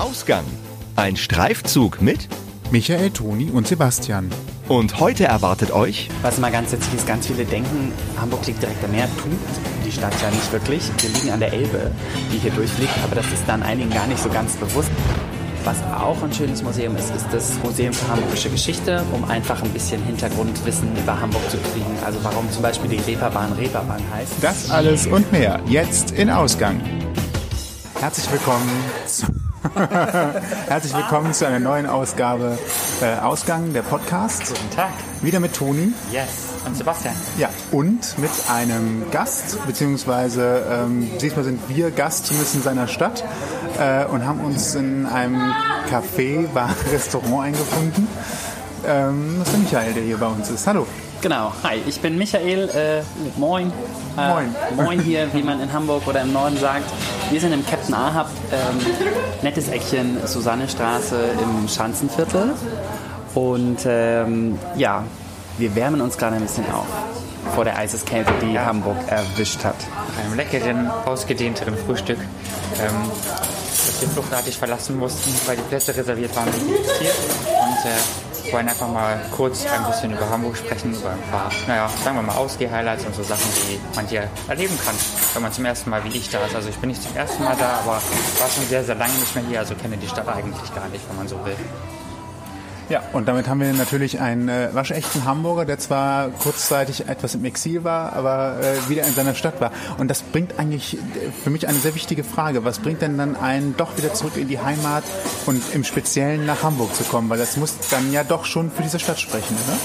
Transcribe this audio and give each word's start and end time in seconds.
Ausgang. 0.00 0.46
Ein 0.96 1.14
Streifzug 1.18 2.00
mit 2.00 2.26
Michael, 2.70 3.10
Toni 3.10 3.50
und 3.50 3.68
Sebastian. 3.68 4.30
und 4.66 4.98
heute 4.98 5.24
erwartet 5.24 5.72
euch 5.72 6.08
Was 6.22 6.38
immer 6.38 6.50
ganz 6.50 6.72
witzig 6.72 6.94
ist, 6.94 7.06
ganz 7.06 7.26
viele 7.26 7.44
denken, 7.44 7.92
Hamburg 8.18 8.46
liegt 8.46 8.62
direkt 8.62 8.82
am 8.82 8.92
Meer, 8.92 9.08
tut 9.22 9.38
die 9.84 9.92
Stadt 9.92 10.14
ja 10.22 10.30
nicht 10.30 10.50
wirklich. 10.52 10.90
Wir 11.02 11.10
liegen 11.10 11.30
an 11.30 11.40
der 11.40 11.52
Elbe, 11.52 11.90
die 12.32 12.38
hier 12.38 12.50
durchfliegt, 12.52 12.94
aber 13.04 13.14
das 13.14 13.26
ist 13.26 13.44
dann 13.46 13.62
einigen 13.62 13.90
gar 13.90 14.06
nicht 14.06 14.22
so 14.22 14.30
ganz 14.30 14.56
bewusst. 14.56 14.90
Was 15.64 15.76
auch 15.82 16.22
ein 16.22 16.32
schönes 16.32 16.62
Museum 16.62 16.96
ist, 16.96 17.14
ist 17.14 17.26
das 17.30 17.58
Museum 17.62 17.92
für 17.92 18.08
Hamburgische 18.08 18.48
Geschichte, 18.48 19.04
um 19.12 19.24
einfach 19.24 19.62
ein 19.62 19.70
bisschen 19.70 20.02
Hintergrundwissen 20.04 20.96
über 20.96 21.20
Hamburg 21.20 21.42
zu 21.50 21.58
kriegen. 21.58 21.98
Also 22.06 22.18
warum 22.22 22.50
zum 22.50 22.62
Beispiel 22.62 22.88
die 22.88 23.00
Reeperbahn 23.00 23.52
Reeperbahn 23.52 24.02
heißt. 24.14 24.32
Das 24.40 24.70
alles 24.70 25.06
und 25.06 25.30
mehr 25.30 25.60
jetzt 25.66 26.12
in 26.12 26.30
Ausgang. 26.30 26.80
Herzlich 28.00 28.32
willkommen 28.32 28.70
zu, 29.06 29.26
Herzlich 30.68 30.94
willkommen 30.96 31.34
zu 31.34 31.46
einer 31.46 31.58
neuen 31.58 31.86
Ausgabe 31.86 32.58
äh, 33.02 33.18
Ausgang, 33.18 33.74
der 33.74 33.82
Podcast. 33.82 34.48
Guten 34.48 34.70
Tag. 34.70 34.92
Wieder 35.20 35.38
mit 35.38 35.54
Toni. 35.54 35.92
Yes. 36.10 36.54
Und 36.64 36.76
Sebastian. 36.76 37.14
Ja, 37.36 37.50
und 37.70 38.18
mit 38.18 38.30
einem 38.48 39.10
Gast, 39.10 39.58
beziehungsweise 39.66 40.64
ähm, 40.70 41.10
diesmal 41.20 41.44
sind 41.44 41.60
wir 41.68 41.90
Gast, 41.90 42.26
zumindest 42.26 42.54
in 42.54 42.62
seiner 42.62 42.88
Stadt, 42.88 43.22
äh, 43.78 44.06
und 44.06 44.24
haben 44.24 44.40
uns 44.40 44.74
in 44.74 45.04
einem 45.04 45.52
Café, 45.90 46.46
Bar, 46.48 46.74
Restaurant 46.90 47.44
eingefunden. 47.44 48.08
Ähm, 48.86 49.36
das 49.40 49.48
ist 49.48 49.52
der 49.52 49.60
Michael, 49.60 49.92
der 49.92 50.02
hier 50.04 50.16
bei 50.16 50.26
uns 50.26 50.48
ist. 50.48 50.66
Hallo. 50.66 50.86
Genau, 51.22 51.52
hi, 51.62 51.82
ich 51.86 52.00
bin 52.00 52.16
Michael, 52.16 52.70
äh, 52.70 53.02
moin. 53.38 53.70
Äh, 54.16 54.28
Moin. 54.28 54.54
Moin 54.76 55.00
hier, 55.00 55.28
wie 55.34 55.42
man 55.42 55.60
in 55.60 55.70
Hamburg 55.70 56.06
oder 56.06 56.22
im 56.22 56.32
Norden 56.32 56.56
sagt. 56.56 56.90
Wir 57.30 57.38
sind 57.38 57.52
im 57.52 57.64
Captain 57.66 57.92
Ahab, 57.94 58.30
ähm, 58.50 58.78
nettes 59.42 59.68
Eckchen, 59.68 60.16
Susannestraße 60.26 61.16
im 61.42 61.68
Schanzenviertel. 61.68 62.54
Und 63.34 63.80
ähm, 63.84 64.58
ja, 64.76 65.04
wir 65.58 65.74
wärmen 65.74 66.00
uns 66.00 66.16
gerade 66.16 66.36
ein 66.36 66.42
bisschen 66.42 66.64
auf 66.72 66.86
vor 67.54 67.64
der 67.64 67.76
Eiseskälte, 67.76 68.32
die 68.40 68.58
Hamburg 68.58 68.96
erwischt 69.06 69.62
hat. 69.62 69.76
nach 70.16 70.24
einem 70.24 70.36
leckeren, 70.36 70.90
ausgedehnteren 71.04 71.76
Frühstück, 71.76 72.18
ähm, 72.18 72.94
das 73.08 74.00
wir 74.00 74.08
fluchtartig 74.08 74.56
verlassen 74.56 74.98
mussten, 74.98 75.30
weil 75.46 75.56
die 75.56 75.62
Plätze 75.62 75.94
reserviert 75.94 76.34
waren, 76.34 76.48
hier. 76.98 77.10
Und 77.10 77.84
äh, 77.84 78.29
wollen 78.52 78.68
einfach 78.68 78.88
mal 78.88 79.20
kurz 79.34 79.66
ein 79.66 79.84
bisschen 79.86 80.12
über 80.12 80.28
Hamburg 80.28 80.56
sprechen, 80.56 80.94
über 80.94 81.10
ein 81.10 81.22
paar, 81.30 81.50
naja, 81.66 81.88
sagen 82.02 82.16
wir 82.16 82.22
mal 82.22 82.36
Ausgeh-Highlights 82.36 83.04
und 83.06 83.14
so 83.14 83.22
Sachen, 83.22 83.46
die 83.68 83.80
man 83.94 84.06
hier 84.06 84.28
erleben 84.48 84.78
kann, 84.84 84.94
wenn 85.34 85.42
man 85.42 85.52
zum 85.52 85.64
ersten 85.64 85.90
Mal 85.90 86.02
wie 86.04 86.16
ich 86.16 86.28
da 86.30 86.44
ist. 86.44 86.54
Also 86.54 86.68
ich 86.68 86.76
bin 86.76 86.90
nicht 86.90 87.02
zum 87.02 87.14
ersten 87.16 87.44
Mal 87.44 87.56
da, 87.58 87.80
aber 87.82 87.92
war 87.92 88.50
schon 88.54 88.66
sehr, 88.68 88.84
sehr 88.84 88.94
lange 88.94 89.14
nicht 89.14 89.34
mehr 89.34 89.44
hier, 89.44 89.58
also 89.60 89.74
kenne 89.74 89.96
die 89.96 90.08
Stadt 90.08 90.28
eigentlich 90.28 90.74
gar 90.74 90.88
nicht, 90.88 91.08
wenn 91.08 91.16
man 91.16 91.28
so 91.28 91.36
will. 91.44 91.56
Ja, 92.90 93.04
und 93.12 93.28
damit 93.28 93.48
haben 93.48 93.60
wir 93.60 93.72
natürlich 93.72 94.18
einen 94.18 94.48
äh, 94.48 94.70
waschechten 94.72 95.24
Hamburger, 95.24 95.64
der 95.64 95.78
zwar 95.78 96.30
kurzzeitig 96.30 97.06
etwas 97.06 97.36
im 97.36 97.44
Exil 97.44 97.84
war, 97.84 98.14
aber 98.14 98.56
äh, 98.60 98.88
wieder 98.90 99.04
in 99.04 99.14
seiner 99.14 99.36
Stadt 99.36 99.60
war. 99.60 99.70
Und 99.98 100.08
das 100.08 100.22
bringt 100.22 100.58
eigentlich 100.58 100.94
äh, 100.94 100.98
für 101.44 101.50
mich 101.50 101.68
eine 101.68 101.78
sehr 101.78 101.94
wichtige 101.94 102.24
Frage. 102.24 102.64
Was 102.64 102.80
bringt 102.80 103.00
denn 103.00 103.16
dann 103.16 103.36
einen 103.36 103.76
doch 103.76 103.96
wieder 103.96 104.12
zurück 104.12 104.36
in 104.36 104.48
die 104.48 104.58
Heimat 104.58 105.04
und 105.46 105.62
im 105.72 105.84
Speziellen 105.84 106.46
nach 106.46 106.64
Hamburg 106.64 106.92
zu 106.96 107.04
kommen? 107.04 107.30
Weil 107.30 107.38
das 107.38 107.56
muss 107.56 107.78
dann 107.90 108.12
ja 108.12 108.24
doch 108.24 108.44
schon 108.44 108.72
für 108.72 108.82
diese 108.82 108.98
Stadt 108.98 109.20
sprechen, 109.20 109.56
oder? 109.68 109.78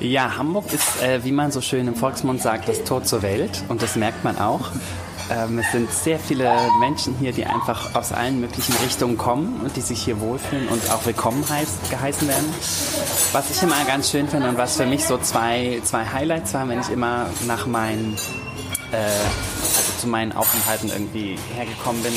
Ja, 0.00 0.38
Hamburg 0.38 0.72
ist, 0.72 1.02
äh, 1.02 1.22
wie 1.24 1.32
man 1.32 1.52
so 1.52 1.60
schön 1.60 1.86
im 1.86 1.94
Volksmund 1.94 2.40
sagt, 2.40 2.70
das 2.70 2.84
Tor 2.84 3.04
zur 3.04 3.20
Welt 3.20 3.64
und 3.68 3.82
das 3.82 3.96
merkt 3.96 4.24
man 4.24 4.38
auch. 4.38 4.70
Ähm, 5.30 5.58
es 5.58 5.72
sind 5.72 5.90
sehr 5.90 6.18
viele 6.18 6.52
Menschen 6.80 7.14
hier, 7.18 7.32
die 7.32 7.46
einfach 7.46 7.94
aus 7.94 8.12
allen 8.12 8.40
möglichen 8.40 8.74
Richtungen 8.84 9.16
kommen 9.16 9.60
und 9.62 9.74
die 9.76 9.80
sich 9.80 10.02
hier 10.02 10.20
wohlfühlen 10.20 10.68
und 10.68 10.90
auch 10.90 11.04
willkommen 11.06 11.44
heißt, 11.48 11.90
geheißen 11.90 12.28
werden. 12.28 12.46
Was 13.32 13.50
ich 13.50 13.62
immer 13.62 13.82
ganz 13.86 14.10
schön 14.10 14.28
finde 14.28 14.48
und 14.48 14.58
was 14.58 14.76
für 14.76 14.86
mich 14.86 15.04
so 15.04 15.18
zwei, 15.18 15.80
zwei 15.84 16.04
Highlights 16.04 16.52
waren, 16.54 16.68
wenn 16.68 16.80
ich 16.80 16.90
immer 16.90 17.26
nach 17.46 17.66
meinen 17.66 18.16
äh, 18.94 19.76
also 19.76 19.92
zu 19.98 20.06
meinen 20.06 20.32
Aufenthalten 20.32 20.88
irgendwie 20.90 21.36
hergekommen 21.54 22.02
bin. 22.02 22.12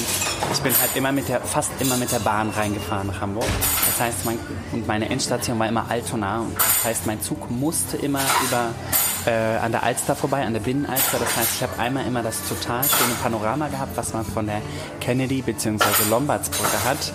Ich 0.51 0.59
bin 0.59 0.73
halt 0.79 0.95
immer 0.95 1.11
mit 1.11 1.27
der, 1.27 1.41
fast 1.41 1.71
immer 1.79 1.97
mit 1.97 2.11
der 2.11 2.19
Bahn 2.19 2.49
reingefahren 2.49 3.07
nach 3.07 3.21
Hamburg. 3.21 3.47
Das 3.85 3.99
heißt, 3.99 4.25
mein, 4.25 4.37
und 4.71 4.87
meine 4.87 5.09
Endstation 5.09 5.57
war 5.59 5.67
immer 5.67 5.89
Altona. 5.89 6.45
Das 6.55 6.85
heißt, 6.85 7.07
mein 7.07 7.21
Zug 7.21 7.49
musste 7.49 7.97
immer 7.97 8.21
über 8.47 8.69
äh, 9.25 9.57
an 9.57 9.71
der 9.71 9.83
Alster 9.83 10.15
vorbei, 10.15 10.45
an 10.45 10.53
der 10.53 10.61
Binnenalster. 10.61 11.17
Das 11.19 11.35
heißt, 11.35 11.55
ich 11.55 11.63
habe 11.63 11.79
einmal 11.79 12.05
immer 12.05 12.23
das 12.23 12.37
total 12.47 12.83
schöne 12.83 13.13
Panorama 13.21 13.67
gehabt, 13.67 13.97
was 13.97 14.13
man 14.13 14.25
von 14.25 14.45
der 14.45 14.61
Kennedy 14.99 15.41
bzw. 15.41 16.09
Lombardsbrücke 16.09 16.83
hat 16.85 17.13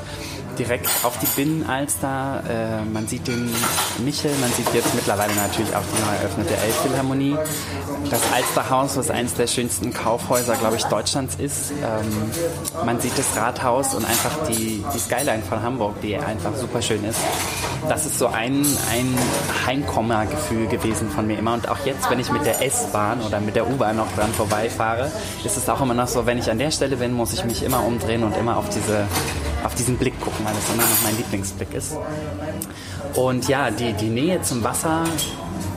direkt 0.58 0.88
auf 1.02 1.18
die 1.18 1.26
Binnenalster. 1.36 2.42
Äh, 2.48 2.84
man 2.84 3.06
sieht 3.06 3.26
den 3.26 3.50
Michel, 4.04 4.32
man 4.40 4.50
sieht 4.52 4.72
jetzt 4.74 4.94
mittlerweile 4.94 5.34
natürlich 5.34 5.74
auch 5.74 5.82
die 5.82 6.02
neu 6.02 6.16
eröffnete 6.16 6.56
Elbphilharmonie. 6.56 7.36
Das 8.10 8.20
Alsterhaus, 8.32 8.96
was 8.96 9.10
eines 9.10 9.34
der 9.34 9.46
schönsten 9.46 9.92
Kaufhäuser, 9.92 10.56
glaube 10.56 10.76
ich, 10.76 10.84
Deutschlands 10.84 11.36
ist. 11.36 11.70
Ähm, 11.70 12.84
man 12.84 13.00
sieht 13.00 13.16
das 13.16 13.36
Rathaus 13.36 13.94
und 13.94 14.04
einfach 14.04 14.46
die, 14.48 14.84
die 14.94 14.98
Skyline 14.98 15.42
von 15.42 15.62
Hamburg, 15.62 16.00
die 16.02 16.16
einfach 16.16 16.54
super 16.56 16.82
schön 16.82 17.04
ist. 17.04 17.20
Das 17.88 18.06
ist 18.06 18.18
so 18.18 18.28
ein, 18.28 18.64
ein 18.92 19.18
Heimkommergefühl 19.66 20.66
gewesen 20.68 21.10
von 21.10 21.26
mir 21.26 21.38
immer. 21.38 21.54
Und 21.54 21.68
auch 21.68 21.84
jetzt, 21.84 22.10
wenn 22.10 22.20
ich 22.20 22.30
mit 22.30 22.44
der 22.44 22.64
S-Bahn 22.64 23.20
oder 23.22 23.40
mit 23.40 23.56
der 23.56 23.68
U-Bahn 23.68 23.96
noch 23.96 24.12
dran 24.14 24.32
vorbeifahre, 24.32 25.10
ist 25.44 25.56
es 25.56 25.68
auch 25.68 25.80
immer 25.80 25.94
noch 25.94 26.08
so, 26.08 26.26
wenn 26.26 26.38
ich 26.38 26.50
an 26.50 26.58
der 26.58 26.70
Stelle 26.70 26.96
bin, 26.96 27.12
muss 27.12 27.32
ich 27.32 27.44
mich 27.44 27.62
immer 27.62 27.84
umdrehen 27.84 28.22
und 28.22 28.36
immer 28.36 28.56
auf 28.56 28.68
diese 28.68 29.06
auf 29.64 29.74
diesen 29.74 29.96
Blick 29.96 30.18
gucken, 30.20 30.44
weil 30.44 30.54
das 30.54 30.68
immer 30.68 30.82
noch 30.82 31.02
mein 31.04 31.16
Lieblingsblick 31.16 31.74
ist. 31.74 31.96
Und 33.14 33.48
ja, 33.48 33.70
die, 33.70 33.92
die 33.92 34.08
Nähe 34.08 34.42
zum 34.42 34.64
Wasser 34.64 35.04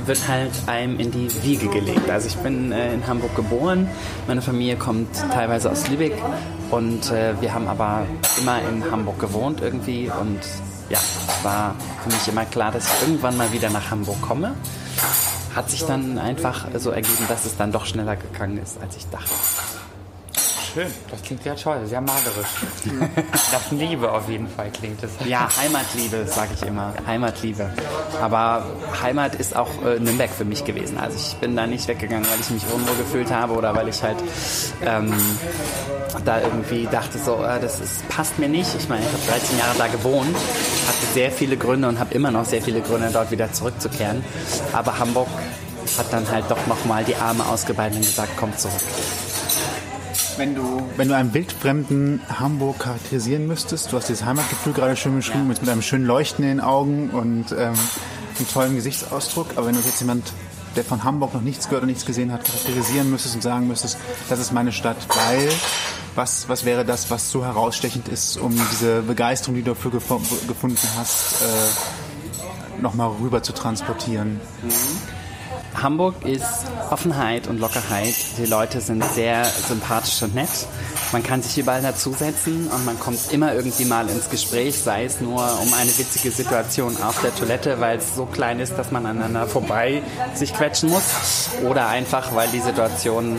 wird 0.06 0.28
halt 0.28 0.52
einem 0.68 1.00
in 1.00 1.12
die 1.12 1.44
Wiege 1.44 1.68
gelegt. 1.68 2.10
Also 2.10 2.28
ich 2.28 2.36
bin 2.38 2.72
äh, 2.72 2.94
in 2.94 3.08
Hamburg 3.08 3.36
geboren, 3.36 3.90
meine 4.28 4.42
Familie 4.42 4.76
kommt 4.76 5.10
teilweise 5.32 5.72
aus 5.72 5.88
Lübeck 5.90 6.14
und 6.72 7.12
äh, 7.12 7.34
wir 7.42 7.54
haben 7.54 7.68
aber 7.68 8.06
immer 8.40 8.60
in 8.62 8.90
Hamburg 8.92 9.20
gewohnt 9.20 9.62
irgendwie 9.62 10.10
und 10.10 10.40
ja, 10.90 11.00
es 11.00 11.44
war 11.44 11.76
für 12.04 12.10
mich 12.10 12.28
immer 12.28 12.46
klar, 12.46 12.72
dass 12.72 12.86
ich 12.86 13.08
irgendwann 13.08 13.36
mal 13.38 13.52
wieder 13.52 13.70
nach 13.70 13.90
Hamburg 13.90 14.22
komme. 14.22 14.54
Hat 15.56 15.70
sich 15.70 15.84
dann 15.86 16.20
einfach 16.20 16.68
so 16.78 16.92
ergeben, 16.92 17.26
dass 17.28 17.46
es 17.46 17.58
dann 17.58 17.72
doch 17.72 17.86
schneller 17.86 18.16
gegangen 18.18 18.58
ist, 18.58 18.80
als 18.82 18.98
ich 18.98 19.08
dachte. 19.10 19.32
Schön, 20.76 20.92
das 21.10 21.22
klingt 21.22 21.42
sehr 21.42 21.56
toll, 21.56 21.86
sehr 21.86 22.02
malerisch. 22.02 22.50
Nach 23.54 23.72
Liebe 23.72 24.12
auf 24.12 24.28
jeden 24.28 24.50
Fall 24.50 24.70
klingt 24.72 25.02
es. 25.02 25.12
Ja, 25.26 25.48
Heimatliebe, 25.58 26.26
sage 26.28 26.50
ich 26.54 26.68
immer. 26.68 26.94
Heimatliebe. 27.08 27.70
Aber 28.22 28.66
Heimat 29.02 29.36
ist 29.36 29.56
auch 29.56 29.70
äh, 29.86 29.98
Nürnberg 30.02 30.30
für 30.30 30.44
mich 30.44 30.66
gewesen. 30.66 30.98
Also 30.98 31.18
ich 31.18 31.38
bin 31.38 31.56
da 31.56 31.66
nicht 31.66 31.88
weggegangen, 31.88 32.30
weil 32.30 32.42
ich 32.42 32.50
mich 32.50 32.64
unwohl 32.74 32.98
gefühlt 32.98 33.32
habe 33.32 33.54
oder 33.54 33.74
weil 33.74 33.88
ich 33.88 34.04
halt 34.04 34.18
ähm, 34.86 35.14
da 36.26 36.42
irgendwie 36.42 36.90
dachte, 36.92 37.20
so, 37.20 37.42
äh, 37.42 37.58
das 37.62 37.80
ist, 37.80 38.06
passt 38.10 38.38
mir 38.38 38.50
nicht. 38.50 38.76
Ich 38.78 38.90
meine, 38.90 39.06
ich 39.06 39.14
habe 39.14 39.40
13 39.40 39.58
Jahre 39.58 39.78
da 39.78 39.88
gewohnt, 39.88 40.36
hatte 40.36 41.14
sehr 41.14 41.32
viele 41.32 41.56
Gründe 41.56 41.88
und 41.88 42.00
habe 42.00 42.14
immer 42.14 42.32
noch 42.32 42.44
sehr 42.44 42.62
viele 42.62 42.82
Gründe, 42.82 43.12
dort 43.14 43.32
wieder 43.32 43.50
zurückzukehren. 43.54 44.26
Aber 44.74 45.00
Hamburg 45.00 45.30
hat 45.98 46.12
dann 46.12 46.30
halt 46.30 46.52
doch 46.52 46.68
nochmal 46.68 47.06
die 47.06 47.16
Arme 47.16 47.46
ausgebreitet 47.46 47.96
und 47.96 48.02
gesagt, 48.06 48.32
komm 48.36 48.58
zurück. 48.58 48.82
Wenn 50.38 50.54
du, 50.54 50.82
wenn 50.98 51.08
du 51.08 51.16
einen 51.16 51.34
wildfremden 51.34 52.22
Hamburg 52.28 52.80
charakterisieren 52.80 53.48
müsstest, 53.48 53.94
du 53.94 53.98
hast 53.98 54.10
dieses 54.10 54.26
Heimatgefühl 54.26 54.74
gerade 54.74 54.98
schön 54.98 55.16
beschrieben, 55.16 55.50
jetzt 55.50 55.62
mit 55.62 55.70
einem 55.70 55.82
schönen 55.82 56.06
Leuchten 56.06 56.44
in 56.44 56.50
den 56.50 56.60
Augen 56.60 57.10
und 57.10 57.54
ähm, 57.54 57.74
einem 58.38 58.48
tollen 58.52 58.76
Gesichtsausdruck, 58.76 59.52
aber 59.56 59.68
wenn 59.68 59.76
du 59.76 59.80
jetzt 59.80 60.02
jemand, 60.02 60.34
der 60.76 60.84
von 60.84 61.06
Hamburg 61.06 61.34
noch 61.34 61.42
nichts 61.42 61.70
gehört 61.70 61.84
und 61.84 61.88
nichts 61.88 62.06
gesehen 62.06 62.34
hat, 62.34 62.44
charakterisieren 62.44 63.10
müsstest 63.10 63.36
und 63.36 63.42
sagen 63.44 63.70
müsstest, 63.70 63.98
das 64.28 64.40
ist 64.40 64.52
meine 64.52 64.74
Stadt, 64.74 64.98
weil, 65.08 65.50
was, 66.16 66.50
was 66.50 66.66
wäre 66.66 66.84
das, 66.84 67.10
was 67.10 67.32
so 67.32 67.46
herausstechend 67.46 68.10
ist, 68.10 68.36
um 68.36 68.54
diese 68.72 69.04
Begeisterung, 69.04 69.56
die 69.56 69.64
du 69.64 69.72
dafür 69.72 69.92
gefunden 69.92 70.88
hast, 70.98 71.44
äh, 71.44 72.82
nochmal 72.82 73.10
rüber 73.22 73.42
zu 73.42 73.54
transportieren? 73.54 74.42
Hamburg 75.82 76.26
ist 76.26 76.66
Offenheit 76.90 77.48
und 77.48 77.60
Lockerheit. 77.60 78.16
Die 78.38 78.46
Leute 78.46 78.82
sind 78.82 79.04
sehr 79.04 79.46
sympathisch 79.46 80.22
und 80.24 80.36
nett. 80.36 80.50
Man 81.12 81.24
kann 81.24 81.42
sich 81.42 81.58
überall 81.58 81.82
dazusetzen 81.82 82.68
und 82.68 82.86
man 82.86 83.00
kommt 83.00 83.32
immer 83.32 83.54
irgendwie 83.54 83.86
mal 83.86 84.10
ins 84.10 84.30
Gespräch, 84.30 84.78
sei 84.80 85.06
es 85.06 85.22
nur 85.22 85.42
um 85.62 85.74
eine 85.74 85.98
witzige 85.98 86.32
Situation 86.32 86.98
auf 87.02 87.22
der 87.22 87.36
Toilette, 87.36 87.80
weil 87.80 87.98
es 87.98 88.16
so 88.16 88.26
klein 88.26 88.60
ist, 88.60 88.78
dass 88.78 88.92
man 88.92 89.06
aneinander 89.06 89.48
vorbei 89.48 90.02
sich 90.34 90.54
quetschen 90.54 90.90
muss. 90.90 91.50
Oder 91.70 91.88
einfach, 91.88 92.36
weil 92.36 92.50
die 92.50 92.60
Situation 92.60 93.38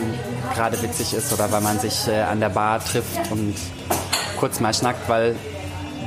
gerade 0.53 0.81
witzig 0.81 1.13
ist 1.13 1.33
oder 1.33 1.51
weil 1.51 1.61
man 1.61 1.79
sich 1.79 2.07
äh, 2.07 2.21
an 2.21 2.39
der 2.39 2.49
Bar 2.49 2.83
trifft 2.83 3.31
und 3.31 3.55
kurz 4.37 4.59
mal 4.59 4.73
schnackt, 4.73 5.09
weil 5.09 5.35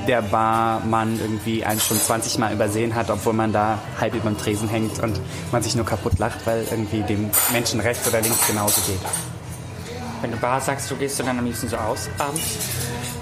der 0.06 0.22
Barmann 0.22 1.18
irgendwie 1.20 1.64
einen 1.64 1.80
schon 1.80 1.98
20 1.98 2.38
Mal 2.38 2.52
übersehen 2.52 2.94
hat, 2.94 3.10
obwohl 3.10 3.32
man 3.32 3.52
da 3.52 3.78
halb 4.00 4.14
über 4.14 4.30
dem 4.30 4.38
Tresen 4.38 4.68
hängt 4.68 4.98
und 5.02 5.20
man 5.52 5.62
sich 5.62 5.74
nur 5.74 5.84
kaputt 5.84 6.18
lacht, 6.18 6.46
weil 6.46 6.66
irgendwie 6.70 7.02
dem 7.02 7.30
Menschen 7.52 7.80
rechts 7.80 8.08
oder 8.08 8.20
links 8.20 8.46
genauso 8.46 8.80
geht. 8.82 9.00
Wenn 10.20 10.32
du 10.32 10.36
Bar 10.36 10.60
sagst, 10.60 10.90
du 10.90 10.96
gehst 10.96 11.18
du 11.18 11.22
dann 11.22 11.38
am 11.38 11.44
liebsten 11.44 11.68
so 11.68 11.76
aus 11.76 12.08
abends? 12.18 12.58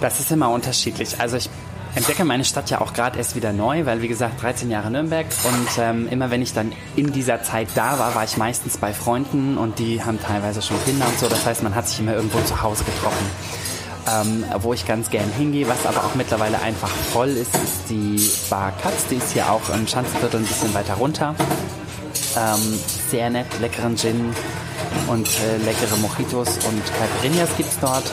Das 0.01 0.21
ist 0.21 0.31
immer 0.31 0.51
unterschiedlich. 0.51 1.21
Also 1.21 1.37
ich 1.37 1.49
entdecke 1.95 2.25
meine 2.25 2.45
Stadt 2.45 2.71
ja 2.71 2.81
auch 2.81 2.93
gerade 2.93 3.19
erst 3.19 3.37
wieder 3.37 3.53
neu, 3.53 3.87
weil 3.87 4.03
wie 4.03 4.09
gesagt 4.09 4.43
13 4.43 4.71
Jahre 4.71 4.91
Nürnberg 4.91 5.27
und 5.45 5.69
ähm, 5.79 6.09
immer 6.09 6.31
wenn 6.31 6.43
ich 6.43 6.53
dann 6.53 6.73
in 6.97 7.13
dieser 7.13 7.43
Zeit 7.43 7.69
da 7.75 7.99
war, 7.99 8.15
war 8.15 8.25
ich 8.25 8.37
meistens 8.37 8.79
bei 8.79 8.93
Freunden 8.93 9.59
und 9.59 9.79
die 9.79 10.03
haben 10.03 10.21
teilweise 10.21 10.63
schon 10.63 10.77
Kinder 10.85 11.07
und 11.07 11.19
so. 11.19 11.29
Das 11.29 11.47
heißt, 11.47 11.63
man 11.63 11.75
hat 11.75 11.89
sich 11.89 12.01
immer 12.01 12.15
irgendwo 12.15 12.41
zu 12.41 12.63
Hause 12.63 12.85
getroffen. 12.85 13.27
Ähm, 14.09 14.45
wo 14.61 14.73
ich 14.73 14.87
ganz 14.87 15.11
gern 15.11 15.31
hingehe, 15.33 15.69
was 15.69 15.85
aber 15.85 15.99
auch 15.99 16.15
mittlerweile 16.15 16.61
einfach 16.63 16.89
voll 16.89 17.29
ist, 17.29 17.55
ist 17.55 17.91
die 17.91 18.31
Bar 18.49 18.73
Katz. 18.83 19.07
Die 19.11 19.17
ist 19.17 19.33
hier 19.33 19.51
auch 19.51 19.69
im 19.75 19.87
Schanzenviertel 19.87 20.41
ein 20.41 20.47
bisschen 20.47 20.73
weiter 20.73 20.95
runter. 20.95 21.35
Ähm, 22.37 22.79
sehr 23.11 23.29
nett, 23.29 23.47
leckeren 23.61 23.97
Gin 23.97 24.35
und 25.09 25.29
äh, 25.29 25.59
leckere 25.65 25.97
Mojitos 25.99 26.49
und 26.65 26.83
Caipirinhas 26.99 27.51
gibt 27.57 27.71
es 27.71 27.79
dort 27.81 28.05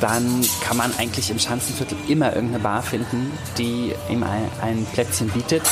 dann 0.00 0.46
kann 0.62 0.76
man 0.76 0.92
eigentlich 0.98 1.30
im 1.30 1.38
Schanzenviertel 1.38 1.96
immer 2.08 2.34
irgendeine 2.34 2.62
Bar 2.62 2.82
finden, 2.82 3.30
die 3.58 3.92
ihm 4.08 4.22
ein, 4.22 4.50
ein, 4.60 4.86
Plätzchen 4.92 5.28
bietet. 5.28 5.62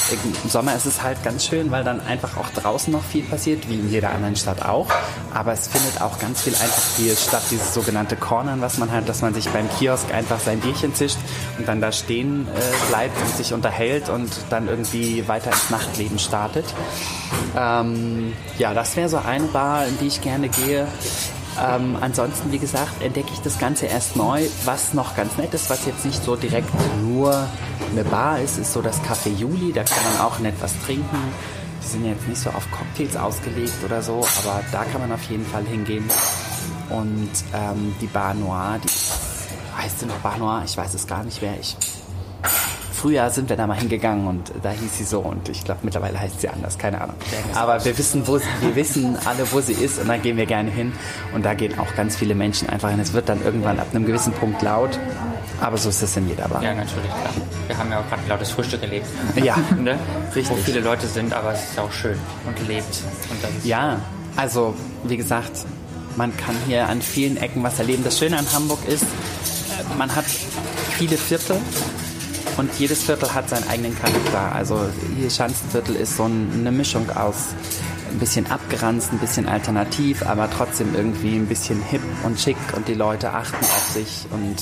Im 0.45 0.51
Sommer 0.51 0.75
ist 0.75 0.87
es 0.87 1.03
halt 1.03 1.23
ganz 1.23 1.47
schön, 1.47 1.71
weil 1.71 1.85
dann 1.85 2.01
einfach 2.01 2.37
auch 2.37 2.49
draußen 2.51 2.93
noch 2.93 3.03
viel 3.03 3.25
passiert, 3.25 3.69
wie 3.69 3.75
in 3.75 3.91
jeder 3.91 4.11
anderen 4.11 4.37
Stadt 4.37 4.65
auch. 4.65 4.89
Aber 5.33 5.53
es 5.53 5.69
findet 5.69 6.01
auch 6.01 6.19
ganz 6.19 6.43
viel 6.43 6.55
einfach 6.55 6.83
hier 6.97 7.17
statt, 7.17 7.43
dieses 7.51 7.75
sogenannte 7.75 8.17
Cornern, 8.17 8.61
was 8.61 8.79
man 8.79 8.91
hat, 8.93 9.09
dass 9.09 9.23
man 9.23 9.35
sich 9.35 9.49
beim 9.49 9.69
Kiosk 9.79 10.13
einfach 10.13 10.41
sein 10.41 10.61
Bierchen 10.61 10.95
zischt 10.95 11.19
und 11.59 11.67
dann 11.67 11.81
da 11.81 11.93
stehen 11.93 12.47
äh, 12.49 12.89
bleibt 12.91 13.21
und 13.21 13.37
sich 13.37 13.53
unterhält 13.53 14.09
und 14.09 14.31
dann 14.51 14.69
irgendwie 14.69 15.27
weiter 15.29 15.51
ins 15.51 15.71
Nachtleben 15.71 16.19
startet. 16.19 16.67
Ähm, 17.57 18.33
ja, 18.59 18.75
das 18.75 18.97
wäre 18.97 19.09
so 19.09 19.19
eine 19.19 19.47
Bar, 19.47 19.87
in 19.87 19.99
die 19.99 20.07
ich 20.07 20.21
gerne 20.21 20.49
gehe. 20.49 20.87
Ähm, 21.61 21.97
ansonsten, 22.01 22.53
wie 22.53 22.59
gesagt, 22.59 23.03
entdecke 23.03 23.31
ich 23.33 23.41
das 23.41 23.59
Ganze 23.59 23.87
erst 23.87 24.17
neu. 24.17 24.45
Was 24.65 24.95
noch 24.95 25.17
ganz 25.17 25.37
nett 25.37 25.53
ist, 25.55 25.71
was 25.71 25.87
jetzt 25.87 26.05
nicht 26.05 26.23
so 26.23 26.37
direkt 26.37 26.71
nur 27.03 27.49
eine 27.91 28.05
Bar 28.05 28.41
ist, 28.41 28.59
ist 28.59 28.73
so 28.73 28.83
das 28.83 29.01
Café 29.03 29.31
Juli. 29.31 29.73
Da 29.73 29.83
kann 29.83 30.03
man 30.13 30.21
auch 30.21 30.39
nett 30.39 30.55
was 30.61 30.73
trinken. 30.85 31.19
Die 31.83 31.87
sind 31.87 32.05
jetzt 32.05 32.29
nicht 32.29 32.41
so 32.41 32.51
auf 32.51 32.71
Cocktails 32.71 33.17
ausgelegt 33.17 33.75
oder 33.85 34.03
so, 34.03 34.25
aber 34.45 34.61
da 34.73 34.85
kann 34.85 35.01
man 35.01 35.13
auf 35.13 35.23
jeden 35.25 35.47
Fall 35.47 35.65
hingehen. 35.65 36.05
Und 36.91 37.31
ähm, 37.55 37.95
die 38.01 38.07
Bar 38.07 38.35
Noir, 38.35 38.79
die 38.83 39.83
heißt 39.83 40.01
sie 40.01 40.07
noch 40.07 40.19
Bar 40.19 40.39
Noir? 40.39 40.63
Ich 40.65 40.77
weiß 40.77 40.95
es 40.95 41.07
gar 41.07 41.23
nicht 41.25 41.41
mehr. 41.43 41.55
Ich 41.61 41.77
Früher 42.99 43.31
sind 43.31 43.49
wir 43.49 43.57
da 43.57 43.69
mal 43.69 43.79
hingegangen 43.79 44.27
und 44.27 44.53
da 44.61 44.71
hieß 44.71 44.99
sie 44.99 45.05
so 45.05 45.21
und 45.21 45.49
ich 45.49 45.63
glaube 45.63 45.81
mittlerweile 45.85 46.19
heißt 46.19 46.41
sie 46.41 46.49
anders, 46.49 46.79
keine 46.79 47.01
Ahnung. 47.01 47.15
Aber 47.55 47.85
wir 47.85 47.97
wissen, 47.97 48.27
wo 48.27 48.39
sie, 48.39 48.45
wir 48.61 48.75
wissen 48.75 49.17
alle, 49.25 49.51
wo 49.53 49.61
sie 49.61 49.75
ist 49.75 50.01
und 50.01 50.09
da 50.09 50.17
gehen 50.17 50.37
wir 50.37 50.47
gerne 50.47 50.69
hin 50.69 50.93
und 51.33 51.45
da 51.45 51.55
gehen 51.55 51.79
auch 51.79 51.95
ganz 51.95 52.17
viele 52.17 52.35
Menschen 52.35 52.69
einfach 52.69 52.91
hin. 52.91 52.99
Es 52.99 53.13
wird 53.13 53.29
dann 53.29 53.41
irgendwann 53.45 53.79
ab 53.79 53.87
einem 53.93 54.05
gewissen 54.05 54.33
Punkt 54.33 54.63
laut, 54.63 54.99
aber 55.61 55.77
so 55.77 55.91
ist 55.91 56.03
es 56.03 56.17
in 56.17 56.29
jeder 56.29 56.49
Bar. 56.49 56.61
Ja, 56.61 56.75
natürlich, 56.75 57.09
klar. 57.09 57.31
Wir 57.69 57.79
haben 57.79 57.93
ja 57.93 58.01
auch 58.01 58.09
gerade 58.09 58.23
ein 58.23 58.29
lautes 58.29 58.51
Frühstück 58.51 58.83
erlebt. 58.83 59.07
Ja, 59.37 59.57
ne? 59.79 59.97
richtig. 60.35 60.51
Wo 60.51 60.61
viele 60.61 60.81
Leute 60.81 61.07
sind, 61.07 61.33
aber 61.33 61.53
es 61.53 61.71
ist 61.71 61.79
auch 61.79 61.93
schön 61.93 62.19
und 62.49 62.67
lebt. 62.67 63.05
Und 63.31 63.65
ja, 63.65 64.01
also 64.35 64.75
wie 65.05 65.17
gesagt, 65.17 65.53
man 66.17 66.37
kann 66.37 66.57
hier 66.67 66.89
an 66.89 67.01
vielen 67.01 67.37
Ecken 67.37 67.63
was 67.63 67.79
erleben. 67.79 68.03
Das 68.03 68.19
Schöne 68.19 68.39
an 68.39 68.47
Hamburg 68.53 68.81
ist, 68.89 69.07
man 69.97 70.17
hat 70.17 70.25
viele 70.25 71.17
Viertel 71.17 71.59
und 72.59 72.71
jedes 72.79 73.05
Viertel 73.05 73.33
hat 73.35 73.49
seinen 73.49 73.69
eigenen 73.69 73.97
Charakter. 73.97 74.53
Also 74.53 74.81
hier 75.17 75.31
Schanzenviertel 75.31 75.97
ist 75.97 76.17
so 76.17 76.25
eine 76.25 76.73
Mischung 76.73 77.09
aus 77.11 77.55
ein 78.11 78.19
bisschen 78.19 78.51
abgeranzt, 78.51 79.13
ein 79.13 79.19
bisschen 79.19 79.49
alternativ, 79.49 80.27
aber 80.27 80.49
trotzdem 80.51 80.95
irgendwie 80.95 81.37
ein 81.37 81.47
bisschen 81.47 81.81
hip 81.83 82.01
und 82.25 82.41
schick 82.41 82.57
und 82.75 82.89
die 82.89 82.95
Leute 82.95 83.33
achten 83.33 83.65
auf 83.65 83.91
sich 83.93 84.27
und 84.31 84.57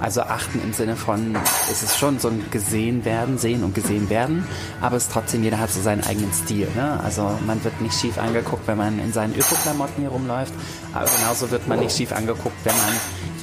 also 0.00 0.22
achten 0.22 0.60
im 0.62 0.72
Sinne 0.72 0.96
von, 0.96 1.36
es 1.70 1.82
ist 1.82 1.98
schon 1.98 2.18
so 2.18 2.28
ein 2.28 2.44
gesehen 2.50 3.04
werden, 3.04 3.38
sehen 3.38 3.64
und 3.64 3.74
gesehen 3.74 4.10
werden, 4.10 4.46
aber 4.80 4.96
es 4.96 5.08
trotzdem, 5.08 5.42
jeder 5.42 5.58
hat 5.58 5.70
so 5.70 5.80
seinen 5.80 6.04
eigenen 6.04 6.32
Stil. 6.32 6.68
Ne? 6.74 7.00
Also 7.02 7.30
man 7.46 7.62
wird 7.64 7.80
nicht 7.80 7.98
schief 7.98 8.18
angeguckt, 8.18 8.66
wenn 8.66 8.78
man 8.78 8.98
in 8.98 9.12
seinen 9.12 9.34
Öko-Klamotten 9.34 10.00
hier 10.00 10.10
rumläuft, 10.10 10.52
aber 10.92 11.06
genauso 11.06 11.50
wird 11.50 11.66
man 11.66 11.80
nicht 11.80 11.96
schief 11.96 12.12
angeguckt, 12.12 12.56
wenn 12.64 12.76
man 12.76 12.94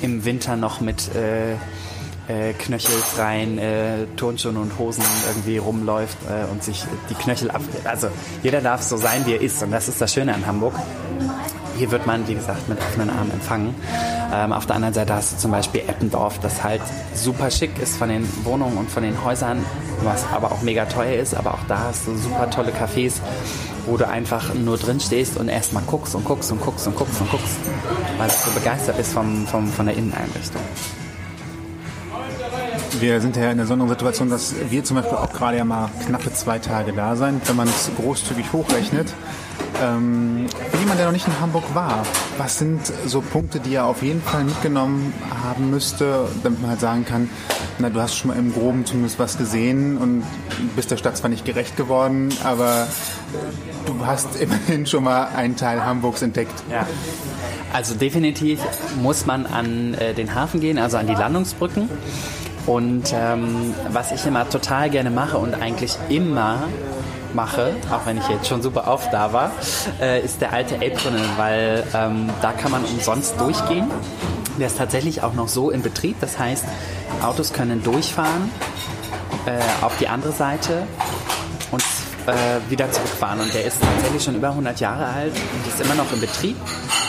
im 0.01 0.25
Winter 0.25 0.56
noch 0.56 0.81
mit 0.81 1.13
äh, 1.15 1.56
äh, 2.27 2.53
knöchelfreien 2.53 3.57
äh, 3.57 4.06
Turnschuhen 4.15 4.57
und 4.57 4.77
Hosen 4.77 5.03
irgendwie 5.27 5.57
rumläuft 5.57 6.18
äh, 6.29 6.50
und 6.51 6.63
sich 6.63 6.83
die 7.09 7.15
Knöchel 7.15 7.51
ab. 7.51 7.62
Also 7.85 8.07
jeder 8.44 8.62
darf 8.62 8.81
so 8.81 8.97
sein, 8.97 9.25
wie 9.25 9.33
er 9.33 9.41
ist. 9.41 9.62
Und 9.63 9.71
das 9.71 9.88
ist 9.88 10.01
das 10.01 10.13
Schöne 10.13 10.33
an 10.33 10.45
Hamburg. 10.45 10.73
Hier 11.77 11.89
wird 11.89 12.06
man, 12.06 12.27
wie 12.27 12.35
gesagt, 12.35 12.69
mit 12.69 12.77
offenen 12.77 13.09
Armen 13.09 13.31
empfangen. 13.31 13.73
Ähm, 14.33 14.53
auf 14.53 14.65
der 14.65 14.75
anderen 14.75 14.94
Seite 14.94 15.15
hast 15.15 15.33
du 15.33 15.38
zum 15.38 15.51
Beispiel 15.51 15.81
Eppendorf, 15.81 16.39
das 16.39 16.63
halt 16.63 16.81
super 17.15 17.50
schick 17.50 17.79
ist 17.81 17.97
von 17.97 18.09
den 18.09 18.27
Wohnungen 18.45 18.77
und 18.77 18.91
von 18.91 19.03
den 19.03 19.24
Häusern, 19.24 19.65
was 20.03 20.25
aber 20.31 20.51
auch 20.51 20.62
mega 20.62 20.85
teuer 20.85 21.19
ist. 21.19 21.33
Aber 21.33 21.56
auch 21.56 21.63
da 21.67 21.85
hast 21.85 22.06
du 22.07 22.15
super 22.15 22.50
tolle 22.50 22.71
Cafés, 22.71 23.13
wo 23.88 23.97
du 23.97 24.07
einfach 24.07 24.53
nur 24.53 24.77
drin 24.77 25.00
stehst 25.00 25.38
und 25.38 25.50
erstmal 25.50 25.83
guckst 25.83 26.13
und 26.13 26.24
guckst 26.24 26.51
und 26.51 26.62
guckst 26.62 26.85
und 26.85 26.95
guckst 26.95 27.19
und 27.19 27.31
guckst, 27.31 27.57
weil 28.17 28.27
du 28.27 28.33
so 28.33 28.51
begeistert 28.51 28.97
bist 28.97 29.13
vom, 29.13 29.47
vom, 29.47 29.67
von 29.67 29.88
der 29.88 29.95
Inneneinrichtung 29.97 30.62
wir 33.01 33.19
sind 33.19 33.36
ja 33.36 33.50
in 33.51 33.57
der 33.57 33.65
Sondersituation, 33.65 34.30
dass 34.30 34.53
wir 34.69 34.83
zum 34.83 34.98
Beispiel 34.98 35.18
auch 35.18 35.33
gerade 35.33 35.57
ja 35.57 35.65
mal 35.65 35.89
knappe 36.06 36.31
zwei 36.33 36.59
Tage 36.59 36.94
da 36.94 37.15
sind, 37.15 37.48
wenn 37.50 37.56
man 37.56 37.68
es 37.68 37.89
großzügig 37.98 38.53
hochrechnet. 38.53 39.12
Ähm, 39.81 40.45
für 40.69 40.77
jemand, 40.77 41.00
der 41.00 41.07
noch 41.07 41.13
nicht 41.13 41.27
in 41.27 41.39
Hamburg 41.39 41.63
war, 41.74 42.06
was 42.38 42.59
sind 42.59 42.81
so 43.06 43.21
Punkte, 43.21 43.59
die 43.59 43.74
er 43.74 43.86
auf 43.86 44.03
jeden 44.03 44.21
Fall 44.21 44.44
mitgenommen 44.44 45.13
haben 45.44 45.71
müsste, 45.71 46.27
damit 46.44 46.62
man 46.62 46.69
halt 46.71 46.80
sagen 46.80 47.03
kann, 47.06 47.30
na, 47.80 47.89
du 47.89 48.00
hast 48.00 48.15
schon 48.15 48.30
mal 48.30 48.38
im 48.38 48.53
Groben 48.53 48.86
zumindest 48.86 49.18
was 49.18 49.38
gesehen 49.38 49.98
und 49.98 50.24
bist 50.75 50.92
der 50.92 50.98
Stadt 50.98 51.18
zwar 51.18 51.30
nicht 51.30 51.45
gerecht 51.45 51.77
geworden, 51.77 52.30
aber 52.44 52.88
du 53.88 54.06
hast 54.06 54.36
immerhin 54.39 54.86
schon 54.86 55.03
mal 55.03 55.30
einen 55.36 55.56
Teil 55.56 55.83
Hamburgs 55.83 56.21
entdeckt. 56.21 56.53
Ja. 56.69 56.86
Also 57.74 57.95
definitiv 57.95 58.59
muss 59.01 59.25
man 59.25 59.48
an 59.48 59.95
äh, 59.95 60.13
den 60.13 60.36
Hafen 60.36 60.59
gehen, 60.59 60.77
also 60.77 60.98
an 60.98 61.07
die 61.07 61.15
Landungsbrücken. 61.15 61.89
Und 62.66 63.13
ähm, 63.13 63.74
was 63.90 64.12
ich 64.12 64.25
immer 64.25 64.48
total 64.50 64.90
gerne 64.90 65.10
mache 65.10 65.38
und 65.38 65.56
eigentlich 65.56 65.98
immer 66.10 66.63
mache, 67.34 67.74
auch 67.92 68.06
wenn 68.06 68.18
ich 68.18 68.28
jetzt 68.28 68.48
schon 68.48 68.62
super 68.62 68.88
oft 68.88 69.12
da 69.13 69.34
war, 69.34 69.52
äh, 70.00 70.22
ist 70.24 70.42
der 70.42 70.54
alte 70.54 70.81
Elbtunnel, 70.81 71.24
weil 71.38 71.84
ähm, 71.94 72.30
da 72.42 72.52
kann 72.52 72.72
man 72.72 72.84
umsonst 72.86 73.40
durchgehen. 73.40 73.90
Der 74.60 74.68
ist 74.68 74.78
tatsächlich 74.78 75.24
auch 75.24 75.34
noch 75.34 75.48
so 75.48 75.72
in 75.72 75.81
Betrieb, 75.81 76.18
das 76.19 76.38
heißt, 76.38 76.66
Autos 77.24 77.54
können 77.54 77.84
durchfahren 77.84 78.51
äh, 79.46 79.84
auf 79.84 79.98
die 79.98 80.08
andere 80.08 80.32
Seite 80.32 80.84
und 81.72 81.84
äh, 82.27 82.70
wieder 82.70 82.91
zurückfahren. 82.91 83.39
Und 83.39 83.53
der 83.53 83.65
ist 83.65 83.82
tatsächlich 83.82 84.24
schon 84.24 84.36
über 84.36 84.50
100 84.50 84.80
Jahre 84.80 85.06
alt 85.06 85.34
und 85.34 85.68
ist 85.68 85.82
immer 85.82 85.96
noch 85.96 86.12
in 86.12 86.22
Betrieb. 86.22 86.58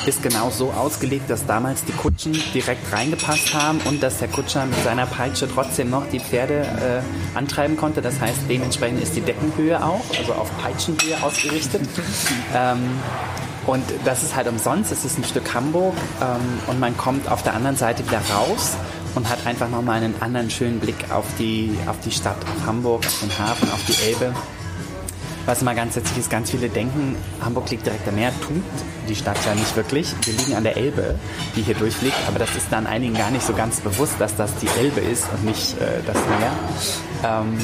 Ist 0.05 0.23
genau 0.23 0.51
so 0.51 0.71
ausgelegt, 0.73 1.31
dass 1.31 1.47
damals 1.47 1.85
die 1.85 1.93
Kutschen 1.93 2.33
direkt 2.53 2.93
reingepasst 2.93 3.55
haben 3.55 3.79
und 3.85 4.03
dass 4.03 4.19
der 4.19 4.29
Kutscher 4.29 4.67
mit 4.67 4.83
seiner 4.83 5.07
Peitsche 5.07 5.49
trotzdem 5.49 5.91
noch 5.91 6.09
die 6.11 6.19
Pferde 6.19 7.03
äh, 7.35 7.39
antreiben 7.39 7.77
konnte. 7.77 8.03
Das 8.03 8.21
heißt, 8.21 8.41
dementsprechend 8.49 9.01
ist 9.01 9.15
die 9.15 9.21
Deckenhöhe 9.21 9.83
auch, 9.83 10.03
also 10.19 10.33
auf 10.33 10.51
Peitschenhöhe 10.61 11.23
ausgerichtet. 11.23 11.83
ähm, 12.55 12.91
und 13.67 13.85
das 14.05 14.25
ist 14.25 14.35
halt 14.35 14.49
umsonst, 14.49 14.91
es 14.91 15.05
ist 15.05 15.19
ein 15.19 15.25
Stück 15.25 15.55
Hamburg 15.55 15.95
ähm, 16.21 16.59
und 16.67 16.81
man 16.81 16.97
kommt 16.97 17.31
auf 17.31 17.45
der 17.45 17.55
anderen 17.55 17.77
Seite 17.77 18.05
wieder 18.05 18.21
raus 18.35 18.73
und 19.15 19.29
hat 19.29 19.47
einfach 19.47 19.69
nochmal 19.69 20.03
einen 20.03 20.21
anderen 20.21 20.51
schönen 20.51 20.81
Blick 20.81 20.97
auf 21.11 21.27
die, 21.39 21.77
auf 21.87 22.01
die 22.01 22.11
Stadt, 22.11 22.39
auf 22.43 22.67
Hamburg, 22.67 23.07
auf 23.07 23.21
den 23.21 23.39
Hafen, 23.39 23.71
auf 23.71 23.85
die 23.87 24.09
Elbe. 24.09 24.35
Was 25.47 25.63
immer 25.63 25.75
ganz 25.75 25.97
witzig 25.97 26.19
ist, 26.19 26.31
ganz 26.31 26.51
viele 26.51 26.69
denken, 26.69 27.17
Hamburg 27.41 27.71
liegt 27.71 27.87
direkt 27.87 28.07
am 28.09 28.15
Meer, 28.15 28.33
tut 28.47 28.63
die 29.09 29.17
Stadt 29.17 29.37
ja 29.45 29.55
nicht 29.55 29.75
wirklich. 29.77 30.15
Wir 30.25 30.35
liegen 30.35 30.55
an 30.55 30.65
der 30.65 30.77
Elbe, 30.77 31.17
die 31.57 31.63
hier 31.63 31.75
durchfliegt, 31.75 32.17
aber 32.29 32.39
das 32.39 32.55
ist 32.57 32.67
dann 32.71 32.87
einigen 32.87 33.15
gar 33.15 33.31
nicht 33.31 33.45
so 33.45 33.53
ganz 33.53 33.81
bewusst, 33.81 34.15
dass 34.19 34.37
das 34.37 34.55
die 34.57 34.69
Elbe 34.79 35.01
ist 35.01 35.27
und 35.33 35.45
nicht 35.45 35.81
äh, 35.81 36.03
das 36.07 36.17
Meer. 36.17 36.53
Ähm, 37.25 37.59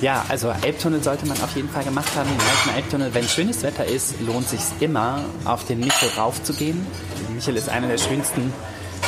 ja, 0.00 0.24
also 0.28 0.52
Elbtunnel 0.62 1.02
sollte 1.02 1.26
man 1.26 1.40
auf 1.40 1.54
jeden 1.56 1.70
Fall 1.70 1.84
gemacht 1.84 2.14
haben. 2.16 2.28
Den 2.28 2.40
alten 2.40 2.76
Elbtunnel, 2.76 3.14
wenn 3.14 3.28
schönes 3.28 3.62
Wetter 3.62 3.84
ist, 3.84 4.20
lohnt 4.20 4.48
sich 4.48 4.60
immer, 4.80 5.24
auf 5.44 5.64
den 5.64 5.80
Michel 5.80 6.10
raufzugehen. 6.16 6.86
Michel 7.34 7.56
ist 7.56 7.68
eine 7.68 7.88
der 7.88 7.98
schönsten 7.98 8.52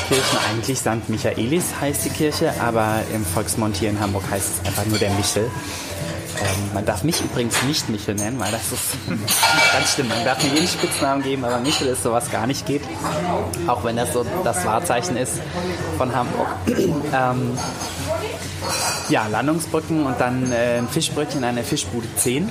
Kirchen. 0.09 0.38
Eigentlich 0.50 0.78
St. 0.78 1.09
Michaelis 1.09 1.64
heißt 1.81 2.05
die 2.07 2.11
Kirche, 2.11 2.52
aber 2.61 3.02
im 3.14 3.25
Volksmund 3.25 3.76
hier 3.76 3.90
in 3.90 4.00
Hamburg 4.00 4.25
heißt 4.31 4.49
es 4.61 4.67
einfach 4.67 4.87
nur 4.87 4.99
der 4.99 5.11
Michel. 5.11 5.50
Ähm, 6.40 6.75
man 6.75 6.85
darf 6.85 7.02
mich 7.04 7.21
übrigens 7.21 7.62
nicht 7.64 7.88
Michel 7.88 8.14
nennen, 8.14 8.38
weil 8.38 8.52
das 8.52 8.73
ist 8.73 8.97
ganz 9.73 9.95
schlimm. 9.95 10.09
Man 10.09 10.25
darf 10.25 10.42
mir 10.42 10.54
jeden 10.54 10.68
Spitznamen 10.68 11.23
geben, 11.23 11.45
aber 11.45 11.59
Michel 11.59 11.88
ist 11.88 12.02
sowas 12.02 12.30
gar 12.30 12.47
nicht 12.47 12.66
geht. 12.66 12.83
Auch 13.66 13.85
wenn 13.85 13.97
das 13.97 14.12
so 14.12 14.25
das 14.45 14.64
Wahrzeichen 14.64 15.16
ist 15.16 15.40
von 15.97 16.14
Hamburg. 16.14 16.49
ähm, 16.66 17.59
ja, 19.09 19.26
Landungsbrücken 19.26 20.04
und 20.07 20.21
dann 20.21 20.52
äh, 20.52 20.78
ein 20.78 20.88
Fischbrötchen 20.88 21.42
an 21.45 21.57
der 21.57 21.64
Fischbude 21.64 22.07
10. 22.16 22.49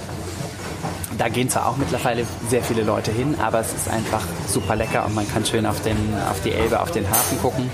Da 1.18 1.30
gehen 1.30 1.50
zwar 1.50 1.68
auch 1.68 1.78
mittlerweile 1.78 2.26
sehr 2.50 2.62
viele 2.62 2.84
Leute 2.84 3.12
hin, 3.12 3.36
aber 3.40 3.60
es 3.60 3.74
ist 3.74 3.90
einfach 3.90 4.22
super 4.48 4.76
lecker 4.76 5.06
und 5.06 5.16
man 5.16 5.28
kann 5.28 5.46
schön 5.46 5.66
auf, 5.66 5.82
den, 5.82 5.98
auf 6.30 6.42
die 6.42 6.52
Elbe, 6.52 6.80
auf 6.80 6.92
den 6.92 7.10
Hafen 7.10 7.40
gucken. 7.42 7.72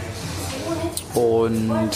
Und 1.14 1.92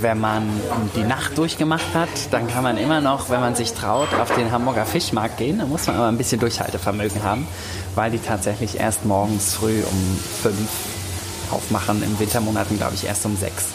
wenn 0.00 0.20
man 0.20 0.48
die 0.94 1.02
Nacht 1.02 1.38
durchgemacht 1.38 1.94
hat, 1.94 2.08
dann 2.30 2.46
kann 2.46 2.62
man 2.62 2.76
immer 2.76 3.00
noch, 3.00 3.30
wenn 3.30 3.40
man 3.40 3.54
sich 3.54 3.72
traut, 3.72 4.12
auf 4.14 4.34
den 4.34 4.50
Hamburger 4.50 4.84
Fischmarkt 4.84 5.38
gehen. 5.38 5.58
Da 5.58 5.64
muss 5.64 5.86
man 5.86 5.96
aber 5.96 6.08
ein 6.08 6.18
bisschen 6.18 6.40
Durchhaltevermögen 6.40 7.22
haben, 7.22 7.46
weil 7.94 8.10
die 8.10 8.18
tatsächlich 8.18 8.78
erst 8.78 9.06
morgens 9.06 9.54
früh 9.54 9.82
um 9.82 10.18
fünf 10.42 10.68
aufmachen. 11.50 12.02
Im 12.02 12.18
Wintermonaten, 12.20 12.76
glaube 12.76 12.94
ich, 12.94 13.06
erst 13.06 13.24
um 13.24 13.36
sechs. 13.36 13.68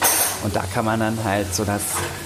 Und 0.44 0.56
da 0.56 0.64
kann 0.72 0.86
man 0.86 1.00
dann 1.00 1.18
halt 1.24 1.56
so 1.56 1.66
das 1.66 1.82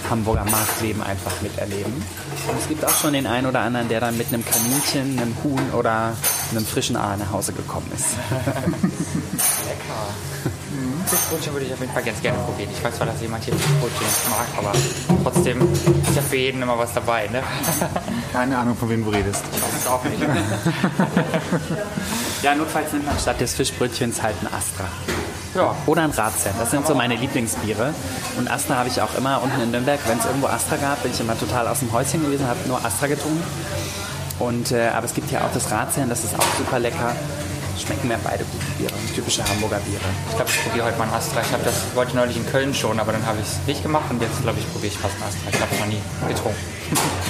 Hamburger 0.10 0.44
Marktleben 0.44 1.02
einfach 1.02 1.42
miterleben. 1.42 1.94
Und 1.94 2.60
es 2.60 2.68
gibt 2.68 2.84
auch 2.84 2.94
schon 2.94 3.14
den 3.14 3.26
einen 3.26 3.48
oder 3.48 3.62
anderen, 3.62 3.88
der 3.88 4.02
dann 4.02 4.18
mit 4.18 4.28
einem 4.28 4.44
Kaninchen, 4.44 5.18
einem 5.18 5.34
Huhn 5.44 5.72
oder 5.72 6.14
einem 6.52 6.66
frischen 6.66 6.98
Aal 6.98 7.18
nach 7.18 7.32
Hause 7.32 7.54
gekommen 7.54 7.90
ist. 7.96 8.16
Lecker. 9.66 10.59
Fischbrötchen 11.10 11.54
würde 11.54 11.66
ich 11.66 11.74
auf 11.74 11.80
jeden 11.80 11.92
Fall 11.92 12.04
ganz 12.04 12.22
gerne 12.22 12.38
probieren. 12.40 12.70
Ich 12.72 12.84
weiß 12.84 12.96
zwar, 12.96 13.08
dass 13.08 13.22
jemand 13.22 13.44
hier 13.44 13.54
Fischbrötchen 13.56 14.06
nicht 14.06 14.30
mag, 14.30 14.48
aber 14.58 14.72
trotzdem 15.24 15.62
ist 15.74 16.16
ja 16.16 16.22
für 16.22 16.38
jeden 16.38 16.62
immer 16.62 16.78
was 16.78 16.94
dabei, 16.94 17.28
ne? 17.28 17.42
Keine 18.34 18.58
Ahnung, 18.58 18.76
von 18.76 18.90
wem 18.90 19.04
du 19.04 19.10
redest. 19.10 19.44
Ich 19.54 19.62
weiß 19.62 19.70
es 19.82 19.88
auch 19.88 20.04
nicht. 20.04 20.20
Ja, 22.42 22.56
notfalls 22.56 22.94
nimmt 22.94 23.06
man 23.06 23.20
statt 23.20 23.42
des 23.42 23.54
Fischbrötchens 23.54 24.22
halt 24.22 24.36
ein 24.42 24.48
Astra. 24.48 24.86
Ja. 25.56 25.76
Oder 25.88 26.04
ein 26.04 26.12
Ratsherrn. 26.12 26.56
Das 26.58 26.72
sind 26.72 26.88
so 26.88 26.96
meine 26.96 27.16
Lieblingsbiere. 27.16 27.94
Und 28.38 28.50
Astra 28.50 28.76
habe 28.76 28.88
ich 28.88 29.02
auch 29.02 29.14
immer 29.18 29.42
unten 29.44 29.60
in 29.60 29.72
Nürnberg, 29.72 30.00
wenn 30.08 30.20
es 30.20 30.26
irgendwo 30.26 30.48
Astra 30.48 30.78
gab, 30.78 31.04
bin 31.04 31.12
ich 31.12 31.20
immer 31.20 31.38
total 31.38 31.68
aus 31.68 31.80
dem 31.80 31.92
Häuschen 31.92 32.24
gewesen, 32.24 32.48
habe 32.48 32.60
nur 32.68 32.84
Astra 32.86 33.08
getrunken. 33.08 33.44
Und, 34.40 34.72
äh, 34.72 34.88
aber 34.88 35.06
es 35.06 35.14
gibt 35.14 35.32
ja 35.32 35.42
auch 35.42 35.52
das 35.54 35.70
Ratsherrn, 35.70 36.08
das 36.08 36.24
ist 36.24 36.34
auch 36.36 36.46
super 36.58 36.80
lecker. 36.80 37.14
Schmecken 37.90 38.08
mir 38.08 38.20
beide 38.24 38.44
gute 38.44 38.66
Biere, 38.78 38.94
typische 39.16 39.44
Hamburger 39.50 39.80
Biere. 39.80 40.06
Ich 40.30 40.36
glaube, 40.36 40.52
ich 40.52 40.64
probiere 40.64 40.86
heute 40.86 41.00
mal 41.00 41.08
ein 41.08 41.14
Astra. 41.16 41.42
Ich 41.42 41.52
habe 41.52 41.64
das 41.64 41.74
wollte 41.96 42.16
neulich 42.16 42.38
in 42.38 42.46
Köln 42.46 42.72
schon, 42.72 43.00
aber 43.00 43.14
dann 43.14 43.26
habe 43.26 43.40
ich 43.42 43.48
es 43.48 43.58
nicht 43.66 43.82
gemacht 43.82 44.06
und 44.12 44.22
jetzt 44.22 44.44
glaube 44.44 44.60
ich 44.60 44.72
probiere 44.72 44.94
ich 44.94 45.00
fast 45.00 45.16
ein 45.18 45.24
Astra. 45.24 45.50
Ich 45.50 45.60
habe 45.60 45.74
es 45.74 45.80
noch 45.80 45.88
nie 45.88 46.02
getrunken. 46.28 46.60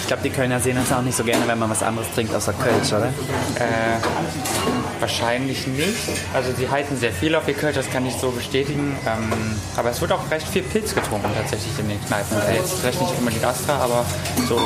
Ich 0.02 0.08
glaube, 0.08 0.22
die 0.22 0.30
Kölner 0.30 0.60
sehen 0.60 0.78
uns 0.78 0.92
auch 0.92 1.02
nicht 1.02 1.16
so 1.16 1.24
gerne, 1.24 1.48
wenn 1.48 1.60
man 1.60 1.70
was 1.70 1.82
anderes 1.82 2.12
trinkt 2.14 2.36
außer 2.36 2.52
Kölsch, 2.52 2.92
oder? 2.92 3.08
Äh, 3.56 4.04
wahrscheinlich 5.00 5.66
nicht. 5.66 5.96
Also 6.34 6.52
sie 6.52 6.70
halten 6.70 6.98
sehr 6.98 7.14
viel 7.14 7.36
auf 7.36 7.48
ihr 7.48 7.54
Kölsch, 7.54 7.76
das 7.76 7.90
kann 7.90 8.06
ich 8.06 8.16
so 8.16 8.30
bestätigen. 8.32 8.98
Ähm, 9.08 9.56
aber 9.78 9.92
es 9.92 10.02
wird 10.02 10.12
auch 10.12 10.30
recht 10.30 10.48
viel 10.50 10.64
Pilz 10.64 10.94
getrunken 10.94 11.30
tatsächlich 11.38 11.72
in 11.80 11.88
den 11.88 12.06
Kneipen. 12.06 12.36
Also 12.36 12.52
jetzt 12.52 12.74
vielleicht 12.82 13.00
nicht 13.00 13.18
unbedingt 13.18 13.46
Astra, 13.46 13.78
aber 13.78 14.06
so 14.50 14.60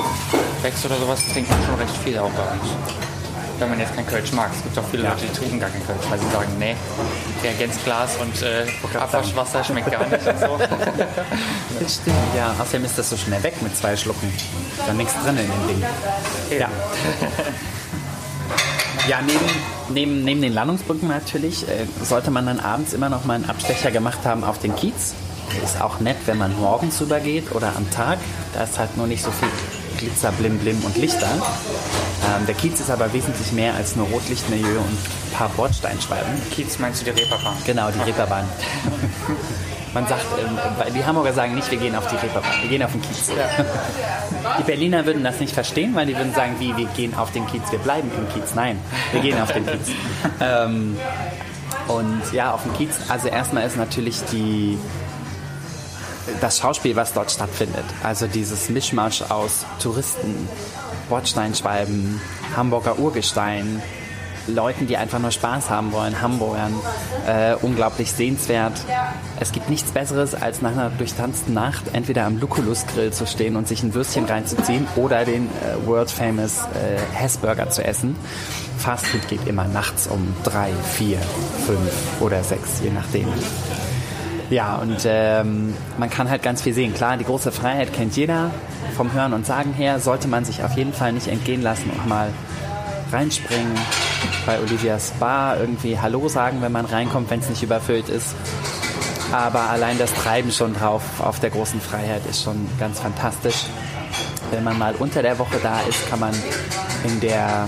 Rex 0.64 0.84
oder 0.88 0.98
sowas 0.98 1.22
trinkt 1.32 1.52
man 1.52 1.64
schon 1.64 1.76
recht 1.76 1.98
viel 2.04 2.18
auch 2.18 2.32
bei 2.32 2.42
uns. 2.42 2.72
Wenn 3.60 3.70
man 3.70 3.80
jetzt 3.80 3.96
kein 3.96 4.06
Kölsch 4.08 4.32
mag. 4.34 4.50
Es 4.56 4.64
gibt 4.64 4.78
auch 4.78 4.84
viele 4.90 5.04
Ja. 5.04 5.10
Leute, 5.12 5.26
die 5.26 5.34
trinken 5.38 5.60
gar 5.60 5.70
kein 5.70 5.86
Kölsch, 5.86 6.00
weil 6.10 6.20
sie 6.20 6.30
sagen, 6.32 6.50
nee, 6.60 6.76
Reagenzglas 7.44 8.18
und 8.18 8.42
äh, 8.42 8.66
Abwaschwasser 8.98 9.64
schmeckt 9.64 9.92
gar 9.92 10.06
nicht 10.08 10.26
und 10.28 10.40
so. 10.40 10.60
Das 11.80 11.96
stimmt. 11.96 12.16
Ja, 12.36 12.54
außerdem 12.60 12.86
ist 12.86 12.98
das 12.98 13.10
so 13.10 13.18
schnell 13.18 13.42
weg 13.44 13.62
mit 13.62 13.76
zwei 13.76 13.96
Schlucken. 13.96 14.28
Ist 14.78 14.88
da 14.88 14.94
nichts 14.94 15.14
drin 15.24 15.38
in 15.38 15.48
dem 15.48 15.68
Ding. 15.68 15.84
Ja. 16.60 16.70
Ja, 19.08 19.20
neben, 19.22 19.40
neben, 19.90 20.24
neben 20.24 20.42
den 20.42 20.54
Landungsbrücken 20.54 21.10
natürlich 21.10 21.68
äh, 21.68 21.86
sollte 22.04 22.32
man 22.32 22.46
dann 22.46 22.60
abends 22.60 22.94
immer 22.94 23.10
noch 23.10 23.26
mal 23.26 23.34
einen 23.36 23.50
Abstecher 23.50 23.92
gemacht 23.92 24.20
haben 24.24 24.44
auf 24.44 24.60
den 24.60 24.76
Kiez. 24.76 25.14
Ist 25.64 25.82
auch 25.82 26.00
nett, 26.00 26.16
wenn 26.26 26.38
man 26.38 26.58
morgens 26.60 27.00
rübergeht 27.02 27.52
oder 27.54 27.74
am 27.76 27.90
Tag. 27.92 28.18
Da 28.54 28.64
ist 28.64 28.80
halt 28.80 28.96
nur 28.98 29.08
nicht 29.08 29.24
so 29.24 29.30
viel 29.32 29.50
Glitzer, 30.04 30.32
Blim, 30.34 30.58
Blim 30.58 30.84
und 30.84 30.98
Lichter. 30.98 31.28
Ähm, 31.28 32.46
der 32.46 32.56
Kiez 32.56 32.80
ist 32.80 32.90
aber 32.90 33.14
wesentlich 33.14 33.54
mehr 33.54 33.74
als 33.74 33.96
nur 33.96 34.08
Rotlichtmilieu 34.08 34.80
und 34.80 34.88
ein 34.88 35.34
paar 35.34 35.50
Bordsteinschwalben. 35.50 36.34
Kiez 36.52 36.78
meinst 36.80 37.02
du 37.02 37.06
die 37.06 37.22
Reeperbahn? 37.22 37.56
Genau, 37.66 37.90
die 37.90 38.00
Reeperbahn. 38.00 38.46
Man 39.94 40.08
sagt, 40.08 40.26
ähm, 40.40 40.58
die 40.94 41.06
Hamburger 41.06 41.34
sagen 41.34 41.56
nicht, 41.56 41.70
wir 41.72 41.78
gehen 41.78 41.96
auf 41.96 42.08
die 42.08 42.16
Reeperbahn, 42.16 42.52
wir 42.62 42.70
gehen 42.70 42.84
auf 42.84 42.92
den 42.92 43.02
Kiez. 43.02 43.32
Die 44.60 44.64
Berliner 44.64 45.06
würden 45.06 45.24
das 45.24 45.40
nicht 45.40 45.54
verstehen, 45.54 45.96
weil 45.96 46.06
die 46.06 46.18
würden 46.18 46.34
sagen, 46.34 46.56
wie, 46.60 46.76
wir 46.76 46.88
gehen 46.88 47.16
auf 47.16 47.32
den 47.32 47.48
Kiez, 47.48 47.72
wir 47.72 47.80
bleiben 47.80 48.12
im 48.18 48.28
Kiez. 48.28 48.56
Nein, 48.56 48.78
wir 49.14 49.22
gehen 49.22 49.40
auf 49.40 49.54
den 49.54 49.66
Kiez. 49.66 49.88
ähm, 50.42 50.98
und 51.88 52.22
ja, 52.34 52.54
auf 52.54 52.64
dem 52.64 52.74
Kiez, 52.74 52.90
also 53.08 53.30
erstmal 53.30 53.66
ist 53.66 53.78
natürlich 53.78 54.22
die, 54.32 54.78
das 56.42 56.60
Schauspiel, 56.60 56.96
was 56.96 57.14
dort 57.14 57.32
stattfindet. 57.32 57.86
Also 58.04 58.28
dieses 58.28 58.70
Mischmasch 58.70 59.22
aus 59.24 59.66
Touristen, 59.80 60.48
Bordsteinschwalben, 61.10 62.22
Hamburger 62.56 63.00
Urgestein, 63.00 63.82
Leuten, 64.48 64.88
die 64.88 64.98
einfach 64.98 65.20
nur 65.20 65.32
Spaß 65.32 65.70
haben 65.70 65.92
wollen, 65.92 66.22
Hamburgern, 66.22 66.74
äh, 67.28 67.56
unglaublich 67.62 68.12
sehenswert. 68.12 68.74
Es 69.40 69.52
gibt 69.52 69.70
nichts 69.70 69.92
Besseres, 69.92 70.36
als 70.36 70.62
nach 70.62 70.72
einer 70.72 70.90
durchtanzten 70.90 71.54
Nacht 71.54 71.84
entweder 71.94 72.26
am 72.26 72.40
Lucullus 72.40 72.86
Grill 72.88 73.14
zu 73.14 73.26
stehen 73.26 73.56
und 73.56 73.68
sich 73.68 73.84
ein 73.84 73.94
Würstchen 73.94 74.26
reinzuziehen 74.26 74.88
oder 74.96 75.24
den 75.26 75.46
äh, 75.46 75.88
world 75.88 76.12
famous 76.12 76.60
äh, 76.60 77.00
Hessburger 77.16 77.70
zu 77.70 77.84
essen. 77.84 78.16
Fastfood 78.78 79.28
geht 79.30 79.48
immer 79.48 79.66
nachts 79.66 80.08
um 80.08 80.36
drei, 80.44 80.72
vier, 80.94 81.20
fünf 81.66 82.22
oder 82.22 82.44
sechs, 82.44 82.82
je 82.84 82.90
nachdem. 82.90 83.28
Ja, 84.54 84.76
und 84.76 85.00
ähm, 85.06 85.74
man 85.98 86.12
kann 86.12 86.30
halt 86.30 86.44
ganz 86.44 86.62
viel 86.62 86.76
sehen. 86.76 86.94
Klar, 86.94 87.18
die 87.18 87.24
große 87.24 87.52
Freiheit 87.52 87.92
kennt 87.92 88.16
jeder. 88.16 88.52
Vom 88.96 89.12
Hören 89.12 89.34
und 89.34 89.48
Sagen 89.48 89.74
her 89.74 90.00
sollte 90.00 90.28
man 90.28 90.46
sich 90.46 90.64
auf 90.64 90.78
jeden 90.78 90.94
Fall 90.94 91.12
nicht 91.12 91.28
entgehen 91.28 91.64
lassen 91.64 91.90
und 91.90 92.08
mal 92.08 92.30
reinspringen, 93.12 93.74
bei 94.46 94.60
Olivias 94.60 95.10
Bar 95.20 95.60
irgendwie 95.60 95.98
Hallo 95.98 96.30
sagen, 96.30 96.62
wenn 96.62 96.72
man 96.72 96.86
reinkommt, 96.86 97.32
wenn 97.32 97.40
es 97.40 97.50
nicht 97.50 97.64
überfüllt 97.64 98.10
ist. 98.10 98.36
Aber 99.32 99.72
allein 99.72 99.98
das 99.98 100.14
Treiben 100.14 100.52
schon 100.52 100.76
drauf 100.76 101.02
auf 101.18 101.40
der 101.40 101.50
großen 101.50 101.82
Freiheit 101.82 102.22
ist 102.30 102.44
schon 102.44 102.68
ganz 102.80 103.00
fantastisch. 103.00 103.66
Wenn 104.52 104.64
man 104.64 104.78
mal 104.78 104.94
unter 105.00 105.24
der 105.24 105.40
Woche 105.40 105.58
da 105.64 105.80
ist, 105.90 106.08
kann 106.12 106.20
man 106.20 106.36
in 107.06 107.20
der, 107.22 107.66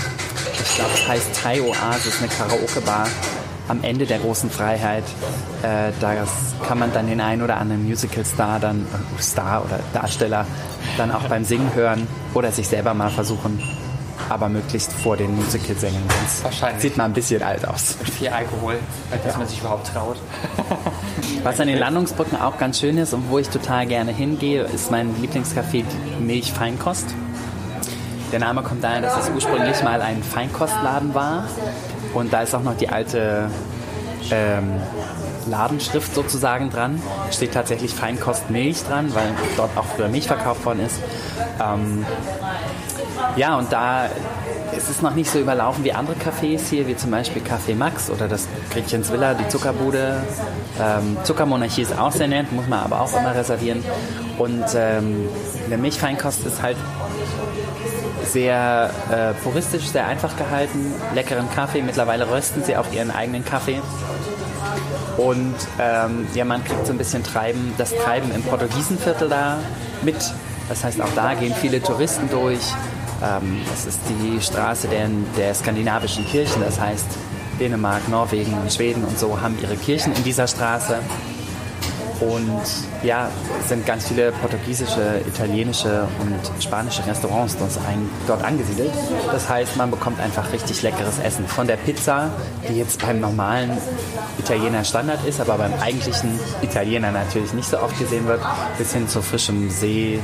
ich 0.54 0.76
glaube, 0.76 0.92
es 0.94 1.08
heißt 1.08 1.42
Thai 1.42 1.64
Oasis, 1.64 2.20
eine 2.20 2.28
Karaoke-Bar 2.28 3.08
am 3.68 3.84
Ende 3.84 4.06
der 4.06 4.20
großen 4.20 4.50
Freiheit. 4.50 5.04
Äh, 5.64 5.92
da 6.00 6.14
kann 6.68 6.80
man 6.80 6.94
dann 6.94 7.08
den 7.08 7.22
einen 7.22 7.42
oder 7.42 7.58
anderen 7.58 7.88
Musical-Star 7.88 8.60
dann, 8.60 8.82
äh, 8.82 9.22
Star 9.22 9.64
oder 9.66 9.80
Darsteller 9.94 10.46
dann 10.98 11.12
auch 11.12 11.24
beim 11.24 11.44
Singen 11.44 11.74
hören 11.74 12.08
oder 12.34 12.52
sich 12.52 12.68
selber 12.68 12.94
mal 12.94 13.10
versuchen, 13.10 13.60
aber 14.30 14.50
möglichst 14.50 14.94
vor 14.94 15.18
den 15.18 15.36
Musical-Sängern. 15.36 16.04
Sonst 16.08 16.44
Wahrscheinlich. 16.44 16.82
sieht 16.82 16.98
man 16.98 17.12
ein 17.12 17.14
bisschen 17.14 17.42
alt 17.44 17.68
aus. 17.68 17.96
Mit 18.00 18.10
viel 18.12 18.28
Alkohol, 18.30 18.76
dass 19.24 19.38
man 19.38 19.48
sich 19.48 19.60
überhaupt 19.60 19.88
traut. 19.88 20.18
Was 21.44 21.60
an 21.60 21.68
den 21.68 21.80
Landungsbrücken 21.80 22.40
auch 22.40 22.58
ganz 22.58 22.80
schön 22.80 22.98
ist 22.98 23.14
und 23.14 23.30
wo 23.30 23.40
ich 23.40 23.50
total 23.50 23.86
gerne 23.86 24.12
hingehe, 24.12 24.64
ist 24.64 24.92
mein 24.92 25.16
Lieblingscafé 25.22 25.84
die 25.84 26.24
Milch 26.24 26.52
Feinkost. 26.54 27.08
Der 28.32 28.40
Name 28.40 28.64
kommt 28.64 28.84
daher, 28.84 29.02
dass 29.02 29.18
es 29.18 29.30
ursprünglich 29.34 29.82
mal 29.84 30.02
ein 30.02 30.24
Feinkostladen 30.24 31.14
war. 31.14 31.48
Und 32.16 32.34
da 32.34 32.42
ist 32.42 32.56
auch 32.56 32.64
noch 32.64 32.78
die 32.78 32.90
alte 32.90 33.50
ähm, 34.32 34.82
Ladenschrift 35.48 36.16
sozusagen 36.16 36.70
dran. 36.70 37.02
Steht 37.32 37.54
tatsächlich 37.54 37.94
Feinkost 37.94 38.50
Milch 38.50 38.84
dran, 38.84 39.14
weil 39.14 39.28
dort 39.58 39.78
auch 39.78 39.86
früher 39.86 40.08
Milch 40.08 40.26
verkauft 40.26 40.66
worden 40.66 40.80
ist. 40.80 40.96
Ähm, 41.62 42.06
ja, 43.36 43.58
und 43.58 43.72
da 43.72 44.06
ist 44.76 44.90
es 44.90 45.02
noch 45.02 45.14
nicht 45.14 45.30
so 45.30 45.40
überlaufen 45.40 45.84
wie 45.84 45.94
andere 45.94 46.16
Cafés 46.16 46.70
hier, 46.70 46.88
wie 46.88 46.96
zum 46.96 47.12
Beispiel 47.12 47.42
Café 47.42 47.76
Max 47.76 48.10
oder 48.10 48.28
das 48.28 48.48
Gretchens 48.72 49.12
Villa, 49.12 49.34
die 49.34 49.48
Zuckerbude. 49.48 50.24
Ähm, 50.82 51.18
Zuckermonarchie 51.24 51.82
ist 51.82 51.98
auch 51.98 52.12
sehr 52.12 52.28
nett, 52.28 52.52
muss 52.52 52.68
man 52.68 52.80
aber 52.80 53.02
auch 53.02 53.16
immer 53.18 53.36
reservieren. 53.36 53.84
Und 54.38 54.66
ähm, 54.76 55.28
der 55.70 55.78
Milchfeinkost 55.78 56.46
ist 56.46 56.62
halt 56.62 56.78
sehr 58.26 58.90
äh, 59.12 59.34
puristisch, 59.44 59.88
sehr 59.88 60.06
einfach 60.08 60.36
gehalten, 60.38 60.94
leckeren 61.14 61.50
Kaffee. 61.52 61.82
Mittlerweile 61.82 62.30
rösten 62.30 62.64
sie 62.64 62.76
auch 62.78 62.92
ihren 62.92 63.12
eigenen 63.12 63.46
Kaffee. 63.46 63.82
Und 65.18 65.56
ähm, 65.80 66.28
ja, 66.34 66.44
man 66.44 66.64
kriegt 66.64 66.86
so 66.86 66.92
ein 66.92 66.98
bisschen 66.98 67.24
Treiben, 67.24 67.74
das 67.78 67.94
Treiben 67.96 68.32
im 68.34 68.44
Portugiesenviertel 68.44 69.30
da 69.30 69.60
mit. 70.02 70.18
Das 70.68 70.84
heißt, 70.84 71.02
auch 71.02 71.14
da 71.16 71.34
gehen 71.36 71.54
viele 71.54 71.82
Touristen 71.82 72.30
durch. 72.30 72.60
Ähm, 73.24 73.62
das 73.70 73.86
ist 73.86 74.00
die 74.10 74.42
Straße 74.42 74.88
der, 74.88 75.08
der 75.38 75.54
skandinavischen 75.54 76.26
Kirchen. 76.26 76.62
Das 76.62 76.80
heißt, 76.80 77.06
Dänemark, 77.60 78.10
Norwegen 78.10 78.54
und 78.54 78.72
Schweden 78.74 79.06
und 79.06 79.18
so 79.18 79.40
haben 79.40 79.58
ihre 79.62 79.78
Kirchen 79.78 80.14
in 80.14 80.24
dieser 80.24 80.48
Straße. 80.48 80.98
Und 82.20 82.62
ja, 83.04 83.30
es 83.60 83.70
sind 83.70 83.86
ganz 83.86 84.08
viele 84.08 84.32
portugiesische, 84.32 85.22
italienische 85.28 86.08
und 86.20 86.64
spanische 86.64 87.06
Restaurants 87.06 87.58
dort, 88.28 88.44
angesiedelt. 88.44 88.92
Das 89.32 89.50
heißt, 89.50 89.76
man 89.76 89.92
bekommt 89.92 90.20
einfach 90.20 90.52
richtig 90.54 90.82
leckeres 90.82 91.20
Essen. 91.20 91.48
Von 91.48 91.68
der 91.68 91.78
Pizza, 91.78 92.32
die 92.70 92.78
jetzt 92.78 93.02
beim 93.02 93.20
normalen 93.20 93.72
Italiener 94.40 94.84
Standard 94.84 95.26
ist, 95.26 95.42
aber 95.42 95.58
beim 95.58 95.74
eigentlichen 95.82 96.40
Italiener 96.62 97.12
natürlich 97.12 97.54
nicht 97.54 97.70
so 97.70 97.80
oft 97.80 97.98
gesehen 98.00 98.28
wird, 98.28 98.42
bis 98.78 98.94
hin 98.94 99.08
zu 99.08 99.22
frischem 99.22 99.70
See, 99.70 100.20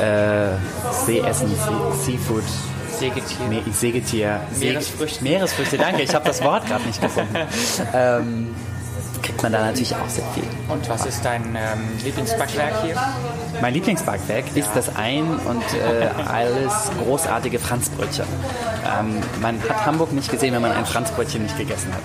äh, 0.00 0.48
Seeessen, 0.90 1.48
See, 1.48 2.12
Seafood. 2.12 2.44
Sägetier. 2.98 3.48
Me 3.48 3.62
Sägetier. 3.72 4.40
Meeresfrüchte. 4.60 5.24
Meeresfrüchte, 5.24 5.78
danke. 5.78 6.02
Ich 6.02 6.14
habe 6.14 6.24
das 6.24 6.42
Wort 6.42 6.66
gerade 6.66 6.84
nicht 6.84 7.00
gefunden. 7.00 7.34
ähm, 7.94 8.54
man 9.42 9.52
da 9.52 9.64
natürlich 9.64 9.94
auch 9.94 10.08
sehr 10.08 10.24
viel. 10.34 10.44
Und 10.68 10.88
was 10.88 11.06
ist 11.06 11.24
dein 11.24 11.42
ähm, 11.56 11.80
Lieblingsbackwerk 12.04 12.82
hier? 12.84 12.96
Mein 13.60 13.74
Lieblingsbackwerk 13.74 14.44
ist 14.56 14.70
das 14.74 14.94
ein 14.96 15.24
und 15.38 15.62
äh, 15.74 16.08
alles 16.28 16.90
großartige 17.04 17.58
Franzbrötchen. 17.58 18.26
Ähm, 18.98 19.16
man 19.40 19.60
hat 19.68 19.86
Hamburg 19.86 20.12
nicht 20.12 20.30
gesehen, 20.30 20.54
wenn 20.54 20.62
man 20.62 20.72
ein 20.72 20.86
Franzbrötchen 20.86 21.42
nicht 21.42 21.58
gegessen 21.58 21.92
hat. 21.92 22.02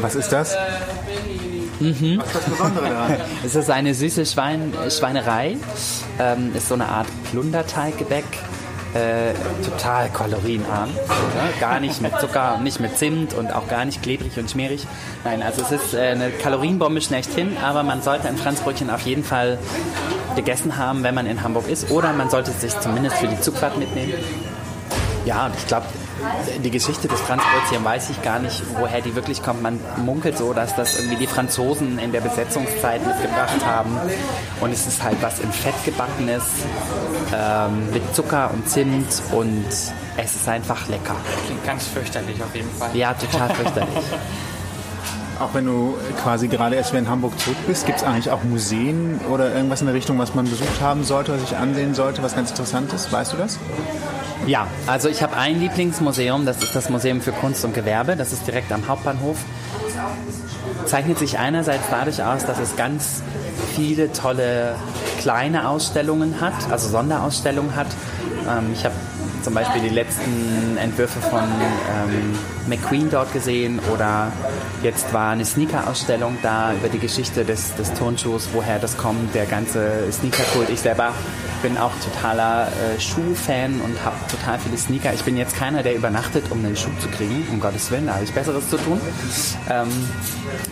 Was 0.00 0.14
ist 0.14 0.30
das? 0.30 0.56
Mhm. 1.80 2.18
Was 2.18 2.26
ist 2.26 2.36
das 2.36 2.44
Besondere 2.44 2.88
daran? 2.88 3.16
Es 3.44 3.54
ist 3.54 3.70
eine 3.70 3.94
süße 3.94 4.26
Schwein 4.26 4.72
Schweinerei. 4.90 5.56
Ähm, 6.18 6.54
ist 6.54 6.68
so 6.68 6.74
eine 6.74 6.88
Art 6.88 7.06
Plunderteiggebäck. 7.30 8.24
Äh, 8.96 9.34
total 9.62 10.08
kalorienarm. 10.08 10.88
Ja, 10.96 11.60
gar 11.60 11.80
nicht 11.80 12.00
mit 12.00 12.18
Zucker, 12.18 12.58
nicht 12.58 12.80
mit 12.80 12.96
Zimt 12.96 13.34
und 13.34 13.52
auch 13.52 13.68
gar 13.68 13.84
nicht 13.84 14.02
klebrig 14.02 14.38
und 14.38 14.50
schmierig. 14.50 14.86
Nein, 15.22 15.42
also 15.42 15.60
es 15.60 15.70
ist 15.70 15.94
äh, 15.94 16.12
eine 16.12 16.30
Kalorienbombe 16.30 17.02
schlechthin, 17.02 17.58
aber 17.62 17.82
man 17.82 18.00
sollte 18.00 18.26
ein 18.28 18.38
Franzbrötchen 18.38 18.88
auf 18.88 19.02
jeden 19.02 19.22
Fall 19.22 19.58
gegessen 20.34 20.78
haben, 20.78 21.02
wenn 21.02 21.14
man 21.14 21.26
in 21.26 21.42
Hamburg 21.42 21.68
ist. 21.68 21.90
Oder 21.90 22.14
man 22.14 22.30
sollte 22.30 22.52
es 22.52 22.62
sich 22.62 22.78
zumindest 22.80 23.16
für 23.16 23.28
die 23.28 23.38
Zugfahrt 23.38 23.76
mitnehmen. 23.76 24.14
Ja, 25.26 25.46
und 25.46 25.56
ich 25.56 25.66
glaube, 25.66 25.86
die 26.64 26.70
Geschichte 26.70 27.08
des 27.08 27.20
Franzbrötchen 27.20 27.84
weiß 27.84 28.10
ich 28.10 28.22
gar 28.22 28.38
nicht, 28.38 28.62
woher 28.78 29.00
die 29.00 29.16
wirklich 29.16 29.42
kommt. 29.42 29.60
Man 29.60 29.80
munkelt 29.96 30.38
so, 30.38 30.52
dass 30.52 30.76
das 30.76 30.94
irgendwie 30.94 31.16
die 31.16 31.26
Franzosen 31.26 31.98
in 31.98 32.12
der 32.12 32.20
Besetzungszeit 32.20 33.04
mitgebracht 33.04 33.66
haben. 33.66 33.90
Und 34.60 34.72
es 34.72 34.86
ist 34.86 35.02
halt 35.02 35.20
was 35.22 35.40
in 35.40 35.50
Fett 35.50 35.74
gebackenes, 35.84 36.44
ähm, 37.34 37.90
mit 37.92 38.14
Zucker 38.14 38.52
und 38.52 38.68
Zimt 38.68 39.20
und 39.32 39.66
es 39.66 40.36
ist 40.36 40.48
einfach 40.48 40.86
lecker. 40.88 41.16
Klingt 41.46 41.64
ganz 41.66 41.88
fürchterlich 41.88 42.40
auf 42.40 42.54
jeden 42.54 42.70
Fall. 42.70 42.94
Ja, 42.94 43.12
total 43.12 43.52
fürchterlich. 43.52 43.88
Auch 45.40 45.52
wenn 45.52 45.66
du 45.66 45.96
quasi 46.22 46.46
gerade 46.48 46.76
erst 46.76 46.92
wieder 46.92 47.00
in 47.00 47.10
Hamburg 47.10 47.38
zurück 47.38 47.58
bist, 47.66 47.84
gibt 47.84 47.98
es 47.98 48.04
eigentlich 48.04 48.30
auch 48.30 48.42
Museen 48.42 49.20
oder 49.30 49.54
irgendwas 49.54 49.82
in 49.82 49.86
der 49.86 49.94
Richtung, 49.94 50.18
was 50.18 50.34
man 50.34 50.46
besucht 50.48 50.80
haben 50.80 51.04
sollte, 51.04 51.34
was 51.34 51.42
sich 51.42 51.54
ansehen 51.54 51.94
sollte, 51.94 52.22
was 52.22 52.34
ganz 52.34 52.48
interessant 52.50 52.90
ist? 52.94 53.12
Weißt 53.12 53.34
du 53.34 53.36
das? 53.36 53.58
Ja, 54.44 54.68
also 54.86 55.08
ich 55.08 55.22
habe 55.22 55.36
ein 55.36 55.58
Lieblingsmuseum, 55.58 56.46
das 56.46 56.62
ist 56.62 56.76
das 56.76 56.88
Museum 56.90 57.20
für 57.20 57.32
Kunst 57.32 57.64
und 57.64 57.74
Gewerbe, 57.74 58.16
das 58.16 58.32
ist 58.32 58.46
direkt 58.46 58.70
am 58.72 58.86
Hauptbahnhof. 58.86 59.38
Zeichnet 60.84 61.18
sich 61.18 61.38
einerseits 61.38 61.84
dadurch 61.90 62.22
aus, 62.22 62.44
dass 62.44 62.58
es 62.58 62.76
ganz 62.76 63.22
viele 63.74 64.12
tolle 64.12 64.76
kleine 65.20 65.68
Ausstellungen 65.68 66.40
hat, 66.40 66.54
also 66.70 66.88
Sonderausstellungen 66.88 67.74
hat. 67.74 67.88
Ähm, 68.48 68.72
ich 68.72 68.84
habe 68.84 68.94
zum 69.42 69.54
Beispiel 69.54 69.80
die 69.82 69.94
letzten 69.94 70.76
Entwürfe 70.76 71.20
von 71.20 71.40
ähm, 71.40 72.36
McQueen 72.68 73.10
dort 73.10 73.32
gesehen 73.32 73.78
oder 73.92 74.32
jetzt 74.82 75.12
war 75.12 75.30
eine 75.30 75.44
Sneaker-Ausstellung 75.44 76.38
da 76.42 76.72
über 76.72 76.88
die 76.88 76.98
Geschichte 76.98 77.44
des, 77.44 77.74
des 77.76 77.92
Turnschuhs, 77.94 78.48
woher 78.52 78.78
das 78.78 78.96
kommt, 78.96 79.34
der 79.34 79.46
ganze 79.46 80.10
Sneaker-Kult. 80.10 80.68
Ich 80.70 80.80
selber 80.80 81.12
bin 81.62 81.78
auch 81.78 81.92
totaler 82.04 82.68
äh, 82.68 83.00
Schuhfan 83.00 83.80
und 83.80 84.04
habe 84.04 84.16
total 84.30 84.58
viele 84.58 84.76
Sneaker. 84.76 85.12
Ich 85.14 85.22
bin 85.22 85.36
jetzt 85.36 85.56
keiner, 85.56 85.82
der 85.82 85.94
übernachtet, 85.94 86.44
um 86.50 86.64
einen 86.64 86.76
Schuh 86.76 86.90
zu 87.00 87.08
kriegen, 87.08 87.46
um 87.50 87.60
Gottes 87.60 87.90
Willen, 87.90 88.06
da 88.06 88.14
habe 88.14 88.24
ich 88.24 88.32
Besseres 88.32 88.68
zu 88.70 88.76
tun. 88.76 89.00
Ähm, 89.70 89.88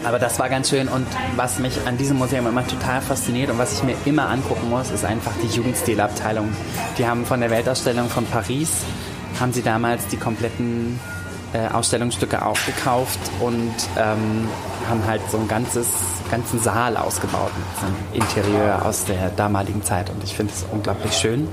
aber 0.04 0.18
das 0.18 0.38
war 0.38 0.48
ganz 0.48 0.70
schön 0.70 0.88
und 0.88 1.06
was 1.36 1.58
mich 1.58 1.86
an 1.86 1.96
diesem 1.96 2.18
Museum 2.18 2.46
immer 2.46 2.66
total 2.66 3.00
fasziniert 3.00 3.50
und 3.50 3.58
was 3.58 3.72
ich 3.74 3.82
mir 3.82 3.96
immer 4.04 4.28
angucken 4.28 4.68
muss, 4.70 4.90
ist 4.90 5.04
einfach 5.04 5.32
die 5.42 5.48
Jugendstilabteilung. 5.48 6.48
Die 6.98 7.06
haben 7.06 7.24
von 7.24 7.40
der 7.40 7.50
Weltausstellung 7.50 8.08
von 8.08 8.26
Paris, 8.26 8.70
haben 9.40 9.52
sie 9.52 9.62
damals 9.62 10.06
die 10.08 10.16
kompletten 10.16 10.98
äh, 11.54 11.68
Ausstellungsstücke 11.68 12.44
aufgekauft 12.44 13.18
und 13.40 13.74
ähm, 13.96 14.48
haben 14.88 15.06
halt 15.06 15.22
so 15.30 15.38
ein 15.38 15.48
ganzes, 15.48 15.86
ganzen 16.34 16.58
Saal 16.58 16.96
ausgebaut 16.96 17.52
mit 17.56 17.80
so 17.80 17.86
einem 17.86 18.24
Interieur 18.24 18.84
aus 18.84 19.04
der 19.04 19.30
damaligen 19.30 19.84
Zeit 19.84 20.10
und 20.10 20.24
ich 20.24 20.34
finde 20.34 20.52
es 20.52 20.66
unglaublich 20.72 21.12
schön. 21.12 21.46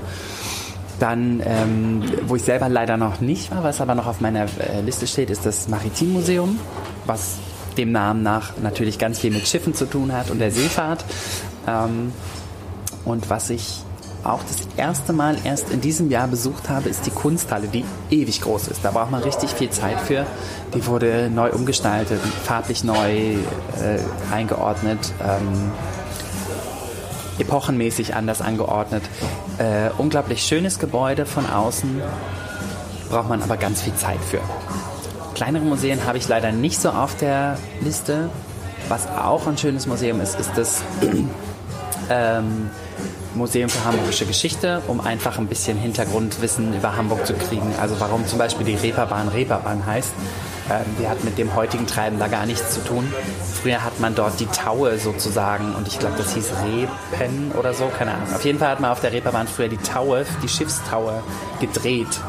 Dann, 0.98 1.40
ähm, 1.44 2.02
wo 2.26 2.34
ich 2.34 2.42
selber 2.42 2.68
leider 2.68 2.96
noch 2.96 3.20
nicht 3.20 3.52
war, 3.52 3.62
was 3.62 3.80
aber 3.80 3.94
noch 3.94 4.08
auf 4.08 4.20
meiner 4.20 4.44
äh, 4.44 4.80
Liste 4.84 5.06
steht, 5.06 5.30
ist 5.30 5.46
das 5.46 5.68
Maritimmuseum, 5.68 6.58
was 7.06 7.36
dem 7.76 7.92
Namen 7.92 8.24
nach 8.24 8.54
natürlich 8.60 8.98
ganz 8.98 9.20
viel 9.20 9.30
mit 9.30 9.46
Schiffen 9.46 9.72
zu 9.72 9.86
tun 9.86 10.12
hat 10.12 10.30
und 10.30 10.40
der 10.40 10.50
Seefahrt. 10.50 11.04
Ähm, 11.68 12.12
und 13.04 13.30
was 13.30 13.50
ich 13.50 13.84
auch 14.24 14.42
das 14.42 14.68
erste 14.76 15.12
Mal 15.12 15.36
erst 15.44 15.70
in 15.70 15.80
diesem 15.80 16.10
Jahr 16.10 16.28
besucht 16.28 16.68
habe, 16.68 16.88
ist 16.88 17.06
die 17.06 17.10
Kunsthalle, 17.10 17.66
die 17.68 17.84
ewig 18.10 18.40
groß 18.40 18.68
ist. 18.68 18.84
Da 18.84 18.92
braucht 18.92 19.10
man 19.10 19.22
richtig 19.22 19.50
viel 19.50 19.70
Zeit 19.70 20.00
für. 20.00 20.26
Die 20.74 20.86
wurde 20.86 21.28
neu 21.30 21.50
umgestaltet, 21.50 22.20
farblich 22.44 22.84
neu 22.84 23.34
äh, 23.34 23.38
eingeordnet, 24.32 25.12
ähm, 25.20 25.72
epochenmäßig 27.38 28.14
anders 28.14 28.40
angeordnet. 28.40 29.02
Äh, 29.58 29.90
unglaublich 29.98 30.42
schönes 30.42 30.78
Gebäude 30.78 31.26
von 31.26 31.48
außen, 31.48 32.00
braucht 33.10 33.28
man 33.28 33.42
aber 33.42 33.56
ganz 33.56 33.82
viel 33.82 33.94
Zeit 33.94 34.20
für. 34.20 34.40
Kleinere 35.34 35.64
Museen 35.64 36.06
habe 36.06 36.18
ich 36.18 36.28
leider 36.28 36.52
nicht 36.52 36.80
so 36.80 36.90
auf 36.90 37.16
der 37.16 37.58
Liste. 37.80 38.30
Was 38.88 39.08
auch 39.08 39.46
ein 39.46 39.58
schönes 39.58 39.86
Museum 39.86 40.20
ist, 40.20 40.38
ist 40.38 40.52
das 40.56 40.82
ähm, 42.10 42.70
Museum 43.34 43.68
für 43.68 43.84
Hamburgische 43.84 44.26
Geschichte, 44.26 44.82
um 44.88 45.00
einfach 45.00 45.38
ein 45.38 45.46
bisschen 45.46 45.78
Hintergrundwissen 45.78 46.74
über 46.74 46.96
Hamburg 46.96 47.26
zu 47.26 47.34
kriegen. 47.34 47.74
Also 47.80 47.98
warum 47.98 48.26
zum 48.26 48.38
Beispiel 48.38 48.66
die 48.66 48.74
Reeperbahn 48.74 49.28
Reeperbahn 49.28 49.84
heißt. 49.86 50.12
Ähm, 50.70 50.84
die 51.00 51.08
hat 51.08 51.24
mit 51.24 51.38
dem 51.38 51.54
heutigen 51.54 51.86
Treiben 51.86 52.18
da 52.18 52.28
gar 52.28 52.46
nichts 52.46 52.74
zu 52.74 52.84
tun. 52.84 53.12
Früher 53.62 53.82
hat 53.82 53.98
man 54.00 54.14
dort 54.14 54.38
die 54.40 54.46
Taue 54.46 54.98
sozusagen 54.98 55.74
und 55.74 55.88
ich 55.88 55.98
glaube, 55.98 56.14
das 56.16 56.34
hieß 56.34 56.50
Repen 56.64 57.52
oder 57.58 57.74
so, 57.74 57.86
keine 57.86 58.12
Ahnung. 58.14 58.34
Auf 58.34 58.44
jeden 58.44 58.58
Fall 58.58 58.68
hat 58.68 58.80
man 58.80 58.90
auf 58.90 59.00
der 59.00 59.12
Reeperbahn 59.12 59.48
früher 59.48 59.68
die 59.68 59.76
Taue, 59.78 60.24
die 60.42 60.48
Schiffstaue 60.48 61.22
gedreht. 61.60 62.20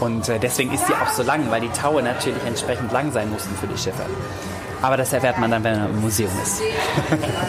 Und 0.00 0.28
äh, 0.28 0.38
deswegen 0.38 0.72
ist 0.72 0.88
die 0.88 0.94
auch 0.94 1.12
so 1.12 1.22
lang, 1.22 1.50
weil 1.50 1.60
die 1.60 1.70
Taue 1.70 2.02
natürlich 2.02 2.42
entsprechend 2.44 2.92
lang 2.92 3.12
sein 3.12 3.30
mussten 3.30 3.54
für 3.56 3.66
die 3.66 3.78
Schiffe. 3.78 4.02
Aber 4.80 4.96
das 4.96 5.12
erfährt 5.12 5.38
man 5.38 5.50
dann, 5.50 5.64
wenn 5.64 5.78
man 5.78 5.90
im 5.90 6.00
Museum 6.00 6.30
ist. 6.42 6.62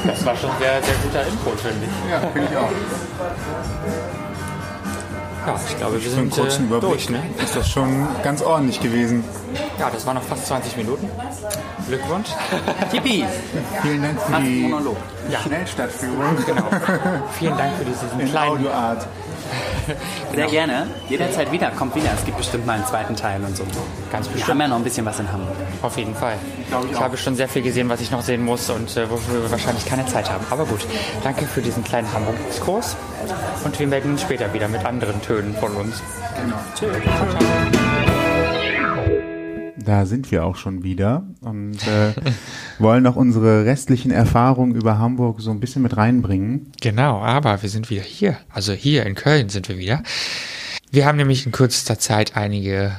Das 0.06 0.26
war 0.26 0.36
schon 0.36 0.50
sehr, 0.60 0.82
sehr 0.82 0.96
guter 1.04 1.28
Input, 1.28 1.60
finde 1.60 1.86
ich. 1.86 2.12
Ja, 2.12 2.20
finde 2.20 2.48
ich 2.52 2.58
auch. 2.58 2.72
Ja, 5.48 5.56
ich 5.68 5.78
glaube, 5.78 5.94
wir 5.94 6.02
Für 6.02 6.18
einen 6.18 6.32
sind 6.32 6.42
kurzen 6.42 6.64
äh, 6.64 6.68
Überblick 6.68 6.92
durch, 6.92 7.10
ne? 7.10 7.24
ist 7.42 7.56
das 7.56 7.70
schon 7.70 8.08
ganz 8.24 8.42
ordentlich 8.42 8.82
gewesen. 8.82 9.24
Ja, 9.80 9.90
das 9.90 10.06
waren 10.06 10.16
noch 10.16 10.24
fast 10.24 10.46
20 10.48 10.78
Minuten. 10.78 11.10
Glückwunsch. 11.88 12.28
Yippie! 12.92 13.26
Vielen 13.82 14.02
Dank 14.04 14.22
für 14.22 14.42
die 14.42 14.62
Monolog. 14.64 14.98
Ja. 15.30 15.40
Schnellstadtführung 15.40 16.36
Genau. 16.46 16.64
Vielen 17.40 17.58
Dank 17.58 17.74
für 17.78 17.86
diesen 17.86 18.20
in 18.20 18.30
kleinen 18.30 18.52
Audioart. 18.52 19.08
Sehr 20.36 20.48
gerne. 20.48 20.88
Jederzeit 21.10 21.52
wieder. 21.52 21.70
Kommt 21.72 21.96
wieder. 21.96 22.10
Es 22.16 22.26
gibt 22.26 22.38
bestimmt 22.38 22.66
mal 22.66 22.74
einen 22.74 22.86
zweiten 22.86 23.16
Teil 23.16 23.44
und 23.44 23.56
so. 23.56 23.64
Ganz 24.12 24.28
Wir 24.28 24.34
bestimmt. 24.34 24.50
haben 24.50 24.62
ja 24.62 24.68
noch 24.68 24.76
ein 24.78 24.84
bisschen 24.84 25.06
was 25.06 25.20
in 25.20 25.32
Hamburg. 25.32 25.56
Auf 25.82 25.98
jeden 25.98 26.16
Fall. 26.16 26.36
Ich 26.86 26.92
Ich 26.92 27.00
habe 27.00 27.18
schon 27.18 27.36
sehr 27.36 27.48
viel 27.50 27.62
gesehen, 27.62 27.90
was 27.90 28.02
ich 28.02 28.12
noch 28.12 28.22
sehen 28.22 28.44
muss 28.44 28.70
und 28.70 28.96
äh, 28.98 29.10
wofür 29.10 29.44
wir 29.44 29.52
wahrscheinlich 29.52 29.86
keine 29.86 30.06
Zeit 30.06 30.30
haben. 30.30 30.46
Aber 30.50 30.66
gut, 30.66 30.86
danke 31.24 31.46
für 31.46 31.62
diesen 31.62 31.84
kleinen 31.84 32.12
Hamburg-Exkurs 32.14 32.96
und 33.64 33.80
wir 33.80 33.88
melden 33.88 34.12
uns 34.12 34.22
später 34.22 34.54
wieder 34.54 34.68
mit 34.68 34.86
anderen 34.86 35.22
Tönen 35.22 35.56
von 35.56 35.74
uns. 35.76 36.02
Da 39.86 40.06
sind 40.06 40.32
wir 40.32 40.46
auch 40.46 40.56
schon 40.56 40.84
wieder 40.84 41.26
und 41.42 41.78
äh, 41.88 42.14
wollen 42.80 43.04
noch 43.04 43.16
unsere 43.16 43.66
restlichen 43.66 44.12
Erfahrungen 44.12 44.76
über 44.76 44.98
Hamburg 44.98 45.42
so 45.42 45.52
ein 45.52 45.60
bisschen 45.60 45.82
mit 45.82 45.98
reinbringen. 45.98 46.72
Genau, 46.82 47.20
aber 47.20 47.62
wir 47.62 47.70
sind 47.70 47.90
wieder 47.90 48.02
hier. 48.02 48.38
Also 48.50 48.74
hier 48.74 49.06
in 49.06 49.16
Köln 49.16 49.50
sind 49.50 49.70
wir 49.70 49.78
wieder. 49.78 50.04
Wir 50.92 51.06
haben 51.06 51.18
nämlich 51.18 51.46
in 51.46 51.52
kürzester 51.52 52.00
Zeit 52.00 52.36
einige 52.36 52.94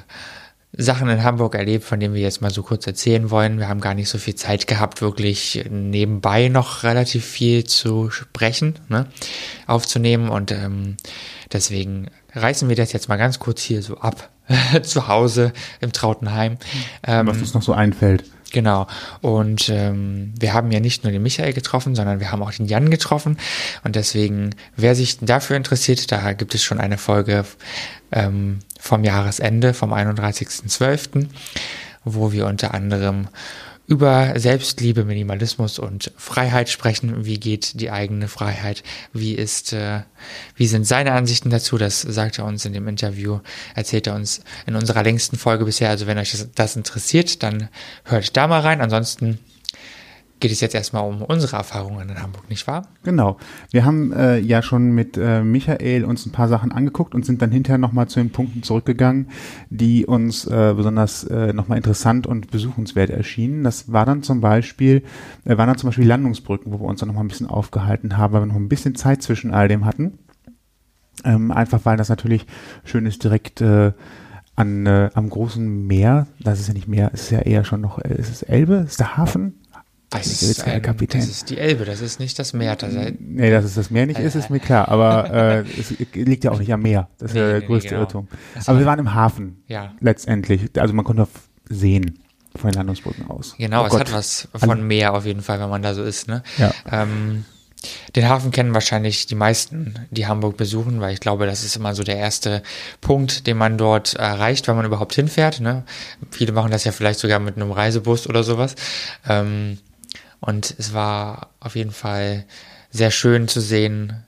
Sachen 0.73 1.09
in 1.09 1.25
Hamburg 1.25 1.57
erlebt, 1.57 1.85
von 1.85 1.99
denen 1.99 2.15
wir 2.15 2.23
jetzt 2.23 2.41
mal 2.41 2.51
so 2.51 2.63
kurz 2.63 2.87
erzählen 2.87 3.31
wollen. 3.31 3.59
Wir 3.59 3.69
haben 3.69 3.81
gar 3.81 3.95
nicht 3.95 4.09
so 4.09 4.19
viel 4.19 4.37
Zeit 4.37 4.67
gehabt, 4.67 5.03
wirklich 5.03 5.65
nebenbei 5.69 6.49
noch 6.49 6.85
relativ 6.85 7.25
viel 7.25 7.65
zu 7.65 8.11
sprechen, 8.11 8.79
ne, 8.89 9.07
aufzunehmen 9.67 10.29
und 10.29 10.53
ähm, 10.53 10.97
deswegen 11.53 12.07
reißen 12.35 12.69
wir 12.69 12.77
das 12.77 12.93
jetzt 12.93 13.09
mal 13.09 13.17
ganz 13.17 13.41
kurz 13.41 13.63
hier 13.63 13.83
so 13.83 13.99
ab. 13.99 14.31
zu 14.83 15.09
Hause 15.09 15.53
im 15.81 15.93
Trautenheim. 15.93 16.57
Ähm, 17.07 17.27
Was 17.27 17.39
uns 17.39 17.55
noch 17.55 17.63
so 17.63 17.73
einfällt. 17.73 18.25
Genau. 18.53 18.87
Und 19.21 19.69
ähm, 19.69 20.35
wir 20.39 20.55
haben 20.55 20.73
ja 20.73 20.81
nicht 20.81 21.05
nur 21.05 21.13
den 21.13 21.23
Michael 21.23 21.53
getroffen, 21.53 21.95
sondern 21.95 22.21
wir 22.21 22.33
haben 22.33 22.43
auch 22.43 22.53
den 22.53 22.67
Jan 22.67 22.91
getroffen. 22.91 23.39
Und 23.85 23.97
deswegen, 23.97 24.51
wer 24.77 24.95
sich 24.95 25.19
dafür 25.19 25.57
interessiert, 25.57 26.11
da 26.11 26.33
gibt 26.33 26.55
es 26.55 26.65
schon 26.65 26.81
eine 26.81 26.99
Folge 26.99 27.45
ähm, 28.11 28.59
vom 28.79 29.05
Jahresende, 29.05 29.73
vom 29.73 29.93
31.12., 29.93 31.27
wo 32.05 32.33
wir 32.33 32.47
unter 32.47 32.75
anderem 32.75 33.29
über 33.91 34.39
Selbstliebe, 34.39 35.05
Minimalismus 35.05 35.81
und 35.81 36.13
Freiheit 36.17 36.69
sprechen. 36.69 37.25
Wie 37.25 37.41
geht 37.41 37.81
die 37.81 37.91
eigene 37.91 38.29
Freiheit? 38.29 38.85
Wie 39.13 39.35
ist, 39.35 39.73
äh, 39.73 40.03
wie 40.55 40.69
sind 40.69 40.87
seine 40.87 41.11
Ansichten 41.11 41.51
dazu? 41.51 41.77
Das 41.77 42.01
sagt 42.01 42.39
er 42.39 42.45
uns 42.45 42.65
in 42.65 42.73
dem 42.73 42.87
Interview, 42.87 43.41
erzählt 43.75 44.07
er 44.07 44.15
uns 44.15 44.43
in 44.67 44.77
unserer 44.77 45.03
längsten 45.03 45.37
Folge 45.37 45.65
bisher. 45.65 45.91
Also 45.91 46.07
wenn 46.07 46.19
euch 46.19 46.31
das, 46.31 46.49
das 46.55 46.77
interessiert, 46.77 47.43
dann 47.43 47.69
hört 48.05 48.37
da 48.37 48.47
mal 48.47 48.61
rein. 48.61 48.81
Ansonsten 48.81 49.41
geht 50.41 50.51
es 50.51 50.61
jetzt 50.61 50.75
erstmal 50.75 51.05
um 51.05 51.23
unsere 51.23 51.57
Erfahrungen 51.57 52.09
in 52.09 52.21
Hamburg, 52.21 52.49
nicht 52.49 52.67
wahr? 52.67 52.89
Genau. 53.03 53.37
Wir 53.71 53.85
haben 53.85 54.13
äh, 54.13 54.39
ja 54.39 54.63
schon 54.63 54.93
mit 54.93 55.17
äh, 55.17 55.43
Michael 55.43 56.05
uns 56.05 56.27
ein 56.27 56.33
paar 56.33 56.49
Sachen 56.49 56.73
angeguckt 56.73 57.15
und 57.15 57.25
sind 57.25 57.43
dann 57.43 57.53
hinterher 57.53 57.79
nochmal 57.79 58.09
zu 58.09 58.21
den 58.21 58.31
Punkten 58.31 58.63
zurückgegangen, 58.63 59.29
die 59.69 60.07
uns 60.07 60.47
äh, 60.47 60.73
besonders 60.75 61.25
äh, 61.25 61.53
nochmal 61.53 61.77
interessant 61.77 62.27
und 62.27 62.51
besuchenswert 62.51 63.11
erschienen. 63.11 63.63
Das 63.63 63.93
war 63.93 64.07
dann 64.07 64.23
zum 64.23 64.41
Beispiel, 64.41 65.05
äh, 65.45 65.57
waren 65.59 65.69
dann 65.69 65.79
zum 65.79 65.89
Beispiel 65.89 66.07
Landungsbrücken, 66.07 66.73
wo 66.73 66.81
wir 66.81 66.87
uns 66.87 67.01
dann 67.01 67.09
nochmal 67.09 67.25
ein 67.25 67.29
bisschen 67.29 67.47
aufgehalten 67.47 68.17
haben, 68.17 68.33
weil 68.33 68.43
wir 68.43 68.47
noch 68.47 68.57
ein 68.57 68.69
bisschen 68.69 68.95
Zeit 68.95 69.23
zwischen 69.23 69.53
all 69.53 69.69
dem 69.69 69.85
hatten. 69.85 70.19
Ähm, 71.23 71.51
einfach 71.51 71.81
weil 71.85 71.99
das 71.99 72.09
natürlich 72.09 72.47
schön 72.85 73.05
ist, 73.05 73.23
direkt 73.23 73.61
äh, 73.61 73.93
an, 74.57 74.87
äh, 74.87 75.11
am 75.15 75.29
großen 75.29 75.87
Meer, 75.87 76.27
das 76.41 76.61
ist 76.61 76.69
ja 76.69 76.75
nicht 76.75 76.89
Meer, 76.89 77.11
es 77.13 77.25
ist 77.25 77.31
ja 77.31 77.41
eher 77.41 77.65
schon 77.65 77.81
noch, 77.83 77.99
äh, 77.99 78.15
ist 78.15 78.31
es 78.31 78.43
Elbe, 78.43 78.85
ist 78.87 79.01
der 79.01 79.19
Hafen? 79.19 79.60
Das 80.11 80.43
ist, 80.43 80.65
ein, 80.65 80.83
Kapitän. 80.83 81.21
das 81.21 81.31
ist 81.31 81.51
die 81.51 81.59
Elbe, 81.59 81.85
das 81.85 82.01
ist 82.01 82.19
nicht 82.19 82.37
das 82.39 82.53
Meer. 82.53 82.75
Das 82.75 82.93
ist, 82.93 83.13
Nee, 83.21 83.51
dass 83.51 83.65
es 83.65 83.75
das 83.77 83.91
Meer 83.91 84.07
nicht 84.07 84.19
ist, 84.19 84.35
ist 84.35 84.51
mir 84.51 84.59
klar, 84.59 84.89
aber 84.89 85.33
äh, 85.33 85.65
es 85.79 85.91
liegt 86.15 86.43
ja 86.43 86.51
auch 86.51 86.59
nicht 86.59 86.73
am 86.73 86.83
Meer. 86.83 87.09
Das 87.19 87.31
ist 87.31 87.35
Nee, 87.35 87.41
ja 87.41 87.47
der 87.51 87.61
nee, 87.61 87.67
größte 87.67 87.89
genau. 87.91 88.01
Irrtum. 88.03 88.29
Das 88.55 88.69
Aber 88.69 88.79
wir 88.81 88.87
waren 88.87 88.99
im 88.99 89.15
Hafen 89.15 89.63
ja, 89.69 89.95
letztendlich. 90.01 90.63
Also 90.77 90.95
man 90.95 91.05
konnte 91.05 91.29
sehen 91.69 92.19
von 92.57 92.71
den 92.71 92.77
Landungsbrücken 92.79 93.31
aus. 93.31 93.55
genau, 93.57 93.85
Oh 93.85 93.87
es 93.87 93.91
Gott. 93.93 94.01
hat 94.01 94.13
was 94.13 94.49
von 94.57 94.71
Alle- 94.71 94.83
Meer 94.83 95.15
auf 95.15 95.25
jeden 95.27 95.43
Fall, 95.43 95.61
wenn 95.61 95.71
man 95.71 95.83
da 95.83 95.95
so 95.95 96.03
ist. 96.03 96.27
Ne? 96.27 96.43
Ja. 96.59 96.73
Ähm, 96.91 97.45
den 98.17 98.29
Hafen 98.29 98.51
kennen 98.51 98.75
wahrscheinlich 98.75 99.27
die 99.27 99.37
meisten, 99.37 99.95
die 100.11 100.27
Hamburg 100.27 100.57
besuchen, 100.57 101.01
weil 101.01 101.15
ich 101.15 101.21
glaube, 101.21 101.47
das 101.47 101.63
ist 101.65 101.77
immer 101.77 101.95
so 101.95 102.03
der 102.03 102.17
erste 102.17 102.63
Punkt, 103.01 103.47
den 103.47 103.57
man 103.57 103.79
dort 103.79 104.15
erreicht, 104.15 104.67
wenn 104.67 104.75
man 104.77 104.85
überhaupt 104.85 105.15
hinfährt. 105.15 105.61
Ne? 105.61 105.85
Viele 106.33 106.51
machen 106.53 106.73
das 106.73 106.83
ja 106.85 106.91
vielleicht 106.91 107.21
sogar 107.21 107.39
mit 107.39 107.55
einem 107.57 107.71
Reisebus 107.71 108.27
oder 108.29 108.43
sowas. 108.43 108.75
Ähm, 109.29 109.79
und 110.41 110.75
es 110.79 110.93
war 110.95 111.51
auf 111.61 111.77
jeden 111.77 111.91
Fall 111.93 112.45
sehr 112.91 113.11
schön 113.11 113.47
zu 113.49 113.61
sehen, 113.61 114.25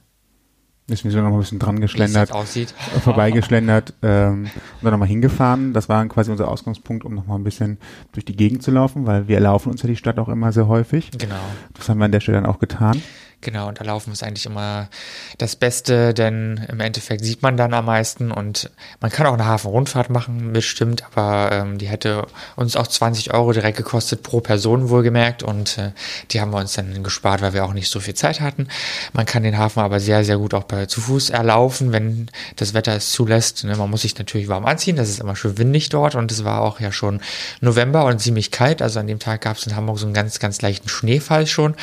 Ist 0.88 1.04
mir 1.04 1.10
so 1.10 1.18
noch 1.20 1.32
ein 1.32 1.38
bisschen 1.38 1.58
dran 1.58 1.78
wie 1.80 1.84
es 1.84 1.92
geschlendert, 1.92 2.32
aussieht. 2.32 2.74
vorbeigeschlendert 3.02 3.94
ähm, 4.02 4.44
und 4.44 4.84
dann 4.84 4.92
nochmal 4.92 5.08
hingefahren. 5.08 5.72
Das 5.72 5.88
war 5.88 6.04
quasi 6.06 6.30
unser 6.30 6.48
Ausgangspunkt, 6.48 7.04
um 7.04 7.14
nochmal 7.14 7.38
ein 7.38 7.44
bisschen 7.44 7.78
durch 8.12 8.24
die 8.24 8.36
Gegend 8.36 8.62
zu 8.62 8.70
laufen, 8.70 9.06
weil 9.06 9.28
wir 9.28 9.40
laufen 9.40 9.70
uns 9.70 9.82
ja 9.82 9.88
die 9.88 9.96
Stadt 9.96 10.18
auch 10.18 10.28
immer 10.28 10.52
sehr 10.52 10.68
häufig. 10.68 11.10
Genau. 11.16 11.34
Das 11.74 11.88
haben 11.88 11.98
wir 11.98 12.04
an 12.04 12.12
der 12.12 12.20
Stelle 12.20 12.40
dann 12.40 12.46
auch 12.46 12.58
getan. 12.58 13.02
Genau, 13.42 13.66
und 13.66 13.80
da 13.80 13.84
laufen 13.84 14.12
ist 14.12 14.22
eigentlich 14.22 14.46
immer 14.46 14.88
das 15.36 15.56
Beste, 15.56 16.14
denn 16.14 16.64
im 16.68 16.78
Endeffekt 16.78 17.24
sieht 17.24 17.42
man 17.42 17.56
dann 17.56 17.74
am 17.74 17.86
meisten 17.86 18.30
und 18.30 18.70
man 19.00 19.10
kann 19.10 19.26
auch 19.26 19.32
eine 19.32 19.46
Hafenrundfahrt 19.46 20.10
machen, 20.10 20.52
bestimmt, 20.52 21.02
aber 21.10 21.50
ähm, 21.50 21.76
die 21.76 21.88
hätte 21.88 22.28
uns 22.54 22.76
auch 22.76 22.86
20 22.86 23.34
Euro 23.34 23.50
direkt 23.50 23.78
gekostet 23.78 24.22
pro 24.22 24.40
Person 24.40 24.90
wohlgemerkt 24.90 25.42
und 25.42 25.76
äh, 25.76 25.90
die 26.30 26.40
haben 26.40 26.52
wir 26.52 26.58
uns 26.58 26.74
dann 26.74 27.02
gespart, 27.02 27.42
weil 27.42 27.52
wir 27.52 27.64
auch 27.64 27.72
nicht 27.72 27.90
so 27.90 27.98
viel 27.98 28.14
Zeit 28.14 28.40
hatten. 28.40 28.68
Man 29.12 29.26
kann 29.26 29.42
den 29.42 29.58
Hafen 29.58 29.80
aber 29.80 29.98
sehr, 29.98 30.24
sehr 30.24 30.38
gut 30.38 30.54
auch 30.54 30.64
bei, 30.64 30.86
zu 30.86 31.00
Fuß 31.00 31.30
erlaufen, 31.30 31.90
wenn 31.90 32.30
das 32.54 32.74
Wetter 32.74 32.94
es 32.94 33.10
zulässt. 33.10 33.64
Ne? 33.64 33.74
Man 33.74 33.90
muss 33.90 34.02
sich 34.02 34.16
natürlich 34.16 34.46
warm 34.46 34.66
anziehen, 34.66 34.94
das 34.94 35.08
ist 35.08 35.18
immer 35.18 35.34
schön 35.34 35.58
windig 35.58 35.88
dort 35.88 36.14
und 36.14 36.30
es 36.30 36.44
war 36.44 36.60
auch 36.60 36.78
ja 36.78 36.92
schon 36.92 37.20
November 37.60 38.04
und 38.04 38.20
ziemlich 38.20 38.52
kalt, 38.52 38.82
also 38.82 39.00
an 39.00 39.08
dem 39.08 39.18
Tag 39.18 39.40
gab 39.40 39.56
es 39.56 39.66
in 39.66 39.74
Hamburg 39.74 39.98
so 39.98 40.06
einen 40.06 40.14
ganz, 40.14 40.38
ganz 40.38 40.62
leichten 40.62 40.88
Schneefall 40.88 41.48
schon, 41.48 41.74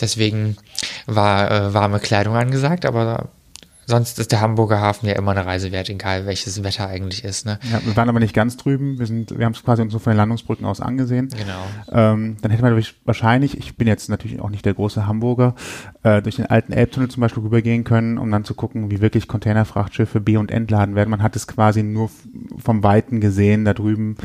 deswegen 0.00 0.56
war 1.06 1.50
äh, 1.50 1.74
warme 1.74 1.98
Kleidung 1.98 2.36
angesagt, 2.36 2.86
aber 2.86 3.28
sonst 3.86 4.18
ist 4.18 4.32
der 4.32 4.40
Hamburger 4.40 4.80
Hafen 4.80 5.06
ja 5.06 5.14
immer 5.14 5.32
eine 5.32 5.44
Reise 5.44 5.72
wert, 5.72 5.88
egal 5.88 6.26
welches 6.26 6.62
Wetter 6.62 6.86
eigentlich 6.88 7.24
ist. 7.24 7.46
Ne? 7.46 7.58
Ja, 7.70 7.80
wir 7.84 7.96
waren 7.96 8.08
aber 8.08 8.20
nicht 8.20 8.34
ganz 8.34 8.56
drüben. 8.56 8.98
Wir 8.98 9.06
sind, 9.06 9.36
wir 9.36 9.44
haben 9.44 9.52
es 9.52 9.62
quasi 9.62 9.82
uns 9.82 9.92
so 9.92 9.98
von 9.98 10.12
den 10.12 10.16
Landungsbrücken 10.18 10.64
aus 10.64 10.80
angesehen. 10.80 11.28
Genau. 11.28 11.64
Ähm, 11.90 12.36
dann 12.40 12.50
hätte 12.50 12.62
man 12.62 12.82
wahrscheinlich, 13.04 13.58
ich 13.58 13.76
bin 13.76 13.88
jetzt 13.88 14.08
natürlich 14.08 14.40
auch 14.40 14.50
nicht 14.50 14.64
der 14.64 14.74
große 14.74 15.06
Hamburger, 15.06 15.54
äh, 16.02 16.22
durch 16.22 16.36
den 16.36 16.46
alten 16.46 16.72
Elbtunnel 16.72 17.10
zum 17.10 17.20
Beispiel 17.20 17.42
rübergehen 17.42 17.84
können, 17.84 18.18
um 18.18 18.30
dann 18.30 18.44
zu 18.44 18.54
gucken, 18.54 18.90
wie 18.90 19.00
wirklich 19.00 19.28
Containerfrachtschiffe 19.28 20.20
be- 20.20 20.38
und 20.38 20.50
entladen 20.50 20.94
werden. 20.94 21.10
Man 21.10 21.22
hat 21.22 21.36
es 21.36 21.46
quasi 21.46 21.82
nur 21.82 22.10
vom 22.58 22.82
Weiten 22.82 23.20
gesehen, 23.20 23.64
da 23.64 23.74
drüben, 23.74 24.16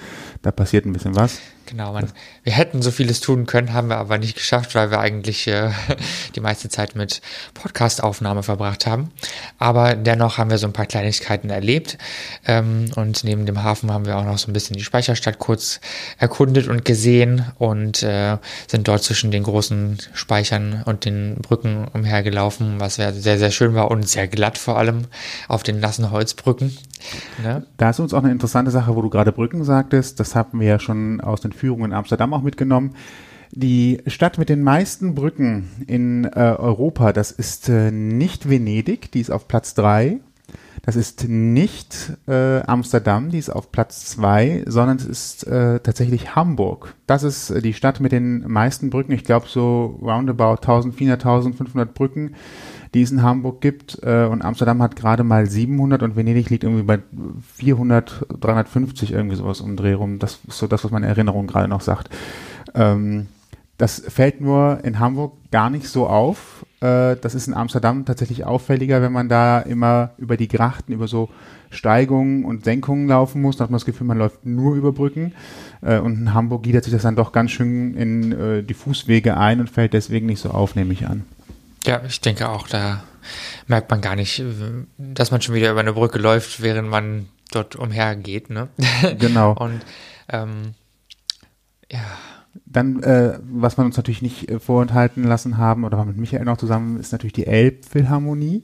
da 0.42 0.52
passiert 0.52 0.86
ein 0.86 0.94
bisschen 0.94 1.16
was. 1.16 1.40
Genau, 1.68 1.92
man, 1.92 2.10
wir 2.44 2.54
hätten 2.54 2.82
so 2.82 2.92
vieles 2.92 3.20
tun 3.20 3.46
können, 3.46 3.74
haben 3.74 3.90
wir 3.90 3.98
aber 3.98 4.18
nicht 4.18 4.36
geschafft, 4.36 4.74
weil 4.74 4.90
wir 4.90 5.00
eigentlich 5.00 5.48
äh, 5.48 5.72
die 6.36 6.40
meiste 6.40 6.70
Zeit 6.70 6.96
mit 6.96 7.22
Podcast-Aufnahme 7.56 8.42
verbracht 8.42 8.88
haben. 8.88 9.12
Aber 9.60 9.96
dennoch 9.96 10.38
haben 10.38 10.50
wir 10.50 10.60
so 10.60 10.66
ein 10.66 10.72
paar 10.72 10.86
Kleinigkeiten 10.86 11.50
erlebt. 11.50 11.98
Ähm, 12.48 12.90
und 12.96 13.26
neben 13.26 13.46
dem 13.46 13.64
Hafen 13.64 13.92
haben 13.92 14.06
wir 14.06 14.18
auch 14.18 14.24
noch 14.24 14.38
so 14.38 14.50
ein 14.50 14.54
bisschen 14.54 14.78
die 14.78 14.84
Speicherstadt 14.84 15.40
kurz 15.40 15.82
erkundet 16.18 16.70
und 16.70 16.86
gesehen 16.86 17.44
und 17.58 18.02
äh, 18.02 18.38
sind 18.68 18.88
dort 18.88 19.04
zwischen 19.04 19.32
den 19.32 19.44
großen 19.44 19.98
Speichern 20.14 20.84
und 20.86 21.04
den 21.04 21.36
Brücken 21.36 21.90
umhergelaufen, 21.90 22.80
was 22.80 22.96
sehr, 22.96 23.14
sehr, 23.14 23.52
schön 23.52 23.76
war 23.76 23.92
und 23.92 24.08
sehr 24.08 24.30
glatt 24.30 24.58
vor 24.58 24.78
allem 24.78 25.08
auf 25.50 25.64
den 25.64 25.82
nassen 25.82 26.12
Holzbrücken. 26.12 26.78
Ne? 27.42 27.66
Da 27.78 27.90
ist 27.90 28.00
uns 28.00 28.14
auch 28.14 28.24
eine 28.24 28.32
interessante 28.32 28.72
Sache, 28.72 28.96
wo 28.96 29.02
du 29.02 29.10
gerade 29.10 29.32
Brücken 29.32 29.64
sagtest. 29.64 30.20
Das 30.20 30.36
haben 30.36 30.60
wir 30.60 30.68
ja 30.68 30.80
schon 30.80 31.22
aus 31.22 31.42
den 31.42 31.52
Führungen 31.52 31.92
in 31.92 31.94
Amsterdam 31.94 32.34
auch 32.34 32.42
mitgenommen. 32.42 32.96
Die 33.52 34.02
Stadt 34.08 34.38
mit 34.38 34.50
den 34.50 34.62
meisten 34.62 35.16
Brücken 35.16 35.70
in 35.88 36.26
äh, 36.26 36.56
Europa, 36.58 37.14
das 37.14 37.32
ist 37.32 37.70
äh, 37.70 37.92
nicht 37.92 38.50
Venedig, 38.50 39.12
die 39.12 39.22
ist 39.22 39.32
auf 39.32 39.48
Platz 39.48 39.74
drei. 39.74 40.20
Das 40.84 40.96
ist 40.96 41.28
nicht 41.28 42.14
äh, 42.28 42.62
Amsterdam, 42.62 43.30
die 43.30 43.40
ist 43.40 43.50
auf 43.50 43.72
Platz 43.72 44.06
zwei, 44.06 44.64
sondern 44.68 44.98
es 44.98 45.06
ist 45.06 45.48
äh, 45.48 45.80
tatsächlich 45.82 46.36
Hamburg. 46.36 46.96
Das 47.08 47.24
ist 47.24 47.50
äh, 47.50 47.62
die 47.62 47.74
Stadt 47.74 48.00
mit 48.00 48.12
den 48.12 48.50
meisten 48.50 48.90
Brücken. 48.90 49.12
Ich 49.12 49.26
glaube 49.26 49.48
so 49.50 50.00
roundabout 50.02 50.62
1400, 50.62 51.26
1500 51.26 51.94
Brücken, 51.94 52.36
die 52.98 53.04
es 53.04 53.12
in 53.12 53.22
Hamburg 53.22 53.62
gibt. 53.62 54.00
Äh, 54.02 54.26
und 54.26 54.42
Amsterdam 54.44 54.82
hat 54.82 54.96
gerade 54.96 55.24
mal 55.24 55.46
700 55.46 56.02
und 56.02 56.16
Venedig 56.16 56.50
liegt 56.50 56.64
irgendwie 56.64 56.84
bei 56.84 57.00
400, 57.56 58.26
350 58.40 59.14
irgendwie 59.14 59.36
sowas 59.36 59.62
um 59.62 59.76
Dreh 59.76 59.94
rum. 59.94 60.20
Das 60.20 60.40
ist 60.48 60.58
so 60.58 60.68
das, 60.68 60.84
was 60.84 60.92
meine 60.92 61.08
Erinnerung 61.08 61.46
gerade 61.48 61.68
noch 61.68 61.82
sagt. 61.82 62.10
Ähm, 62.74 63.28
das 63.78 64.00
fällt 64.08 64.42
nur 64.42 64.80
in 64.84 64.98
Hamburg 64.98 65.34
gar 65.52 65.70
nicht 65.70 65.88
so 65.88 66.08
auf. 66.08 66.66
Äh, 66.82 67.16
das 67.18 67.36
ist 67.36 67.48
in 67.48 67.54
Amsterdam 67.54 68.06
tatsächlich 68.06 68.46
auffälliger, 68.46 69.04
wenn 69.04 69.12
man 69.12 69.30
da 69.30 69.60
immer 69.60 70.12
über 70.18 70.36
die 70.36 70.48
Grachten, 70.48 70.92
über 70.92 71.08
so 71.08 71.30
Steigungen 71.70 72.46
und 72.46 72.66
Senkungen 72.66 73.08
laufen 73.08 73.44
muss. 73.44 73.58
Da 73.58 73.66
hat 73.66 73.70
man 73.70 73.78
das 73.78 73.86
Gefühl, 73.86 74.08
man 74.08 74.18
läuft 74.18 74.44
nur 74.44 74.76
über 74.76 74.92
Brücken. 74.92 75.34
Äh, 75.82 76.00
und 76.00 76.20
in 76.20 76.34
Hamburg 76.34 76.64
gliedert 76.64 76.86
sich 76.86 76.94
das 76.94 77.04
dann 77.04 77.16
doch 77.16 77.32
ganz 77.32 77.52
schön 77.52 77.94
in 77.94 78.32
äh, 78.32 78.64
die 78.64 78.74
Fußwege 78.74 79.38
ein 79.38 79.60
und 79.60 79.70
fällt 79.70 79.94
deswegen 79.94 80.26
nicht 80.26 80.40
so 80.40 80.50
auf, 80.50 80.76
nehme 80.76 80.94
ich 80.94 81.06
an. 81.06 81.26
Ja, 81.88 82.02
ich 82.06 82.20
denke 82.22 82.50
auch, 82.50 82.68
da 82.68 83.04
merkt 83.68 83.90
man 83.90 84.02
gar 84.02 84.16
nicht, 84.16 84.44
dass 84.98 85.32
man 85.32 85.42
schon 85.42 85.56
wieder 85.56 85.72
über 85.72 85.80
eine 85.80 85.94
Brücke 85.94 86.20
läuft, 86.20 86.62
während 86.62 86.90
man 86.90 87.30
dort 87.52 87.76
umhergeht. 87.76 88.50
Ne? 88.50 88.68
Genau. 89.20 89.54
Und 89.54 89.82
ähm, 90.30 90.74
ja, 91.90 92.02
Dann, 92.66 93.02
äh, 93.04 93.40
was 93.44 93.78
wir 93.78 93.86
uns 93.86 93.96
natürlich 93.96 94.22
nicht 94.22 94.50
äh, 94.50 94.60
vorenthalten 94.60 95.24
lassen 95.24 95.58
haben, 95.58 95.86
oder 95.86 96.04
mit 96.04 96.18
Michael 96.18 96.44
noch 96.46 96.58
zusammen, 96.58 97.00
ist 97.00 97.12
natürlich 97.14 97.34
die 97.34 97.48
Elbphilharmonie. 97.48 98.64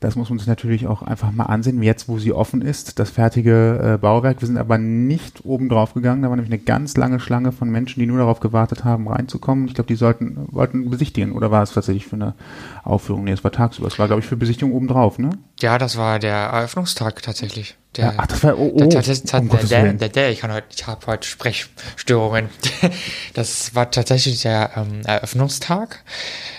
Das 0.00 0.16
muss 0.16 0.30
man 0.30 0.38
sich 0.38 0.48
natürlich 0.48 0.86
auch 0.86 1.02
einfach 1.02 1.30
mal 1.30 1.44
ansehen, 1.44 1.82
jetzt 1.82 2.08
wo 2.08 2.18
sie 2.18 2.32
offen 2.32 2.62
ist, 2.62 2.98
das 2.98 3.10
fertige 3.10 3.94
äh, 3.94 3.98
Bauwerk. 3.98 4.40
Wir 4.40 4.46
sind 4.46 4.56
aber 4.56 4.78
nicht 4.78 5.44
oben 5.44 5.68
drauf 5.68 5.92
gegangen, 5.92 6.22
da 6.22 6.30
war 6.30 6.36
nämlich 6.36 6.52
eine 6.52 6.62
ganz 6.62 6.96
lange 6.96 7.20
Schlange 7.20 7.52
von 7.52 7.68
Menschen, 7.68 8.00
die 8.00 8.06
nur 8.06 8.18
darauf 8.18 8.40
gewartet 8.40 8.84
haben, 8.84 9.08
reinzukommen. 9.08 9.66
Ich 9.66 9.74
glaube, 9.74 9.88
die 9.88 9.96
sollten, 9.96 10.48
wollten 10.50 10.88
besichtigen, 10.88 11.32
oder 11.32 11.50
war 11.50 11.62
es 11.62 11.72
tatsächlich 11.72 12.06
für 12.06 12.16
eine 12.16 12.34
Aufführung? 12.82 13.24
Nee, 13.24 13.32
es 13.32 13.44
war 13.44 13.52
tagsüber. 13.52 13.88
Es 13.88 13.98
war, 13.98 14.06
glaube 14.06 14.20
ich, 14.20 14.26
für 14.26 14.36
Besichtigung 14.36 14.72
oben 14.72 14.88
drauf, 14.88 15.18
ne? 15.18 15.30
ja, 15.60 15.78
das 15.78 15.96
war 15.96 16.18
der 16.18 16.34
Eröffnungstag 16.34 17.22
tatsächlich. 17.22 17.76
Der, 17.96 18.04
Ja, 18.04 18.14
ach, 18.18 18.26
das 18.28 18.44
war, 18.44 18.56
oh, 18.56 18.72
der, 18.76 18.86
oh, 18.86 18.90
der, 18.90 19.02
der, 19.02 19.92
der, 19.94 20.08
der, 20.08 20.30
ich 20.30 20.40
kann 20.40 20.52
heute, 20.52 20.68
ich 20.74 20.86
habe 20.86 21.04
heute 21.06 21.26
Sprechstörungen. 21.26 22.48
Das 23.34 23.74
war 23.74 23.90
tatsächlich 23.90 24.42
der 24.42 24.70
ähm, 24.76 25.02
Eröffnungstag, 25.04 26.04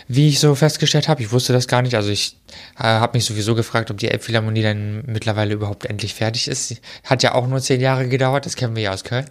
wie 0.08 0.30
ich 0.30 0.39
so 0.39 0.56
festgestellt 0.56 1.08
habe. 1.08 1.22
Ich 1.22 1.32
wusste 1.32 1.54
das 1.54 1.67
gar 1.67 1.82
nicht. 1.82 1.96
Also 1.96 2.10
ich 2.10 2.38
äh, 2.78 2.84
habe 2.84 3.17
mich 3.17 3.26
sowieso 3.26 3.56
gefragt, 3.56 3.91
ob 3.91 3.98
die 3.98 4.10
Elbphilharmonie 4.10 4.63
dann 4.63 5.04
mittlerweile 5.06 5.54
überhaupt 5.54 5.86
endlich 5.86 6.13
fertig 6.13 6.48
ist. 6.48 6.82
Hat 7.04 7.24
ja 7.24 7.34
auch 7.34 7.48
nur 7.48 7.62
zehn 7.62 7.82
Jahre 7.82 8.08
gedauert, 8.08 8.46
das 8.46 8.56
kennen 8.56 8.76
wir 8.76 8.84
ja 8.84 8.94
aus 8.94 9.04
Köln. 9.04 9.26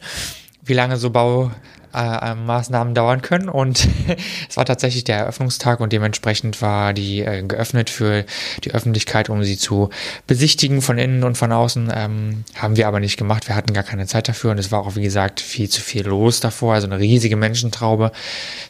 Wie 0.62 0.74
lange 0.74 0.96
so 0.96 1.10
Bau 1.10 1.50
äh, 1.94 2.34
Maßnahmen 2.34 2.94
dauern 2.94 3.22
können 3.22 3.48
und 3.48 3.88
es 4.48 4.56
war 4.56 4.64
tatsächlich 4.64 5.04
der 5.04 5.18
Eröffnungstag 5.18 5.80
und 5.80 5.92
dementsprechend 5.92 6.62
war 6.62 6.92
die 6.92 7.20
äh, 7.20 7.42
geöffnet 7.42 7.90
für 7.90 8.24
die 8.64 8.72
Öffentlichkeit, 8.72 9.28
um 9.28 9.42
sie 9.42 9.56
zu 9.56 9.90
besichtigen 10.26 10.82
von 10.82 10.98
innen 10.98 11.24
und 11.24 11.36
von 11.36 11.52
außen. 11.52 11.92
Ähm, 11.94 12.44
haben 12.54 12.76
wir 12.76 12.86
aber 12.86 13.00
nicht 13.00 13.16
gemacht, 13.16 13.48
wir 13.48 13.56
hatten 13.56 13.72
gar 13.72 13.82
keine 13.82 14.06
Zeit 14.06 14.28
dafür 14.28 14.52
und 14.52 14.58
es 14.58 14.70
war 14.70 14.80
auch, 14.80 14.96
wie 14.96 15.02
gesagt, 15.02 15.40
viel 15.40 15.68
zu 15.68 15.80
viel 15.80 16.06
los 16.06 16.40
davor, 16.40 16.74
also 16.74 16.86
eine 16.86 16.98
riesige 16.98 17.36
Menschentraube. 17.36 18.12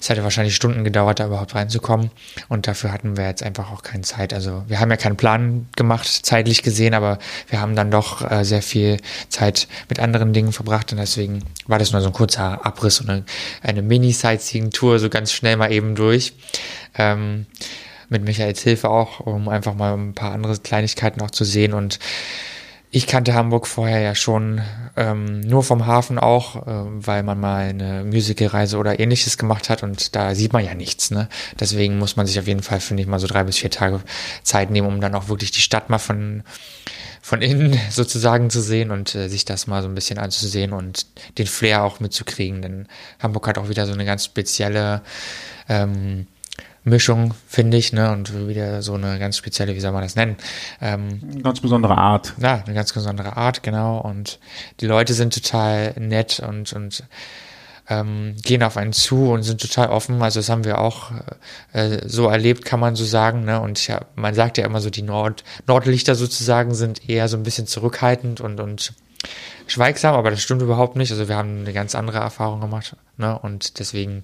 Es 0.00 0.09
hätte 0.09 0.24
wahrscheinlich 0.24 0.56
Stunden 0.56 0.85
gedauert, 0.85 1.20
da 1.20 1.26
überhaupt 1.26 1.54
reinzukommen 1.54 2.11
und 2.48 2.66
dafür 2.66 2.92
hatten 2.92 3.16
wir 3.16 3.26
jetzt 3.26 3.42
einfach 3.42 3.70
auch 3.70 3.83
keine 3.83 4.02
Zeit. 4.02 4.33
Also 4.33 4.62
wir 4.66 4.80
haben 4.80 4.90
ja 4.90 4.96
keinen 4.96 5.16
Plan 5.16 5.66
gemacht, 5.76 6.09
zeitlich 6.09 6.62
gesehen, 6.62 6.94
aber 6.94 7.18
wir 7.48 7.61
haben 7.61 7.76
dann 7.76 7.90
doch 7.90 8.28
äh, 8.30 8.44
sehr 8.44 8.62
viel 8.62 8.96
Zeit 9.28 9.68
mit 9.88 10.00
anderen 10.00 10.33
Dingen 10.33 10.52
verbracht 10.52 10.92
und 10.92 10.98
deswegen 10.98 11.42
war 11.66 11.78
das 11.78 11.92
nur 11.92 12.00
so 12.00 12.09
ein 12.09 12.12
kurzer 12.12 12.64
Abriss 12.64 13.00
und 13.00 13.10
eine, 13.11 13.25
eine 13.62 13.83
Mini-Sightseeing-Tour 13.83 14.99
so 14.99 15.09
ganz 15.09 15.33
schnell 15.33 15.57
mal 15.57 15.73
eben 15.73 15.94
durch. 15.94 16.35
Ähm, 16.96 17.46
mit 18.09 18.25
Michaels 18.25 18.62
Hilfe 18.62 18.90
auch, 18.90 19.20
um 19.20 19.49
einfach 19.49 19.75
mal 19.75 19.94
ein 19.94 20.14
paar 20.14 20.33
andere 20.33 20.59
Kleinigkeiten 20.59 21.23
auch 21.23 21.31
zu 21.31 21.44
sehen 21.44 21.73
und 21.73 22.01
ich 22.92 23.07
kannte 23.07 23.35
Hamburg 23.35 23.68
vorher 23.68 24.01
ja 24.01 24.16
schon 24.16 24.62
ähm, 24.96 25.40
nur 25.42 25.62
vom 25.62 25.87
Hafen 25.87 26.18
auch, 26.18 26.57
äh, 26.57 27.07
weil 27.07 27.23
man 27.23 27.38
mal 27.38 27.68
eine 27.68 28.03
Musicalreise 28.05 28.79
oder 28.79 28.99
ähnliches 28.99 29.38
gemacht 29.38 29.70
hat 29.70 29.85
und 29.85 30.16
da 30.16 30.35
sieht 30.35 30.53
man 30.53 30.64
ja 30.64 30.75
nichts. 30.75 31.12
Ne? 31.12 31.29
Deswegen 31.59 31.99
muss 31.99 32.16
man 32.16 32.27
sich 32.27 32.40
auf 32.40 32.49
jeden 32.49 32.64
Fall, 32.64 32.81
finde 32.81 33.03
ich, 33.03 33.09
mal 33.09 33.20
so 33.20 33.29
drei 33.29 33.44
bis 33.44 33.59
vier 33.59 33.70
Tage 33.70 34.01
Zeit 34.42 34.73
nehmen, 34.73 34.88
um 34.88 35.01
dann 35.01 35.14
auch 35.14 35.29
wirklich 35.29 35.53
die 35.53 35.61
Stadt 35.61 35.88
mal 35.88 35.99
von, 35.99 36.42
von 37.20 37.42
innen 37.42 37.78
sozusagen 37.90 38.50
zu 38.50 38.61
sehen 38.61 38.90
und 38.90 39.14
äh, 39.14 39.28
sich 39.28 39.44
das 39.44 39.66
mal 39.66 39.83
so 39.83 39.88
ein 39.88 39.94
bisschen 39.94 40.18
anzusehen 40.18 40.72
und 40.72 41.06
den 41.38 41.46
Flair 41.46 41.83
auch 41.83 42.00
mitzukriegen. 42.00 42.62
Denn 42.62 42.88
Hamburg 43.20 43.46
hat 43.46 43.59
auch 43.59 43.68
wieder 43.68 43.87
so 43.87 43.92
eine 43.92 44.04
ganz 44.04 44.24
spezielle 44.24 45.02
ähm, 45.68 46.26
Mischung, 46.83 47.35
finde 47.46 47.76
ich, 47.76 47.92
ne? 47.92 48.11
Und 48.11 48.48
wieder 48.48 48.83
so 48.83 48.94
eine 48.94 49.18
ganz 49.18 49.37
spezielle, 49.37 49.74
wie 49.74 49.80
soll 49.80 49.92
man 49.92 50.02
das 50.02 50.16
nennen? 50.16 50.37
Ähm, 50.80 51.20
Eine 51.30 51.42
ganz 51.42 51.61
besondere 51.61 51.96
Art. 51.96 52.35
ja, 52.38 52.62
eine 52.64 52.74
ganz 52.74 52.92
besondere 52.92 53.37
Art, 53.37 53.62
genau. 53.62 53.98
Und 53.98 54.38
die 54.80 54.87
Leute 54.87 55.12
sind 55.12 55.35
total 55.35 55.92
nett 55.98 56.40
und, 56.40 56.72
und 56.72 57.04
ähm, 57.90 58.37
gehen 58.40 58.62
auf 58.62 58.76
einen 58.76 58.92
zu 58.92 59.31
und 59.31 59.42
sind 59.42 59.61
total 59.61 59.88
offen. 59.88 60.22
Also 60.22 60.38
das 60.38 60.48
haben 60.48 60.64
wir 60.64 60.79
auch 60.79 61.11
äh, 61.72 62.09
so 62.09 62.29
erlebt, 62.29 62.64
kann 62.64 62.81
man 62.81 62.94
so 62.94 63.05
sagen. 63.05 63.44
Ne? 63.44 63.61
Und 63.61 63.87
ja, 63.87 64.03
man 64.14 64.35
sagt 64.35 64.57
ja 64.57 64.64
immer 64.64 64.81
so, 64.81 64.88
die 64.88 65.03
Nord 65.03 65.44
Nordlichter 65.66 66.14
sozusagen 66.14 66.74
sind 66.74 67.09
eher 67.09 67.29
so 67.29 67.37
ein 67.37 67.42
bisschen 67.42 67.66
zurückhaltend 67.66 68.40
und, 68.40 68.61
und 68.61 68.94
schweigsam, 69.66 70.14
aber 70.14 70.31
das 70.31 70.40
stimmt 70.40 70.62
überhaupt 70.62 70.96
nicht. 70.96 71.11
Also 71.11 71.29
wir 71.29 71.37
haben 71.37 71.61
eine 71.61 71.72
ganz 71.72 71.94
andere 71.94 72.18
Erfahrung 72.18 72.61
gemacht. 72.61 72.96
Ne? 73.16 73.37
Und 73.37 73.81
deswegen 73.81 74.22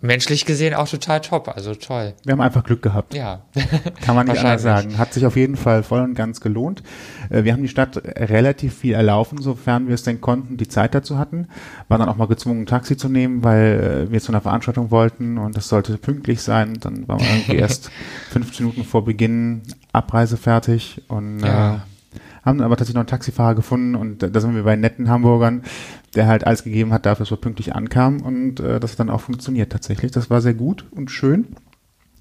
menschlich 0.00 0.44
gesehen 0.44 0.74
auch 0.74 0.88
total 0.88 1.20
top. 1.20 1.48
Also 1.48 1.74
toll. 1.74 2.14
Wir 2.24 2.32
haben 2.32 2.40
einfach 2.40 2.62
Glück 2.64 2.82
gehabt. 2.82 3.14
Ja. 3.14 3.42
Kann 4.04 4.14
man 4.14 4.26
nicht 4.28 4.38
anders 4.38 4.62
sagen. 4.62 4.96
Hat 4.98 5.12
sich 5.12 5.26
auf 5.26 5.36
jeden 5.36 5.56
Fall 5.56 5.82
voll 5.82 6.00
und 6.02 6.14
ganz 6.14 6.40
gelohnt. 6.40 6.82
Äh, 7.30 7.44
Wir 7.44 7.52
haben 7.52 7.62
die 7.62 7.68
Stadt 7.68 7.96
relativ 8.04 8.74
viel 8.78 8.94
erlaufen, 8.94 9.40
sofern 9.42 9.88
wir 9.88 9.94
es 9.94 10.04
denn 10.04 10.20
konnten, 10.20 10.56
die 10.56 10.68
Zeit 10.68 10.94
dazu 10.94 11.18
hatten. 11.18 11.48
Waren 11.88 12.00
dann 12.00 12.08
auch 12.08 12.16
mal 12.16 12.28
gezwungen, 12.28 12.62
ein 12.62 12.66
Taxi 12.66 12.96
zu 12.96 13.08
nehmen, 13.08 13.42
weil 13.42 14.06
äh, 14.08 14.12
wir 14.12 14.20
zu 14.20 14.30
einer 14.32 14.40
Veranstaltung 14.40 14.90
wollten 14.90 15.36
und 15.38 15.56
das 15.56 15.68
sollte 15.68 15.98
pünktlich 15.98 16.42
sein. 16.42 16.78
Dann 16.80 17.08
waren 17.08 17.20
wir 17.20 17.28
irgendwie 17.30 17.56
erst 17.56 17.90
15 18.30 18.66
Minuten 18.66 18.84
vor 18.84 19.04
Beginn 19.04 19.62
Abreise 19.92 20.36
fertig 20.36 21.02
und 21.08 21.40
Ja. 21.40 21.74
äh, 21.74 21.78
haben 22.44 22.60
aber 22.60 22.76
tatsächlich 22.76 22.94
noch 22.94 23.00
einen 23.00 23.08
Taxifahrer 23.08 23.54
gefunden 23.54 23.94
und 23.94 24.22
da 24.22 24.40
sind 24.40 24.54
wir 24.54 24.62
bei 24.62 24.76
netten 24.76 25.08
Hamburgern, 25.08 25.62
der 26.14 26.26
halt 26.26 26.46
alles 26.46 26.64
gegeben 26.64 26.92
hat 26.92 27.06
dafür, 27.06 27.24
dass 27.24 27.30
wir 27.30 27.38
pünktlich 27.38 27.74
ankamen 27.74 28.20
und 28.20 28.60
äh, 28.60 28.80
das 28.80 28.92
hat 28.92 29.00
dann 29.00 29.10
auch 29.10 29.20
funktioniert 29.20 29.70
tatsächlich. 29.70 30.12
Das 30.12 30.30
war 30.30 30.40
sehr 30.40 30.54
gut 30.54 30.86
und 30.90 31.10
schön 31.10 31.46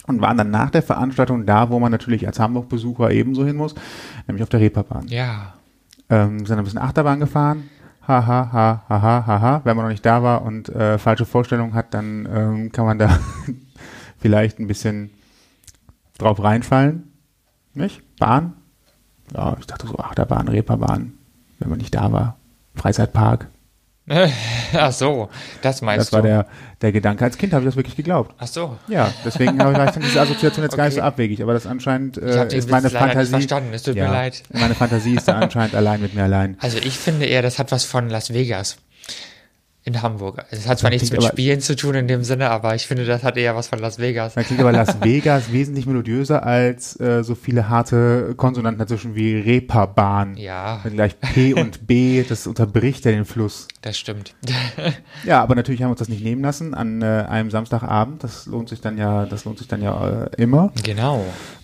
und 0.08 0.22
waren 0.22 0.38
dann 0.38 0.50
nach 0.50 0.72
der 0.72 0.82
Veranstaltung 0.82 1.46
da, 1.46 1.70
wo 1.70 1.80
man 1.80 1.92
natürlich 1.92 2.26
als 2.26 2.40
Hamburg-Besucher 2.40 3.12
ebenso 3.12 3.46
hin 3.46 3.56
muss, 3.58 3.76
nämlich 4.26 4.42
auf 4.42 4.50
der 4.50 4.62
Reeperbahn. 4.62 5.08
Ja. 5.08 5.54
Ähm, 6.10 6.46
sind 6.46 6.58
ein 6.58 6.64
bisschen 6.64 6.80
Achterbahn 6.80 7.20
gefahren. 7.20 7.70
Ha, 8.08 8.26
ha, 8.26 8.50
ha, 8.54 8.86
ha, 8.88 9.02
ha, 9.02 9.28
ha, 9.28 9.42
ha. 9.42 9.62
Wenn 9.66 9.76
man 9.76 9.86
noch 9.86 9.92
nicht 9.92 10.06
da 10.06 10.24
war 10.24 10.44
und 10.44 10.70
äh, 10.70 10.98
falsche 10.98 11.26
Vorstellungen 11.26 11.74
hat, 11.74 11.94
dann 11.94 12.28
ähm, 12.34 12.72
kann 12.72 12.86
man 12.86 12.98
da 12.98 13.20
vielleicht 14.18 14.60
ein 14.60 14.68
bisschen 14.68 15.10
drauf 16.18 16.42
reinfallen. 16.42 17.12
Nicht? 17.74 18.02
Bahn? 18.18 18.54
Ja, 19.34 19.56
ich 19.60 19.68
dachte 19.68 19.88
so, 19.88 19.98
Achterbahn, 19.98 20.48
Reeperbahn, 20.48 21.14
wenn 21.60 21.70
man 21.70 21.78
nicht 21.80 21.94
da 21.96 22.12
war. 22.12 22.38
Freizeitpark. 22.76 23.48
Ach 24.74 24.92
so, 24.94 25.28
das 25.62 25.82
meinst 25.82 26.08
Das 26.08 26.14
war 26.14 26.22
du. 26.22 26.30
der, 26.30 26.46
der 26.82 26.94
Gedanke. 26.94 27.26
Als 27.26 27.38
Kind 27.38 27.52
habe 27.52 27.64
ich 27.64 27.68
das 27.68 27.76
wirklich 27.76 27.98
geglaubt. 27.98 28.34
Ach 28.38 28.48
so. 28.48 28.78
Ja, 28.88 29.12
deswegen 29.26 29.60
habe 29.62 29.74
ich 29.74 29.78
war 29.78 29.92
diese 29.92 30.22
Assoziation 30.22 30.64
jetzt 30.64 30.78
gar 30.78 30.86
nicht 30.86 30.94
so 30.94 31.02
Okay. 31.02 31.08
abwegig, 31.08 31.44
aber 31.44 31.52
das 31.54 31.68
anscheinend 31.68 32.18
äh, 32.18 32.48
ist 32.56 32.70
meine 32.70 32.86
Witz 32.86 32.94
nicht 32.94 33.02
Fantasie. 33.02 33.32
verstanden. 33.32 33.74
Es 33.74 33.84
tut 33.84 33.96
ja, 33.96 34.06
mir 34.08 34.12
leid. 34.14 34.44
Meine 34.54 34.76
Fantasie 34.76 35.16
ist 35.16 35.28
da 35.28 35.34
anscheinend 35.40 35.76
allein 35.76 36.02
mit 36.02 36.14
mir 36.16 36.24
allein. 36.24 36.56
Also 36.62 36.78
ich 36.78 36.98
finde 36.98 37.26
eher, 37.26 37.42
das 37.42 37.60
hat 37.60 37.74
was 37.74 37.84
von 37.84 38.10
Las 38.10 38.32
Vegas 38.34 38.78
in 39.88 40.02
Hamburg. 40.02 40.46
Es 40.52 40.68
hat 40.68 40.80
zwar 40.80 40.90
nichts 40.90 41.08
klingt 41.08 41.22
mit 41.22 41.30
aber- 41.30 41.34
Spielen 41.34 41.62
zu 41.62 41.76
tun 41.76 41.96
in 41.96 42.08
dem 42.08 42.24
Sinne, 42.24 42.50
aber 42.50 42.76
ich 42.76 42.86
finde, 42.86 43.06
das 43.06 43.24
hat 43.24 43.38
eher 43.38 43.56
was 43.56 43.68
von 43.68 43.80
Las 43.80 43.98
Vegas. 44.00 44.34
Dann 44.36 44.44
klingt 44.44 44.60
aber 44.60 44.72
Las 44.74 44.98
Vegas 45.02 45.52
wesentlich 45.54 45.86
melodiöser 45.86 46.44
als 46.44 47.00
äh, 47.00 47.24
so 47.24 47.36
viele 47.36 47.70
harte 47.70 48.34
Konsonanten 48.36 48.80
dazwischen 48.80 49.16
wie 49.16 49.38
Reeperbahn. 49.38 50.36
Ja, 50.38 50.82
Mit 50.84 50.94
gleich 50.94 51.20
P 51.20 51.54
und 51.54 51.88
B, 51.88 52.24
das 52.28 52.46
unterbricht 52.48 53.06
ja 53.06 53.12
den 53.12 53.24
Fluss. 53.26 53.68
das 53.82 53.98
stimmt. 53.98 54.36
Ja, 55.24 55.42
aber 55.42 55.56
natürlich 55.56 55.82
haben 55.82 55.88
wir 55.90 55.92
uns 55.92 56.00
das 56.00 56.10
nicht 56.10 56.24
nehmen 56.24 56.42
lassen 56.42 56.74
an 56.74 57.02
äh, 57.02 57.26
einem 57.30 57.50
Samstagabend. 57.50 58.24
Das 58.24 58.46
lohnt 58.46 58.68
sich 58.70 58.82
dann 58.82 58.98
ja, 58.98 59.26
das 59.26 59.46
lohnt 59.46 59.58
sich 59.60 59.68
dann 59.70 59.82
ja 59.82 60.26
äh, 60.26 60.30
immer. 60.38 60.72
genau. 60.84 61.24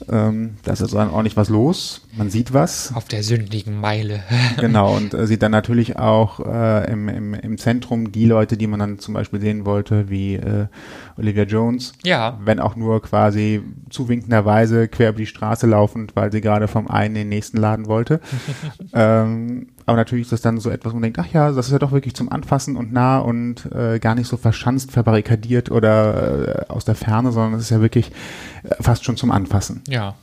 Ähm, 0.10 0.56
da 0.64 0.72
ist 0.74 0.82
also 0.82 0.98
dann 0.98 1.10
ordentlich 1.10 1.36
was 1.36 1.50
los. 1.50 2.03
Man 2.16 2.30
sieht 2.30 2.54
was. 2.54 2.94
Auf 2.94 3.06
der 3.06 3.24
sündigen 3.24 3.80
Meile. 3.80 4.24
Genau, 4.58 4.96
und 4.96 5.14
äh, 5.14 5.26
sieht 5.26 5.42
dann 5.42 5.52
natürlich 5.52 5.98
auch 5.98 6.40
äh, 6.40 6.92
im, 6.92 7.10
im, 7.10 7.34
im 7.34 7.58
Zentrum 7.58 8.12
die 8.12 8.26
Leute, 8.26 8.56
die 8.56 8.68
man 8.68 8.80
dann 8.80 9.00
zum 9.00 9.14
Beispiel 9.14 9.42
sehen 9.42 9.66
wollte, 9.66 10.10
wie 10.10 10.36
äh, 10.36 10.68
Olivia 11.18 11.44
Jones. 11.44 11.94
Ja, 12.04 12.40
Wenn 12.44 12.60
auch 12.60 12.76
nur 12.76 13.02
quasi 13.02 13.62
zuwinkenderweise 13.90 14.88
quer 14.88 15.10
über 15.10 15.18
die 15.18 15.26
Straße 15.26 15.66
laufend, 15.66 16.16
weil 16.16 16.32
sie 16.32 16.42
gerade 16.42 16.68
vom 16.68 16.88
einen 16.88 17.16
in 17.16 17.22
den 17.22 17.30
nächsten 17.30 17.58
laden 17.58 17.88
wollte. 17.88 18.20
ähm, 18.94 19.68
aber 19.86 19.98
natürlich 19.98 20.24
ist 20.24 20.32
das 20.32 20.42
dann 20.42 20.60
so 20.60 20.70
etwas, 20.70 20.94
wo 20.94 20.96
man 20.96 21.04
denkt, 21.04 21.20
ach 21.20 21.34
ja, 21.34 21.52
das 21.52 21.68
ist 21.68 21.72
ja 21.72 21.80
doch 21.80 21.92
wirklich 21.92 22.16
zum 22.16 22.32
Anfassen 22.32 22.78
und 22.78 22.94
nah 22.94 23.18
und 23.20 23.70
äh, 23.74 24.00
gar 24.00 24.16
nicht 24.16 24.28
so 24.28 24.38
verschanzt, 24.38 24.92
verbarrikadiert 24.92 25.72
oder 25.72 26.66
äh, 26.68 26.72
aus 26.72 26.86
der 26.86 26.96
Ferne, 26.96 27.32
sondern 27.32 27.56
es 27.56 27.66
ist 27.66 27.72
ja 27.72 27.82
wirklich 27.82 28.12
äh, 28.64 28.76
fast 28.82 29.04
schon 29.04 29.18
zum 29.18 29.32
Anfassen. 29.32 29.82
ja. 29.88 30.16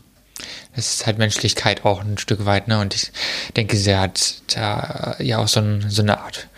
Es 0.74 0.94
ist 0.94 1.06
halt 1.06 1.18
Menschlichkeit 1.18 1.84
auch 1.84 2.00
ein 2.00 2.18
Stück 2.18 2.46
weit, 2.46 2.68
ne? 2.68 2.80
Und 2.80 2.94
ich 2.94 3.12
denke, 3.56 3.76
sie 3.76 3.96
hat 3.96 4.36
da 4.54 5.16
ja 5.18 5.38
auch 5.38 5.48
so, 5.48 5.60
ein, 5.60 5.86
so 5.88 6.02
eine 6.02 6.20
Art. 6.20 6.48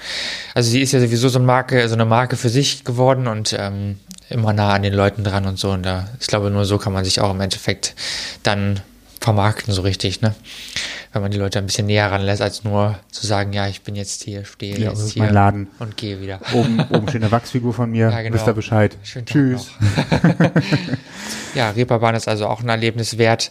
Also 0.55 0.71
sie 0.71 0.81
ist 0.81 0.93
ja 0.93 1.01
sowieso 1.01 1.29
so 1.29 1.39
eine 1.39 1.47
Marke, 1.47 1.89
so 1.89 1.95
eine 1.95 2.05
Marke 2.05 2.37
für 2.37 2.49
sich 2.49 2.85
geworden 2.85 3.27
und 3.27 3.57
ähm, 3.59 3.99
immer 4.29 4.53
nah 4.53 4.73
an 4.73 4.83
den 4.83 4.95
Leuten 4.95 5.25
dran 5.25 5.47
und 5.47 5.59
so. 5.59 5.71
Und 5.71 5.85
da, 5.85 6.09
ich 6.21 6.27
glaube, 6.27 6.51
nur 6.51 6.65
so 6.65 6.79
kann 6.79 6.93
man 6.93 7.05
sich 7.05 7.21
auch 7.21 7.31
im 7.31 7.41
Endeffekt 7.41 7.95
dann 8.43 8.81
vermarkten, 9.23 9.73
so 9.73 9.83
richtig, 9.83 10.21
ne? 10.21 10.35
Wenn 11.13 11.23
man 11.23 11.31
die 11.31 11.37
Leute 11.39 11.59
ein 11.59 11.67
bisschen 11.67 11.87
näher 11.87 12.11
ranlässt, 12.11 12.41
als 12.41 12.65
nur 12.65 12.99
zu 13.11 13.27
sagen, 13.27 13.53
ja, 13.53 13.69
ich 13.69 13.83
bin 13.83 13.95
jetzt 13.95 14.23
hier, 14.23 14.45
stehe 14.47 14.79
Ja, 14.79 14.91
jetzt 14.91 15.11
hier 15.13 15.31
Laden. 15.31 15.69
und 15.79 15.97
gehe 15.99 16.21
wieder. 16.21 16.41
Oben, 16.55 16.81
oben 16.91 17.09
steht 17.09 17.23
eine 17.23 17.31
Wachsfigur 17.31 17.75
von 17.75 17.91
mir, 17.91 18.09
Ja, 18.11 18.23
genau. 18.23 18.35
wisst 18.35 18.47
ihr 18.47 18.55
Bescheid. 18.55 18.97
Schönen 19.03 19.27
Tschüss. 19.27 19.71
ja, 21.55 21.71
Reeperbahn 21.71 22.15
ist 22.15 22.29
also 22.29 22.47
auch 22.47 22.61
ein 22.63 22.69
Erlebnis 22.69 23.19
wert. 23.19 23.51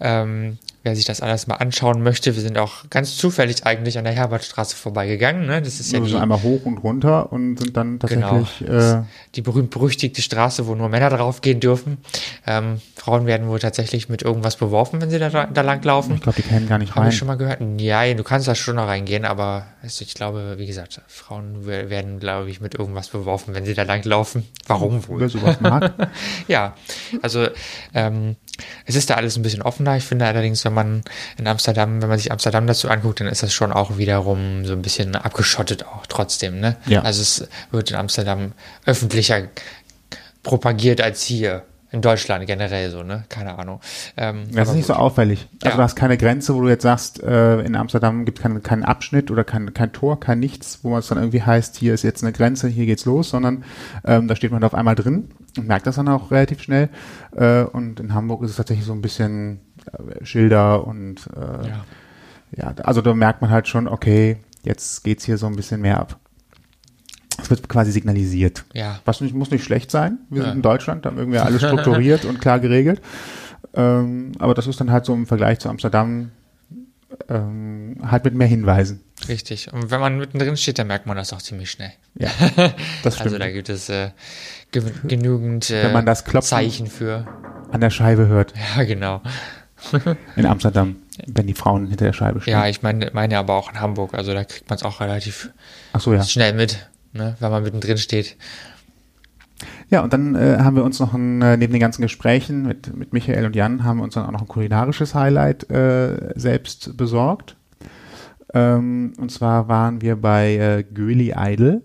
Ähm, 0.00 0.58
wer 0.84 0.96
sich 0.96 1.04
das 1.04 1.20
alles 1.20 1.46
mal 1.46 1.56
anschauen 1.56 2.02
möchte, 2.02 2.34
wir 2.34 2.42
sind 2.42 2.58
auch 2.58 2.88
ganz 2.90 3.16
zufällig 3.16 3.64
eigentlich 3.64 3.98
an 3.98 4.04
der 4.04 4.12
Herbertstraße 4.12 4.76
vorbeigegangen. 4.76 5.46
Ne? 5.46 5.62
Das 5.62 5.78
ist 5.80 5.92
ja 5.92 6.00
Wir 6.00 6.08
die, 6.08 6.16
einmal 6.16 6.42
hoch 6.42 6.64
und 6.64 6.78
runter 6.78 7.32
und 7.32 7.58
sind 7.58 7.76
dann 7.76 7.98
genau, 8.00 8.40
tatsächlich 8.40 8.68
äh, 8.68 9.02
die 9.34 9.42
berühmt-berüchtigte 9.42 10.22
Straße, 10.22 10.66
wo 10.66 10.74
nur 10.74 10.88
Männer 10.88 11.10
draufgehen 11.10 11.60
dürfen. 11.60 11.98
Ähm, 12.46 12.80
Frauen 12.96 13.26
werden 13.26 13.48
wohl 13.48 13.58
tatsächlich 13.60 14.08
mit 14.08 14.22
irgendwas 14.22 14.56
beworfen, 14.56 15.00
wenn 15.00 15.10
sie 15.10 15.18
da, 15.18 15.28
da 15.46 15.60
lang 15.62 15.82
laufen. 15.84 16.14
Ich 16.16 16.20
glaube, 16.22 16.42
die 16.42 16.48
kennen 16.48 16.68
gar 16.68 16.78
nicht 16.78 16.90
Habe 16.92 17.02
rein. 17.02 17.10
ich 17.10 17.16
schon 17.16 17.28
mal 17.28 17.36
gehört? 17.36 17.60
Ja, 17.78 18.12
du 18.14 18.22
kannst 18.24 18.48
da 18.48 18.54
schon 18.54 18.76
noch 18.76 18.86
reingehen, 18.88 19.24
aber 19.24 19.66
es- 19.82 20.00
ich 20.00 20.14
glaube, 20.14 20.54
wie 20.58 20.66
gesagt, 20.66 21.00
Frauen 21.06 21.66
we- 21.66 21.90
werden, 21.90 22.18
glaube 22.18 22.50
ich, 22.50 22.60
mit 22.60 22.74
irgendwas 22.74 23.08
beworfen, 23.08 23.54
wenn 23.54 23.64
sie 23.64 23.74
da 23.74 23.82
lang 23.84 24.02
laufen. 24.04 24.46
Warum 24.66 25.06
wohl? 25.08 25.20
Wer 25.20 25.28
sowas 25.28 25.60
mag. 25.60 25.92
Ja, 26.48 26.74
also 27.22 27.46
ähm, 27.94 28.36
es 28.86 28.96
ist 28.96 29.10
da 29.10 29.14
alles 29.14 29.36
ein 29.36 29.42
bisschen 29.42 29.62
offener. 29.62 29.96
Ich 29.96 30.04
finde 30.04 30.26
allerdings, 30.26 30.64
wenn 30.64 30.74
man 30.74 31.02
in 31.38 31.46
Amsterdam, 31.46 32.02
wenn 32.02 32.08
man 32.08 32.18
sich 32.18 32.30
Amsterdam 32.32 32.66
dazu 32.66 32.88
anguckt, 32.90 33.20
dann 33.20 33.26
ist 33.28 33.42
das 33.42 33.52
schon 33.52 33.72
auch 33.72 33.96
wiederum 33.96 34.64
so 34.64 34.72
ein 34.74 34.82
bisschen 34.82 35.16
abgeschottet 35.16 35.86
auch 35.86 36.06
trotzdem. 36.06 36.60
Ne? 36.60 36.76
Ja. 36.86 37.02
Also 37.02 37.22
es 37.22 37.48
wird 37.70 37.90
in 37.90 37.96
Amsterdam 37.96 38.52
öffentlicher 38.84 39.42
propagiert 40.42 41.00
als 41.00 41.22
hier. 41.22 41.62
In 41.90 42.00
Deutschland 42.00 42.46
generell 42.46 42.90
so, 42.90 43.02
ne? 43.02 43.24
Keine 43.28 43.58
Ahnung. 43.58 43.78
Ähm, 44.16 44.44
Das 44.50 44.70
ist 44.70 44.74
nicht 44.76 44.86
so 44.86 44.94
gut. 44.94 45.02
auffällig. 45.02 45.46
Also 45.62 45.72
Ja. 45.72 45.76
du 45.76 45.82
hast 45.82 45.94
keine 45.94 46.16
Grenze, 46.16 46.54
wo 46.54 46.62
du 46.62 46.70
jetzt 46.70 46.84
sagst, 46.84 47.22
äh, 47.22 47.60
in 47.60 47.76
Amsterdam 47.76 48.24
gibt 48.24 48.38
es 48.38 48.42
keinen 48.42 48.62
keinen 48.62 48.82
Abschnitt 48.82 49.30
oder 49.30 49.44
kein, 49.44 49.74
kein 49.74 49.92
Tor, 49.92 50.18
kein 50.18 50.40
nichts, 50.40 50.78
wo 50.82 50.96
es 50.96 51.08
dann 51.08 51.18
irgendwie 51.18 51.42
heißt, 51.42 51.76
hier 51.76 51.92
ist 51.92 52.02
jetzt 52.02 52.22
eine 52.22 52.32
Grenze, 52.32 52.68
hier 52.68 52.86
geht's 52.86 53.04
los, 53.04 53.28
sondern 53.28 53.64
ähm, 54.06 54.26
da 54.26 54.36
steht 54.36 54.52
man 54.52 54.62
da 54.62 54.68
auf 54.68 54.74
einmal 54.74 54.94
drin 54.94 55.32
merkt 55.60 55.86
das 55.86 55.96
dann 55.96 56.08
auch 56.08 56.30
relativ 56.30 56.62
schnell. 56.62 56.88
Äh, 57.36 57.62
und 57.64 58.00
in 58.00 58.14
Hamburg 58.14 58.42
ist 58.42 58.50
es 58.50 58.56
tatsächlich 58.56 58.86
so 58.86 58.92
ein 58.92 59.02
bisschen 59.02 59.60
äh, 59.92 60.24
Schilder 60.24 60.86
und 60.86 61.28
äh, 61.36 61.68
Ja. 61.68 61.84
ja, 62.56 62.74
also 62.84 63.00
da 63.02 63.12
merkt 63.14 63.42
man 63.42 63.50
halt 63.50 63.68
schon, 63.68 63.88
okay, 63.88 64.38
jetzt 64.64 65.04
geht's 65.04 65.24
hier 65.24 65.38
so 65.38 65.46
ein 65.46 65.56
bisschen 65.56 65.80
mehr 65.80 65.98
ab. 66.00 66.18
Es 67.40 67.50
wird 67.50 67.68
quasi 67.68 67.90
signalisiert. 67.92 68.64
Ja. 68.72 69.00
Was 69.04 69.20
nicht, 69.20 69.34
muss 69.34 69.50
nicht 69.50 69.64
schlecht 69.64 69.90
sein. 69.90 70.18
Wir 70.30 70.42
Ja. 70.42 70.48
sind 70.48 70.56
in 70.58 70.62
Deutschland, 70.62 71.04
da 71.04 71.10
haben 71.10 71.18
irgendwie 71.18 71.38
alles 71.38 71.62
strukturiert 71.62 72.24
und 72.24 72.40
klar 72.40 72.60
geregelt. 72.60 73.00
Ähm, 73.74 74.32
aber 74.38 74.54
das 74.54 74.66
ist 74.66 74.80
dann 74.80 74.90
halt 74.90 75.04
so 75.06 75.14
im 75.14 75.26
Vergleich 75.26 75.58
zu 75.58 75.68
Amsterdam 75.68 76.30
ähm, 77.28 77.96
halt 78.02 78.24
mit 78.24 78.34
mehr 78.34 78.46
Hinweisen. 78.46 79.00
Richtig. 79.28 79.72
Und 79.72 79.90
wenn 79.90 80.00
man 80.00 80.18
mittendrin 80.18 80.56
steht, 80.56 80.78
dann 80.78 80.86
merkt 80.88 81.06
man 81.06 81.16
das 81.16 81.32
auch 81.32 81.40
ziemlich 81.42 81.70
schnell. 81.70 81.92
Ja, 82.14 82.28
das 83.02 83.14
stimmt. 83.14 83.26
Also 83.26 83.38
da 83.38 83.50
gibt 83.50 83.68
es 83.68 83.88
äh, 83.88 84.10
ge 84.72 84.82
genügend 85.04 85.70
äh, 85.70 85.84
Wenn 85.84 85.92
man 85.92 86.06
das 86.06 86.24
Klopfen- 86.24 86.48
Zeichen 86.48 86.86
für. 86.88 87.26
An 87.70 87.80
der 87.80 87.90
Scheibe 87.90 88.26
hört 88.26 88.52
Ja, 88.76 88.84
genau. 88.84 89.22
in 90.36 90.46
Amsterdam, 90.46 90.96
wenn 91.26 91.46
die 91.46 91.54
Frauen 91.54 91.86
hinter 91.88 92.04
der 92.04 92.12
Scheibe 92.12 92.40
stehen. 92.40 92.52
Ja, 92.52 92.66
ich 92.66 92.82
meine, 92.82 93.10
meine 93.12 93.38
aber 93.38 93.54
auch 93.54 93.70
in 93.72 93.80
Hamburg. 93.80 94.14
Also 94.14 94.32
da 94.32 94.44
kriegt 94.44 94.68
man 94.68 94.76
es 94.76 94.82
auch 94.84 95.00
relativ 95.00 95.50
so, 95.98 96.12
ja. 96.14 96.22
schnell 96.22 96.52
mit, 96.54 96.88
ne, 97.12 97.36
wenn 97.40 97.50
man 97.50 97.62
mittendrin 97.62 97.98
steht. 97.98 98.36
Ja, 99.90 100.00
und 100.00 100.12
dann 100.12 100.34
äh, 100.34 100.58
haben 100.60 100.76
wir 100.76 100.84
uns 100.84 100.98
noch 101.00 101.12
ein, 101.14 101.42
äh, 101.42 101.56
neben 101.56 101.72
den 101.72 101.80
ganzen 101.80 102.02
Gesprächen 102.02 102.66
mit, 102.66 102.96
mit 102.96 103.12
Michael 103.12 103.44
und 103.44 103.54
Jan, 103.56 103.84
haben 103.84 103.98
wir 103.98 104.04
uns 104.04 104.14
dann 104.14 104.24
auch 104.26 104.30
noch 104.32 104.42
ein 104.42 104.48
kulinarisches 104.48 105.14
Highlight 105.14 105.68
äh, 105.70 106.32
selbst 106.38 106.96
besorgt. 106.96 107.56
Ähm, 108.54 109.12
und 109.18 109.30
zwar 109.30 109.68
waren 109.68 110.00
wir 110.00 110.16
bei 110.16 110.54
äh, 110.56 110.82
Göli 110.84 111.34
Idol. 111.36 111.82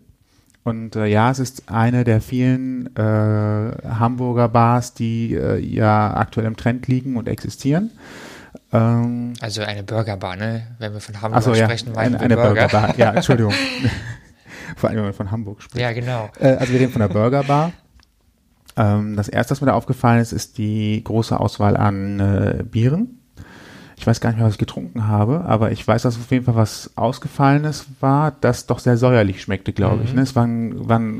Und 0.67 0.97
äh, 0.97 1.05
ja, 1.05 1.31
es 1.31 1.39
ist 1.39 1.71
eine 1.71 2.03
der 2.03 2.19
vielen 2.19 2.93
äh, 2.97 2.99
Hamburger 2.99 4.49
Bars, 4.49 4.93
die 4.93 5.33
äh, 5.33 5.57
ja 5.59 6.13
aktuell 6.17 6.45
im 6.45 6.57
Trend 6.57 6.89
liegen 6.89 7.15
und 7.15 7.29
existieren. 7.29 7.91
Ähm, 8.73 9.31
Also 9.39 9.61
eine 9.61 9.83
Burgerbar, 9.83 10.35
ne? 10.35 10.67
Wenn 10.77 10.91
wir 10.91 10.99
von 10.99 11.21
Hamburg 11.21 11.55
ja, 11.55 11.63
sprechen, 11.63 11.93
meinen 11.93 12.15
eine, 12.15 12.19
wir 12.19 12.25
eine 12.25 12.35
Burger. 12.35 12.67
Burgerbar. 12.67 12.97
Ja, 12.97 13.11
Entschuldigung. 13.15 13.53
Vor 14.75 14.89
allem, 14.89 14.97
wenn 14.97 15.05
man 15.05 15.13
von 15.13 15.31
Hamburg 15.31 15.61
spricht. 15.61 15.81
Ja, 15.81 15.93
genau. 15.93 16.29
Äh, 16.37 16.55
also 16.55 16.73
wir 16.73 16.81
reden 16.81 16.91
von 16.91 16.99
der 17.01 17.07
Burger 17.07 17.43
Bar. 17.43 17.71
Ähm, 18.75 19.15
das 19.15 19.29
erste, 19.29 19.51
was 19.51 19.61
mir 19.61 19.67
da 19.67 19.73
aufgefallen 19.73 20.19
ist, 20.19 20.33
ist 20.33 20.57
die 20.57 21.01
große 21.01 21.39
Auswahl 21.39 21.77
an 21.77 22.19
äh, 22.19 22.63
Bieren. 22.63 23.16
Ich 23.97 24.05
weiß 24.05 24.21
gar 24.21 24.29
nicht 24.29 24.37
mehr, 24.37 24.45
was 24.45 24.53
ich 24.53 24.59
getrunken 24.59 25.07
habe, 25.07 25.45
aber 25.45 25.71
ich 25.71 25.85
weiß, 25.85 26.03
dass 26.03 26.17
auf 26.17 26.31
jeden 26.31 26.45
Fall 26.45 26.55
was 26.55 26.91
Ausgefallenes 26.95 27.87
war, 27.99 28.31
das 28.41 28.67
doch 28.67 28.79
sehr 28.79 28.95
säuerlich 28.95 29.41
schmeckte, 29.41 29.73
glaube 29.73 30.03
ich. 30.03 30.13
Ne? 30.13 30.21
Es 30.21 30.35
war 30.35 30.45
ein, 30.45 30.87
war 30.87 30.99
ein 30.99 31.19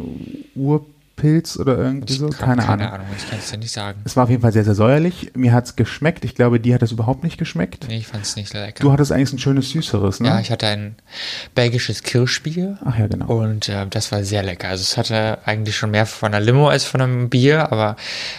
Urpilz 1.17 1.57
oder 1.57 1.77
irgendwie 1.77 2.13
so, 2.13 2.27
Ich 2.29 2.35
hab 2.35 2.45
keine, 2.45 2.61
keine 2.61 2.83
Ahnung. 2.83 2.93
Ahnung, 3.01 3.07
ich 3.17 3.27
kann 3.29 3.39
es 3.39 3.49
dir 3.49 3.57
nicht 3.57 3.71
sagen. 3.71 3.99
Es 4.05 4.15
war 4.15 4.25
auf 4.25 4.29
jeden 4.29 4.41
Fall 4.41 4.51
sehr, 4.53 4.63
sehr 4.63 4.75
säuerlich. 4.75 5.31
Mir 5.35 5.51
hat's 5.51 5.75
geschmeckt. 5.75 6.23
Ich 6.25 6.35
glaube, 6.35 6.59
dir 6.59 6.75
hat 6.75 6.83
es 6.83 6.91
überhaupt 6.91 7.23
nicht 7.23 7.37
geschmeckt. 7.37 7.85
Nee, 7.87 7.97
ich 7.97 8.07
fand 8.07 8.23
es 8.23 8.35
nicht 8.35 8.53
lecker. 8.53 8.81
Du 8.83 8.91
hattest 8.91 9.11
eigentlich 9.11 9.33
ein 9.33 9.39
schönes 9.39 9.69
Süßeres, 9.71 10.19
ne? 10.19 10.27
ja, 10.29 10.39
ich 10.39 10.51
hatte 10.51 10.67
ein 10.67 10.95
belgisches 11.55 12.03
Kirschbier. 12.03 12.77
Ach 12.85 12.97
ja, 12.97 13.07
genau. 13.07 13.25
Und 13.25 13.67
äh, 13.69 13.87
das 13.89 14.11
war 14.11 14.23
sehr 14.23 14.43
lecker. 14.43 14.69
Also 14.69 14.83
es 14.83 14.95
hatte 14.97 15.39
eigentlich 15.45 15.75
schon 15.75 15.91
mehr 15.91 16.05
von 16.05 16.33
einer 16.33 16.43
Limo 16.43 16.69
als 16.69 16.83
von 16.83 17.01
einem 17.01 17.29
Bier, 17.29 17.71
aber 17.71 17.95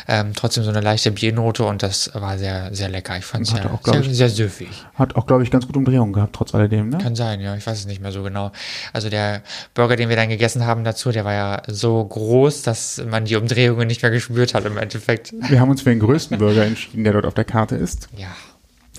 ähm, 0.06 0.32
trotzdem 0.34 0.62
so 0.64 0.70
eine 0.70 0.80
leichte 0.80 1.10
Biernote 1.10 1.64
und 1.64 1.82
das 1.82 2.10
war 2.14 2.38
sehr, 2.38 2.72
sehr 2.74 2.88
lecker. 2.88 3.16
Ich 3.18 3.24
fand 3.24 3.44
es 3.46 3.50
sehr, 3.50 3.72
auch, 3.72 3.80
sehr, 3.84 4.00
ich- 4.00 4.16
sehr 4.16 4.28
süffig. 4.28 4.68
Hat 4.94 5.16
auch, 5.16 5.26
glaube 5.26 5.42
ich, 5.42 5.50
ganz 5.50 5.66
gut 5.66 5.76
Umdrehungen 5.76 6.12
gehabt, 6.12 6.34
trotz 6.34 6.54
alledem, 6.54 6.88
ne? 6.90 6.98
Kann 6.98 7.14
sein, 7.16 7.40
ja. 7.40 7.56
Ich 7.56 7.66
weiß 7.66 7.78
es 7.78 7.86
nicht 7.86 8.00
mehr 8.00 8.12
so 8.12 8.22
genau. 8.22 8.52
Also 8.92 9.08
der 9.10 9.42
Burger, 9.74 9.96
den 9.96 10.08
wir 10.08 10.16
dann 10.16 10.28
gegessen 10.28 10.64
haben 10.66 10.84
dazu, 10.84 11.10
der 11.12 11.24
war 11.24 11.34
ja 11.34 11.62
so 11.66 12.04
groß, 12.04 12.62
dass 12.68 13.02
man 13.10 13.24
die 13.24 13.36
Umdrehungen 13.36 13.86
nicht 13.88 14.02
mehr 14.02 14.10
gespürt 14.10 14.54
hat 14.54 14.64
im 14.66 14.76
Endeffekt. 14.76 15.32
Wir 15.48 15.58
haben 15.60 15.70
uns 15.70 15.82
für 15.82 15.90
den 15.90 15.98
größten 16.00 16.38
Burger 16.38 16.64
entschieden, 16.64 17.02
der 17.04 17.14
dort 17.14 17.24
auf 17.26 17.34
der 17.34 17.44
Karte 17.44 17.74
ist. 17.76 18.08
Ja. 18.16 18.28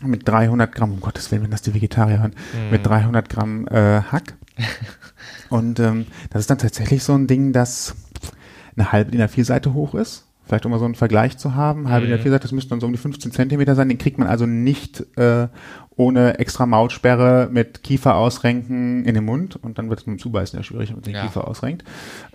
mit 0.05 0.27
300 0.27 0.73
Gramm, 0.73 0.91
um 0.93 0.99
Gottes 1.01 1.31
Willen, 1.31 1.43
wenn 1.43 1.51
das 1.51 1.61
die 1.61 1.73
Vegetarier 1.73 2.19
hören, 2.19 2.33
mit 2.71 2.85
300 2.85 3.29
Gramm 3.29 3.67
äh, 3.67 4.01
Hack. 4.01 4.33
Und 5.49 5.79
ähm, 5.79 6.05
das 6.29 6.41
ist 6.41 6.49
dann 6.49 6.57
tatsächlich 6.57 7.03
so 7.03 7.13
ein 7.13 7.27
Ding, 7.27 7.53
das 7.53 7.95
eine 8.75 8.91
halbe 8.91 9.11
DIN 9.11 9.21
A4-Seite 9.21 9.73
hoch 9.73 9.93
ist. 9.95 10.25
Vielleicht 10.45 10.65
um 10.65 10.71
mal 10.71 10.79
so 10.79 10.85
einen 10.85 10.95
Vergleich 10.95 11.37
zu 11.37 11.53
haben. 11.53 11.89
Halbe 11.89 12.07
DIN 12.07 12.17
A4-Seite, 12.17 12.39
das 12.39 12.51
müssten 12.51 12.69
dann 12.71 12.79
so 12.79 12.87
um 12.87 12.91
die 12.93 12.97
15 12.97 13.31
Zentimeter 13.31 13.75
sein. 13.75 13.89
Den 13.89 13.97
kriegt 13.97 14.17
man 14.17 14.27
also 14.27 14.45
nicht 14.45 15.05
äh, 15.17 15.47
ohne 15.95 16.39
extra 16.39 16.65
Maulsperre 16.65 17.49
mit 17.51 17.83
Kiefer 17.83 18.15
ausrenken 18.15 19.05
in 19.05 19.13
den 19.15 19.25
Mund. 19.25 19.57
Und 19.57 19.77
dann 19.77 19.89
wird 19.89 19.99
es 20.01 20.05
mit 20.07 20.17
dem 20.17 20.19
Zubeißen 20.21 20.57
ja 20.57 20.63
schwierig, 20.63 20.89
wenn 20.89 20.95
man 20.97 21.03
den 21.03 21.13
Ja. 21.15 21.23
Kiefer 21.23 21.47
ausrenkt. 21.47 21.83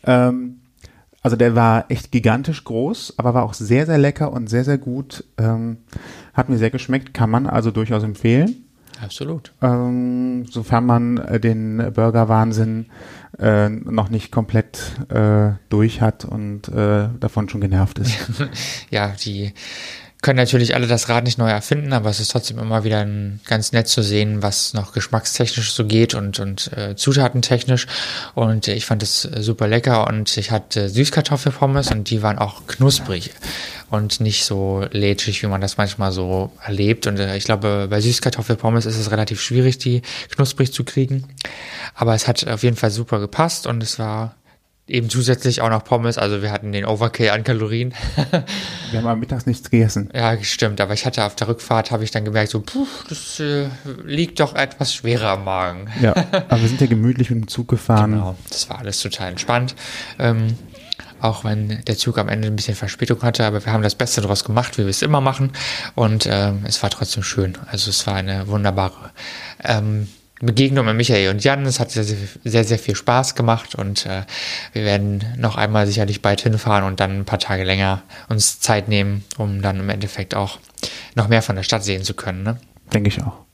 Ähm, 0.04 0.60
also 1.24 1.36
der 1.36 1.54
war 1.54 1.86
echt 1.90 2.12
gigantisch 2.12 2.64
groß, 2.64 3.14
aber 3.16 3.32
war 3.32 3.44
auch 3.44 3.54
sehr, 3.54 3.86
sehr 3.86 3.96
lecker 3.96 4.30
und 4.30 4.48
sehr, 4.48 4.62
sehr 4.62 4.76
gut. 4.76 5.24
Ähm, 5.38 5.78
hat 6.34 6.50
mir 6.50 6.58
sehr 6.58 6.70
geschmeckt, 6.70 7.14
kann 7.14 7.30
man 7.30 7.46
also 7.46 7.70
durchaus 7.70 8.02
empfehlen. 8.02 8.66
Absolut. 9.02 9.54
Ähm, 9.62 10.44
sofern 10.50 10.84
man 10.84 11.16
äh, 11.16 11.40
den 11.40 11.78
Burger-Wahnsinn 11.94 12.86
äh, 13.38 13.70
noch 13.70 14.10
nicht 14.10 14.32
komplett 14.32 14.92
äh, 15.08 15.52
durch 15.70 16.02
hat 16.02 16.26
und 16.26 16.68
äh, 16.68 17.08
davon 17.18 17.48
schon 17.48 17.62
genervt 17.62 17.98
ist. 18.00 18.18
Ja, 18.90 19.08
die 19.08 19.54
können 20.24 20.38
natürlich 20.38 20.74
alle 20.74 20.86
das 20.86 21.10
Rad 21.10 21.24
nicht 21.24 21.36
neu 21.36 21.50
erfinden, 21.50 21.92
aber 21.92 22.08
es 22.08 22.18
ist 22.18 22.30
trotzdem 22.30 22.58
immer 22.58 22.82
wieder 22.82 23.00
ein, 23.00 23.40
ganz 23.44 23.72
nett 23.72 23.88
zu 23.88 24.02
sehen, 24.02 24.42
was 24.42 24.72
noch 24.72 24.92
geschmackstechnisch 24.92 25.72
so 25.72 25.84
geht 25.84 26.14
und, 26.14 26.40
und 26.40 26.72
äh, 26.72 26.96
zutatentechnisch. 26.96 27.86
Und 28.34 28.66
ich 28.66 28.86
fand 28.86 29.02
es 29.02 29.20
super 29.20 29.68
lecker 29.68 30.06
und 30.06 30.34
ich 30.38 30.50
hatte 30.50 30.88
Süßkartoffelpommes 30.88 31.90
und 31.90 32.08
die 32.08 32.22
waren 32.22 32.38
auch 32.38 32.66
knusprig 32.66 33.32
und 33.90 34.20
nicht 34.20 34.46
so 34.46 34.86
lätschig, 34.90 35.42
wie 35.42 35.46
man 35.46 35.60
das 35.60 35.76
manchmal 35.76 36.10
so 36.10 36.50
erlebt. 36.64 37.06
Und 37.06 37.18
äh, 37.18 37.36
ich 37.36 37.44
glaube, 37.44 37.88
bei 37.90 38.00
Süßkartoffelpommes 38.00 38.86
ist 38.86 38.96
es 38.96 39.10
relativ 39.10 39.42
schwierig, 39.42 39.76
die 39.76 40.00
knusprig 40.30 40.72
zu 40.72 40.84
kriegen. 40.84 41.28
Aber 41.94 42.14
es 42.14 42.26
hat 42.26 42.48
auf 42.48 42.62
jeden 42.62 42.76
Fall 42.76 42.90
super 42.90 43.20
gepasst 43.20 43.66
und 43.66 43.82
es 43.82 43.98
war 43.98 44.36
eben 44.86 45.08
zusätzlich 45.08 45.62
auch 45.62 45.70
noch 45.70 45.84
Pommes. 45.84 46.18
Also 46.18 46.42
wir 46.42 46.50
hatten 46.50 46.72
den 46.72 46.84
Overkill 46.84 47.30
an 47.30 47.44
Kalorien. 47.44 47.94
Wir 48.90 49.00
haben 49.00 49.08
am 49.08 49.18
Mittags 49.18 49.46
nichts 49.46 49.70
gegessen. 49.70 50.08
Ja, 50.14 50.40
stimmt. 50.42 50.80
Aber 50.80 50.94
ich 50.94 51.04
hatte 51.04 51.24
auf 51.24 51.34
der 51.34 51.48
Rückfahrt, 51.48 51.90
habe 51.90 52.04
ich 52.04 52.12
dann 52.12 52.24
gemerkt, 52.24 52.50
so, 52.50 52.60
puh, 52.60 52.86
das 53.08 53.40
äh, 53.40 53.66
liegt 54.04 54.38
doch 54.38 54.54
etwas 54.54 54.94
schwerer 54.94 55.30
am 55.30 55.44
Magen. 55.44 55.88
Ja, 56.00 56.12
aber 56.30 56.60
wir 56.60 56.68
sind 56.68 56.80
ja 56.80 56.86
gemütlich 56.86 57.30
mit 57.30 57.40
dem 57.40 57.48
Zug 57.48 57.66
gefahren. 57.68 58.12
Genau, 58.12 58.36
das 58.50 58.70
war 58.70 58.78
alles 58.78 59.00
total 59.00 59.30
entspannt. 59.30 59.74
Ähm, 60.20 60.56
auch 61.20 61.42
wenn 61.42 61.82
der 61.86 61.96
Zug 61.96 62.18
am 62.18 62.28
Ende 62.28 62.48
ein 62.48 62.54
bisschen 62.54 62.76
Verspätung 62.76 63.22
hatte, 63.22 63.46
aber 63.46 63.64
wir 63.64 63.72
haben 63.72 63.82
das 63.82 63.94
Beste 63.94 64.20
daraus 64.20 64.44
gemacht, 64.44 64.76
wie 64.76 64.82
wir 64.82 64.90
es 64.90 65.02
immer 65.02 65.20
machen. 65.20 65.52
Und 65.94 66.28
ähm, 66.30 66.64
es 66.68 66.82
war 66.82 66.90
trotzdem 66.90 67.22
schön. 67.22 67.56
Also 67.66 67.90
es 67.90 68.06
war 68.06 68.14
eine 68.14 68.46
wunderbare 68.46 69.10
ähm, 69.64 70.08
Begegnung 70.46 70.86
mit 70.86 70.96
Michael 70.96 71.30
und 71.30 71.42
Jan. 71.42 71.66
Es 71.66 71.80
hat 71.80 71.90
sehr, 71.90 72.04
sehr, 72.04 72.64
sehr, 72.64 72.78
viel 72.78 72.94
Spaß 72.94 73.34
gemacht 73.34 73.74
und 73.74 74.06
äh, 74.06 74.22
wir 74.72 74.84
werden 74.84 75.24
noch 75.36 75.56
einmal 75.56 75.86
sicherlich 75.86 76.22
bald 76.22 76.40
hinfahren 76.40 76.84
und 76.84 77.00
dann 77.00 77.18
ein 77.20 77.24
paar 77.24 77.38
Tage 77.38 77.64
länger 77.64 78.02
uns 78.28 78.60
Zeit 78.60 78.88
nehmen, 78.88 79.24
um 79.38 79.62
dann 79.62 79.80
im 79.80 79.88
Endeffekt 79.90 80.34
auch 80.34 80.58
noch 81.14 81.28
mehr 81.28 81.42
von 81.42 81.56
der 81.56 81.62
Stadt 81.62 81.84
sehen 81.84 82.02
zu 82.02 82.14
können. 82.14 82.42
Ne? 82.42 82.56
Denke 82.92 83.08
ich 83.08 83.22
auch. 83.22 83.44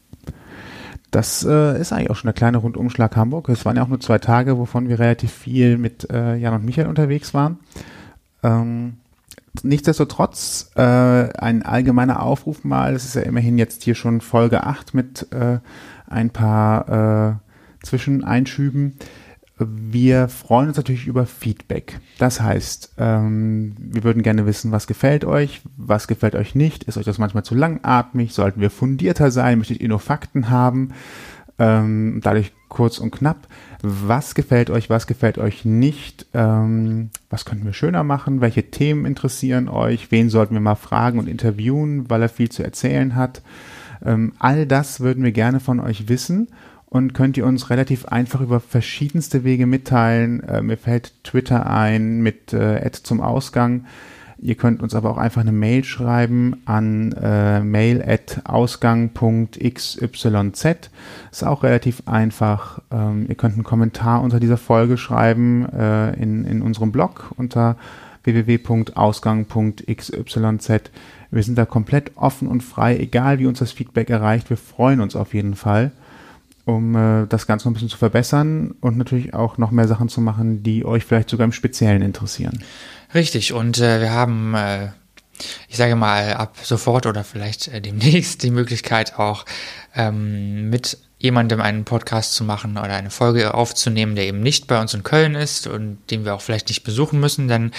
Das 1.10 1.44
äh, 1.44 1.80
ist 1.80 1.92
eigentlich 1.92 2.10
auch 2.10 2.16
schon 2.16 2.28
der 2.28 2.34
kleine 2.34 2.58
Rundumschlag 2.58 3.16
Hamburg. 3.16 3.48
Es 3.48 3.64
waren 3.64 3.76
ja 3.76 3.82
auch 3.82 3.88
nur 3.88 4.00
zwei 4.00 4.18
Tage, 4.18 4.58
wovon 4.58 4.88
wir 4.88 4.98
relativ 4.98 5.32
viel 5.32 5.76
mit 5.76 6.08
äh, 6.10 6.36
Jan 6.36 6.54
und 6.54 6.64
Michael 6.64 6.86
unterwegs 6.86 7.34
waren. 7.34 7.58
Ähm, 8.42 8.98
nichtsdestotrotz 9.62 10.70
äh, 10.76 10.82
ein 10.82 11.62
allgemeiner 11.64 12.22
Aufruf 12.22 12.62
mal. 12.62 12.94
Es 12.94 13.04
ist 13.04 13.14
ja 13.16 13.22
immerhin 13.22 13.58
jetzt 13.58 13.82
hier 13.82 13.96
schon 13.96 14.20
Folge 14.20 14.64
8 14.64 14.94
mit 14.94 15.26
äh, 15.32 15.58
ein 16.10 16.30
paar 16.30 17.40
äh, 17.80 17.86
Zwischeneinschüben. 17.86 18.96
Wir 19.58 20.28
freuen 20.28 20.68
uns 20.68 20.78
natürlich 20.78 21.06
über 21.06 21.26
Feedback. 21.26 22.00
Das 22.18 22.40
heißt, 22.40 22.94
ähm, 22.98 23.74
wir 23.78 24.04
würden 24.04 24.22
gerne 24.22 24.46
wissen, 24.46 24.72
was 24.72 24.86
gefällt 24.86 25.24
euch, 25.24 25.60
was 25.76 26.08
gefällt 26.08 26.34
euch 26.34 26.54
nicht. 26.54 26.84
Ist 26.84 26.96
euch 26.96 27.04
das 27.04 27.18
manchmal 27.18 27.44
zu 27.44 27.54
langatmig? 27.54 28.32
Sollten 28.32 28.60
wir 28.60 28.70
fundierter 28.70 29.30
sein? 29.30 29.58
Möchtet 29.58 29.80
ihr 29.80 29.88
nur 29.88 30.00
Fakten 30.00 30.48
haben? 30.48 30.92
Ähm, 31.58 32.20
dadurch 32.22 32.52
kurz 32.70 32.98
und 32.98 33.10
knapp. 33.10 33.48
Was 33.82 34.34
gefällt 34.34 34.70
euch, 34.70 34.88
was 34.88 35.06
gefällt 35.06 35.36
euch 35.36 35.66
nicht? 35.66 36.24
Ähm, 36.32 37.10
was 37.28 37.44
könnten 37.44 37.66
wir 37.66 37.74
schöner 37.74 38.02
machen? 38.02 38.40
Welche 38.40 38.70
Themen 38.70 39.04
interessieren 39.04 39.68
euch? 39.68 40.10
Wen 40.10 40.30
sollten 40.30 40.54
wir 40.54 40.60
mal 40.60 40.76
fragen 40.76 41.18
und 41.18 41.28
interviewen, 41.28 42.08
weil 42.08 42.22
er 42.22 42.30
viel 42.30 42.48
zu 42.48 42.62
erzählen 42.62 43.14
hat? 43.14 43.42
Ähm, 44.04 44.32
all 44.38 44.66
das 44.66 45.00
würden 45.00 45.24
wir 45.24 45.32
gerne 45.32 45.60
von 45.60 45.80
euch 45.80 46.08
wissen 46.08 46.48
und 46.86 47.14
könnt 47.14 47.36
ihr 47.36 47.46
uns 47.46 47.70
relativ 47.70 48.06
einfach 48.06 48.40
über 48.40 48.60
verschiedenste 48.60 49.44
Wege 49.44 49.66
mitteilen. 49.66 50.42
Äh, 50.42 50.62
mir 50.62 50.76
fällt 50.76 51.24
Twitter 51.24 51.70
ein 51.70 52.20
mit 52.20 52.52
äh, 52.52 52.90
zum 52.92 53.20
Ausgang. 53.20 53.84
Ihr 54.42 54.54
könnt 54.54 54.82
uns 54.82 54.94
aber 54.94 55.10
auch 55.10 55.18
einfach 55.18 55.42
eine 55.42 55.52
Mail 55.52 55.84
schreiben 55.84 56.62
an 56.64 57.12
äh, 57.12 57.60
mail 57.60 58.02
at 58.02 58.40
ausgang.xyz. 58.44 59.98
Ist 61.30 61.44
auch 61.44 61.62
relativ 61.62 62.04
einfach. 62.06 62.80
Ähm, 62.90 63.26
ihr 63.28 63.34
könnt 63.34 63.52
einen 63.54 63.64
Kommentar 63.64 64.22
unter 64.22 64.40
dieser 64.40 64.56
Folge 64.56 64.96
schreiben 64.96 65.68
äh, 65.68 66.14
in, 66.14 66.46
in 66.46 66.62
unserem 66.62 66.90
Blog 66.90 67.34
unter 67.36 67.76
www.ausgang.xyz. 68.24 70.10
Wir 71.30 71.42
sind 71.42 71.56
da 71.56 71.64
komplett 71.64 72.16
offen 72.16 72.48
und 72.48 72.62
frei, 72.62 72.96
egal 72.96 73.38
wie 73.38 73.46
uns 73.46 73.60
das 73.60 73.72
Feedback 73.72 74.10
erreicht. 74.10 74.50
Wir 74.50 74.56
freuen 74.56 75.00
uns 75.00 75.14
auf 75.14 75.32
jeden 75.34 75.54
Fall, 75.54 75.92
um 76.64 76.96
äh, 76.96 77.26
das 77.26 77.46
Ganze 77.46 77.66
noch 77.66 77.70
ein 77.70 77.74
bisschen 77.74 77.88
zu 77.88 77.98
verbessern 77.98 78.74
und 78.80 78.96
natürlich 78.96 79.32
auch 79.34 79.58
noch 79.58 79.70
mehr 79.70 79.86
Sachen 79.86 80.08
zu 80.08 80.20
machen, 80.20 80.62
die 80.62 80.84
euch 80.84 81.04
vielleicht 81.04 81.30
sogar 81.30 81.44
im 81.44 81.52
Speziellen 81.52 82.02
interessieren. 82.02 82.62
Richtig, 83.14 83.52
und 83.52 83.78
äh, 83.78 84.00
wir 84.00 84.12
haben, 84.12 84.54
äh, 84.54 84.88
ich 85.68 85.76
sage 85.76 85.96
mal, 85.96 86.34
ab 86.34 86.56
sofort 86.62 87.06
oder 87.06 87.24
vielleicht 87.24 87.68
äh, 87.68 87.80
demnächst 87.80 88.42
die 88.42 88.50
Möglichkeit 88.50 89.18
auch 89.18 89.44
ähm, 89.94 90.70
mit 90.70 90.98
jemandem 91.20 91.60
einen 91.60 91.84
Podcast 91.84 92.32
zu 92.32 92.44
machen 92.44 92.78
oder 92.78 92.94
eine 92.94 93.10
Folge 93.10 93.52
aufzunehmen, 93.52 94.16
der 94.16 94.24
eben 94.24 94.40
nicht 94.40 94.66
bei 94.66 94.80
uns 94.80 94.94
in 94.94 95.02
Köln 95.02 95.34
ist 95.34 95.66
und 95.66 95.98
den 96.10 96.24
wir 96.24 96.34
auch 96.34 96.40
vielleicht 96.40 96.68
nicht 96.68 96.82
besuchen 96.82 97.20
müssen, 97.20 97.46
denn 97.46 97.72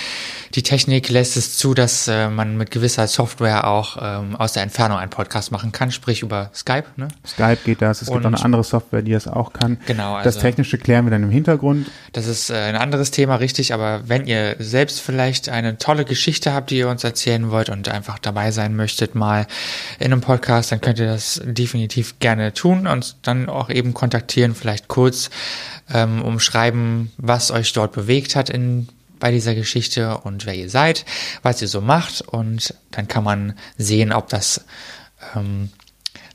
die 0.53 0.61
Technik 0.61 1.09
lässt 1.09 1.35
es 1.37 1.57
zu, 1.57 1.73
dass 1.73 2.07
äh, 2.07 2.29
man 2.29 2.55
mit 2.55 2.69
gewisser 2.69 3.07
Software 3.07 3.67
auch 3.67 3.97
ähm, 3.99 4.35
aus 4.35 4.53
der 4.53 4.61
Entfernung 4.61 4.99
einen 4.99 5.09
Podcast 5.09 5.51
machen 5.51 5.71
kann, 5.71 5.91
sprich 5.91 6.21
über 6.21 6.51
Skype. 6.53 6.85
Ne? 6.97 7.07
Skype 7.25 7.57
geht 7.65 7.81
das, 7.81 8.03
es 8.03 8.09
und 8.09 8.17
gibt 8.17 8.25
auch 8.25 8.37
eine 8.37 8.45
andere 8.45 8.63
Software, 8.63 9.01
die 9.01 9.11
das 9.11 9.27
auch 9.27 9.53
kann. 9.53 9.79
Genau. 9.87 10.13
Also, 10.13 10.29
das 10.29 10.37
Technische 10.37 10.77
klären 10.77 11.05
wir 11.05 11.11
dann 11.11 11.23
im 11.23 11.31
Hintergrund. 11.31 11.89
Das 12.13 12.27
ist 12.27 12.51
äh, 12.51 12.53
ein 12.53 12.75
anderes 12.75 13.09
Thema, 13.09 13.37
richtig, 13.37 13.73
aber 13.73 14.01
wenn 14.05 14.27
ihr 14.27 14.55
selbst 14.59 15.01
vielleicht 15.01 15.49
eine 15.49 15.79
tolle 15.79 16.05
Geschichte 16.05 16.53
habt, 16.53 16.69
die 16.69 16.77
ihr 16.77 16.89
uns 16.89 17.03
erzählen 17.03 17.49
wollt 17.49 17.69
und 17.69 17.89
einfach 17.89 18.19
dabei 18.19 18.51
sein 18.51 18.75
möchtet, 18.75 19.15
mal 19.15 19.47
in 19.97 20.13
einem 20.13 20.21
Podcast, 20.21 20.71
dann 20.71 20.79
könnt 20.79 20.99
ihr 20.99 21.07
das 21.07 21.41
definitiv 21.43 22.19
gerne 22.19 22.53
tun 22.53 22.85
und 22.85 23.15
dann 23.23 23.30
dann 23.31 23.49
auch 23.49 23.69
eben 23.69 23.93
kontaktieren, 23.93 24.55
vielleicht 24.55 24.87
kurz 24.87 25.29
ähm, 25.93 26.21
umschreiben, 26.21 27.11
was 27.17 27.51
euch 27.51 27.73
dort 27.73 27.91
bewegt 27.93 28.35
hat 28.35 28.49
in 28.49 28.87
bei 29.21 29.31
dieser 29.31 29.53
Geschichte 29.55 30.17
und 30.17 30.45
wer 30.45 30.55
ihr 30.55 30.69
seid, 30.69 31.05
was 31.43 31.61
ihr 31.61 31.67
so 31.67 31.79
macht. 31.79 32.21
Und 32.21 32.73
dann 32.89 33.07
kann 33.07 33.23
man 33.23 33.53
sehen, 33.77 34.11
ob 34.11 34.27
das 34.29 34.65
ähm, 35.35 35.69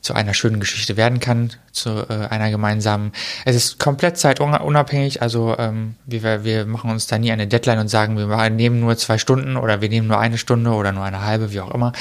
zu 0.01 0.15
einer 0.15 0.35
schönen 0.35 0.61
Geschichte 0.61 0.97
werden 0.97 1.21
kann, 1.21 1.51
zu 1.73 2.07
äh, 2.09 2.29
einer 2.29 2.51
gemeinsamen. 2.51 3.13
Es 3.45 3.57
ist 3.57 3.79
komplett 3.79 4.19
zeitunabhängig, 4.19 5.23
also 5.23 5.57
ähm, 5.59 5.97
wir, 6.07 6.45
wir 6.45 6.67
machen 6.67 6.91
uns 6.91 7.07
da 7.07 7.19
nie 7.19 7.33
eine 7.33 7.47
Deadline 7.47 7.79
und 7.79 7.89
sagen, 7.89 8.17
wir 8.17 8.51
nehmen 8.51 8.81
nur 8.81 8.97
zwei 8.97 9.19
Stunden 9.19 9.57
oder 9.57 9.81
wir 9.81 9.89
nehmen 9.89 10.09
nur 10.09 10.19
eine 10.19 10.39
Stunde 10.39 10.71
oder 10.71 10.93
nur 10.93 11.05
eine 11.05 11.25
halbe, 11.25 11.53
wie 11.53 11.61
auch 11.61 11.73
immer, 11.73 11.93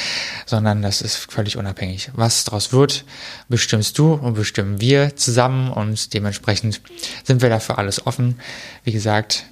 sondern 0.46 0.82
das 0.82 1.02
ist 1.02 1.16
völlig 1.16 1.58
unabhängig. 1.58 2.12
Was 2.14 2.44
daraus 2.44 2.72
wird, 2.72 3.06
bestimmst 3.50 3.98
du 3.98 4.14
und 4.14 4.36
bestimmen 4.36 4.80
wir 4.82 5.16
zusammen 5.16 5.72
und 5.72 6.14
dementsprechend 6.14 6.82
sind 7.24 7.42
wir 7.42 7.50
dafür 7.50 7.78
alles 7.78 8.06
offen. 8.06 8.40
Wie 8.84 8.92
gesagt, 8.92 9.46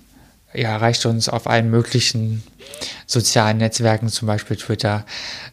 ihr 0.53 0.67
erreicht 0.67 1.05
uns 1.05 1.29
auf 1.29 1.47
allen 1.47 1.69
möglichen 1.69 2.43
sozialen 3.05 3.57
Netzwerken, 3.57 4.09
zum 4.09 4.27
Beispiel 4.27 4.57
Twitter, 4.57 5.05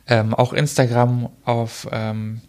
ähm, 0.07 0.35
auch 0.35 0.53
Instagram 0.53 1.31
auf 1.45 1.89
ähm, 1.91 2.41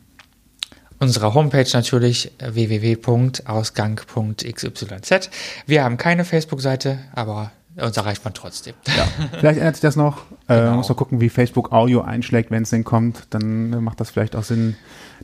unserer 1.02 1.34
Homepage 1.34 1.68
natürlich 1.74 2.32
www.ausgang.xyz. 2.39 5.30
Wir 5.66 5.84
haben 5.84 5.97
keine 5.97 6.24
Facebook-Seite, 6.24 6.99
aber 7.14 7.52
uns 7.76 7.97
erreicht 7.97 8.24
man 8.24 8.34
trotzdem. 8.34 8.76
Ja. 8.86 9.08
Vielleicht 9.39 9.58
ändert 9.58 9.76
sich 9.76 9.82
das 9.82 9.95
noch. 9.95 10.26
Äh, 10.47 10.58
genau. 10.58 10.74
Äh, 10.74 10.76
muss 10.76 10.89
mal 10.89 10.95
gucken, 10.95 11.22
wie 11.22 11.30
Facebook 11.30 11.72
Audio 11.72 12.02
einschlägt, 12.02 12.52
wenn 12.52 12.64
es 12.64 12.70
denn 12.70 12.84
kommt. 12.84 13.24
Dann 13.32 13.84
macht 13.84 13.99
das 13.99 14.12
vielleicht 14.12 14.36
auch 14.36 14.43
Sinn, 14.43 14.76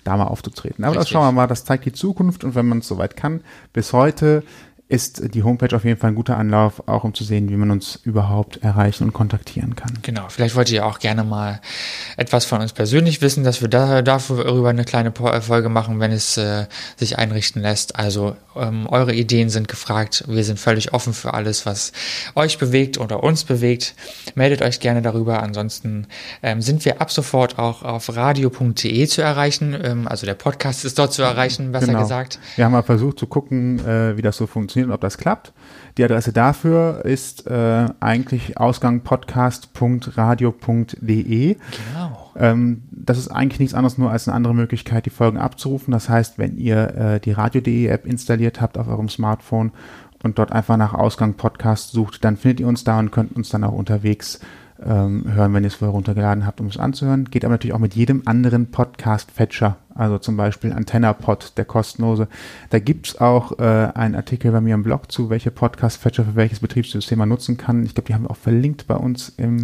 da 0.03 0.17
mal 0.17 0.25
aufzutreten. 0.25 0.84
Aber 0.84 0.93
Richtig. 0.93 1.05
das 1.05 1.09
schauen 1.09 1.28
wir 1.28 1.32
mal. 1.34 1.47
Das 1.47 1.65
zeigt 1.65 1.86
die 1.86 1.93
Zukunft 1.93 2.43
und 2.43 2.55
wenn 2.55 2.65
man 2.65 2.80
es 2.80 2.88
soweit 2.88 3.15
kann. 3.15 3.41
Bis 3.73 3.93
heute 3.93 4.43
ist 4.89 5.33
die 5.33 5.43
Homepage 5.43 5.75
auf 5.75 5.83
jeden 5.83 5.99
Fall 5.99 6.11
ein 6.11 6.15
guter 6.15 6.38
Anlauf, 6.38 6.81
auch 6.88 7.03
um 7.03 7.13
zu 7.13 7.25
sehen, 7.25 7.49
wie 7.49 7.57
man 7.57 7.71
uns 7.71 7.99
überhaupt 8.03 8.63
erreichen 8.63 9.03
und 9.03 9.11
kontaktieren 9.11 9.75
kann. 9.75 9.91
Genau, 10.01 10.27
vielleicht 10.29 10.55
wollt 10.55 10.71
ihr 10.71 10.85
auch 10.85 10.99
gerne 10.99 11.25
mal 11.25 11.59
etwas 12.15 12.45
von 12.45 12.61
uns 12.61 12.71
persönlich 12.71 13.21
wissen, 13.21 13.43
dass 13.43 13.61
wir 13.61 13.67
da, 13.67 14.01
darüber 14.01 14.69
eine 14.69 14.85
kleine 14.85 15.11
Folge 15.11 15.67
machen, 15.67 15.99
wenn 15.99 16.13
es 16.13 16.38
äh, 16.38 16.67
sich 16.95 17.17
einrichten 17.17 17.61
lässt. 17.61 17.97
Also 17.97 18.38
ähm, 18.55 18.88
eure 18.88 19.13
Ideen 19.13 19.49
sind 19.49 19.67
gefragt. 19.67 20.23
Wir 20.25 20.45
sind 20.45 20.57
völlig 20.57 20.93
offen 20.93 21.13
für 21.13 21.33
alles, 21.33 21.65
was 21.65 21.91
euch 22.35 22.57
bewegt 22.57 22.97
oder 22.97 23.23
uns 23.23 23.43
bewegt. 23.43 23.93
Meldet 24.35 24.61
euch 24.61 24.79
gerne 24.79 25.01
darüber. 25.01 25.43
Ansonsten 25.43 26.07
ähm, 26.41 26.61
sind 26.61 26.85
wir 26.85 27.01
ab 27.01 27.11
sofort 27.11 27.59
auch 27.59 27.83
auf 27.83 28.15
radio.de 28.15 29.05
zu 29.07 29.21
erreichen. 29.21 29.77
Ähm, 29.83 30.07
also 30.07 30.25
der 30.25 30.35
Podcast 30.35 30.85
ist 30.85 30.97
dort 30.97 31.11
zu 31.11 31.23
erreichen, 31.23 31.73
besser 31.73 31.88
genau. 31.88 32.03
gesagt. 32.03 32.39
Wir 32.55 32.63
haben 32.63 32.71
mal 32.71 32.83
versucht 32.83 33.19
zu 33.19 33.27
gucken, 33.27 33.85
äh, 33.85 34.15
wie 34.15 34.21
das 34.21 34.38
so 34.38 34.47
funktioniert 34.47 34.76
funktioniert 34.78 34.89
und 34.89 34.93
ob 34.93 35.01
das 35.01 35.17
klappt. 35.17 35.51
Die 35.97 36.03
Adresse 36.03 36.32
dafür 36.34 37.03
ist 37.03 37.47
äh, 37.47 37.88
eigentlich 37.99 38.57
ausgangpodcast.radio.de. 38.57 41.55
Genau. 41.55 42.32
Ähm, 42.36 42.84
das 42.91 43.17
ist 43.17 43.30
eigentlich 43.30 43.59
nichts 43.59 43.73
anderes 43.73 43.97
nur 43.97 44.11
als 44.11 44.28
eine 44.28 44.36
andere 44.36 44.53
Möglichkeit, 44.53 45.07
die 45.07 45.11
Folgen 45.11 45.39
abzurufen. 45.39 45.91
Das 45.91 46.09
heißt, 46.09 46.38
wenn 46.38 46.57
ihr 46.57 46.95
äh, 46.95 47.19
die 47.19 47.32
Radio.de 47.32 47.88
App 47.88 48.05
installiert 48.05 48.61
habt 48.61 48.78
auf 48.78 48.88
eurem 48.88 49.09
Smartphone 49.09 49.71
und 50.23 50.38
dort 50.38 50.51
einfach 50.51 50.78
nach 50.78 50.93
Ausgang 50.93 51.34
Podcast 51.34 51.89
sucht, 51.91 52.23
dann 52.23 52.38
findet 52.38 52.59
ihr 52.59 52.67
uns 52.67 52.84
da 52.84 52.99
und 52.99 53.09
könnt 53.11 53.36
uns 53.36 53.49
dann 53.49 53.63
auch 53.63 53.73
unterwegs 53.73 54.39
ähm, 54.86 55.25
hören, 55.34 55.53
wenn 55.53 55.63
ihr 55.63 55.67
es 55.67 55.75
vorher 55.75 55.93
runtergeladen 55.93 56.45
habt, 56.45 56.59
um 56.59 56.67
es 56.67 56.78
anzuhören. 56.78 57.25
Geht 57.25 57.45
aber 57.45 57.53
natürlich 57.53 57.73
auch 57.73 57.80
mit 57.80 57.95
jedem 57.95 58.23
anderen 58.25 58.71
Podcast-Fetcher, 58.71 59.78
also 59.95 60.17
zum 60.17 60.38
Beispiel 60.38 60.73
AntennaPod, 60.73 61.53
der 61.57 61.65
kostenlose. 61.65 62.28
Da 62.69 62.80
gibt's 62.80 63.19
auch 63.19 63.59
äh, 63.59 63.91
einen 63.93 64.15
Artikel 64.15 64.51
bei 64.51 64.61
mir 64.61 64.75
im 64.75 64.84
Blog 64.84 65.11
zu, 65.11 65.30
welche 65.30 65.51
Podcast-Fetcher 65.51 66.25
für 66.25 66.36
welches 66.36 66.59
Betriebssystem 66.59 67.17
man 67.17 67.30
nutzen 67.30 67.57
kann. 67.57 67.84
Ich 67.86 67.95
glaube, 67.95 68.07
die 68.07 68.13
haben 68.13 68.23
wir 68.23 68.32
auch 68.32 68.38
verlinkt 68.38 68.88
bei 68.88 68.95
uns 68.95 69.34
im 69.38 69.61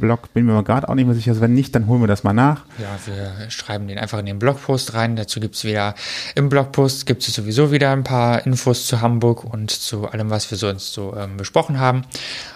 Blog. 0.00 0.32
Bin 0.32 0.46
mir 0.46 0.52
aber 0.52 0.64
gerade 0.64 0.88
auch 0.88 0.94
nicht 0.94 1.06
mehr 1.06 1.14
sicher. 1.14 1.30
Also 1.30 1.40
wenn 1.40 1.54
nicht, 1.54 1.74
dann 1.74 1.86
holen 1.86 2.00
wir 2.00 2.08
das 2.08 2.24
mal 2.24 2.32
nach. 2.32 2.64
Ja, 2.78 2.98
wir 3.06 3.50
schreiben 3.50 3.86
den 3.86 3.98
einfach 3.98 4.18
in 4.18 4.26
den 4.26 4.38
Blogpost 4.38 4.94
rein. 4.94 5.14
Dazu 5.14 5.38
gibt's 5.38 5.64
wieder, 5.64 5.94
im 6.34 6.48
Blogpost 6.48 7.06
gibt 7.06 7.26
es 7.26 7.34
sowieso 7.34 7.70
wieder 7.70 7.92
ein 7.92 8.02
paar 8.02 8.44
Infos 8.44 8.86
zu 8.86 9.00
Hamburg 9.00 9.44
und 9.44 9.70
zu 9.70 10.08
allem, 10.08 10.30
was 10.30 10.50
wir 10.50 10.58
sonst 10.58 10.92
so 10.92 11.14
ähm, 11.16 11.36
besprochen 11.36 11.78
haben. 11.78 12.02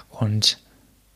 Und 0.09 0.59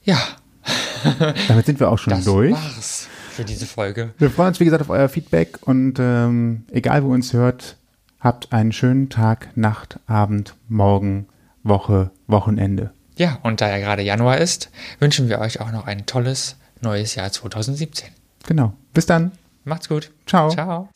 ja, 0.03 0.19
damit 1.49 1.67
sind 1.67 1.81
wir 1.81 1.91
auch 1.91 1.99
schon 1.99 2.13
das 2.13 2.25
durch. 2.25 2.53
War's 2.53 3.09
für 3.33 3.45
diese 3.45 3.67
Folge. 3.67 4.11
Wir 4.19 4.31
freuen 4.31 4.49
uns, 4.49 4.61
wie 4.61 4.65
gesagt, 4.65 4.83
auf 4.83 4.91
euer 4.91 5.09
Feedback 5.09 5.59
und 5.63 5.99
ähm, 6.01 6.65
egal, 6.73 7.05
wo 7.05 7.09
ihr 7.09 7.15
uns 7.15 7.33
hört, 7.33 7.77
habt 8.21 8.53
einen 8.53 8.73
schönen 8.73 9.11
Tag, 9.11 9.57
Nacht, 9.57 10.01
Abend, 10.07 10.55
Morgen, 10.69 11.27
Woche, 11.63 12.11
Wochenende. 12.27 12.91
Ja, 13.17 13.39
und 13.43 13.61
da 13.61 13.69
ja 13.69 13.79
gerade 13.79 14.03
Januar 14.03 14.39
ist, 14.39 14.71
wünschen 14.99 15.29
wir 15.29 15.39
euch 15.39 15.61
auch 15.61 15.73
noch 15.73 15.87
ein 15.87 16.07
tolles 16.07 16.57
neues 16.81 17.15
Jahr 17.15 17.31
2017. 17.31 18.09
Genau. 18.47 18.73
Bis 18.95 19.07
dann. 19.07 19.33
Macht's 19.65 19.89
gut. 19.89 20.11
Ciao. 20.27 20.51
Ciao. 20.51 20.89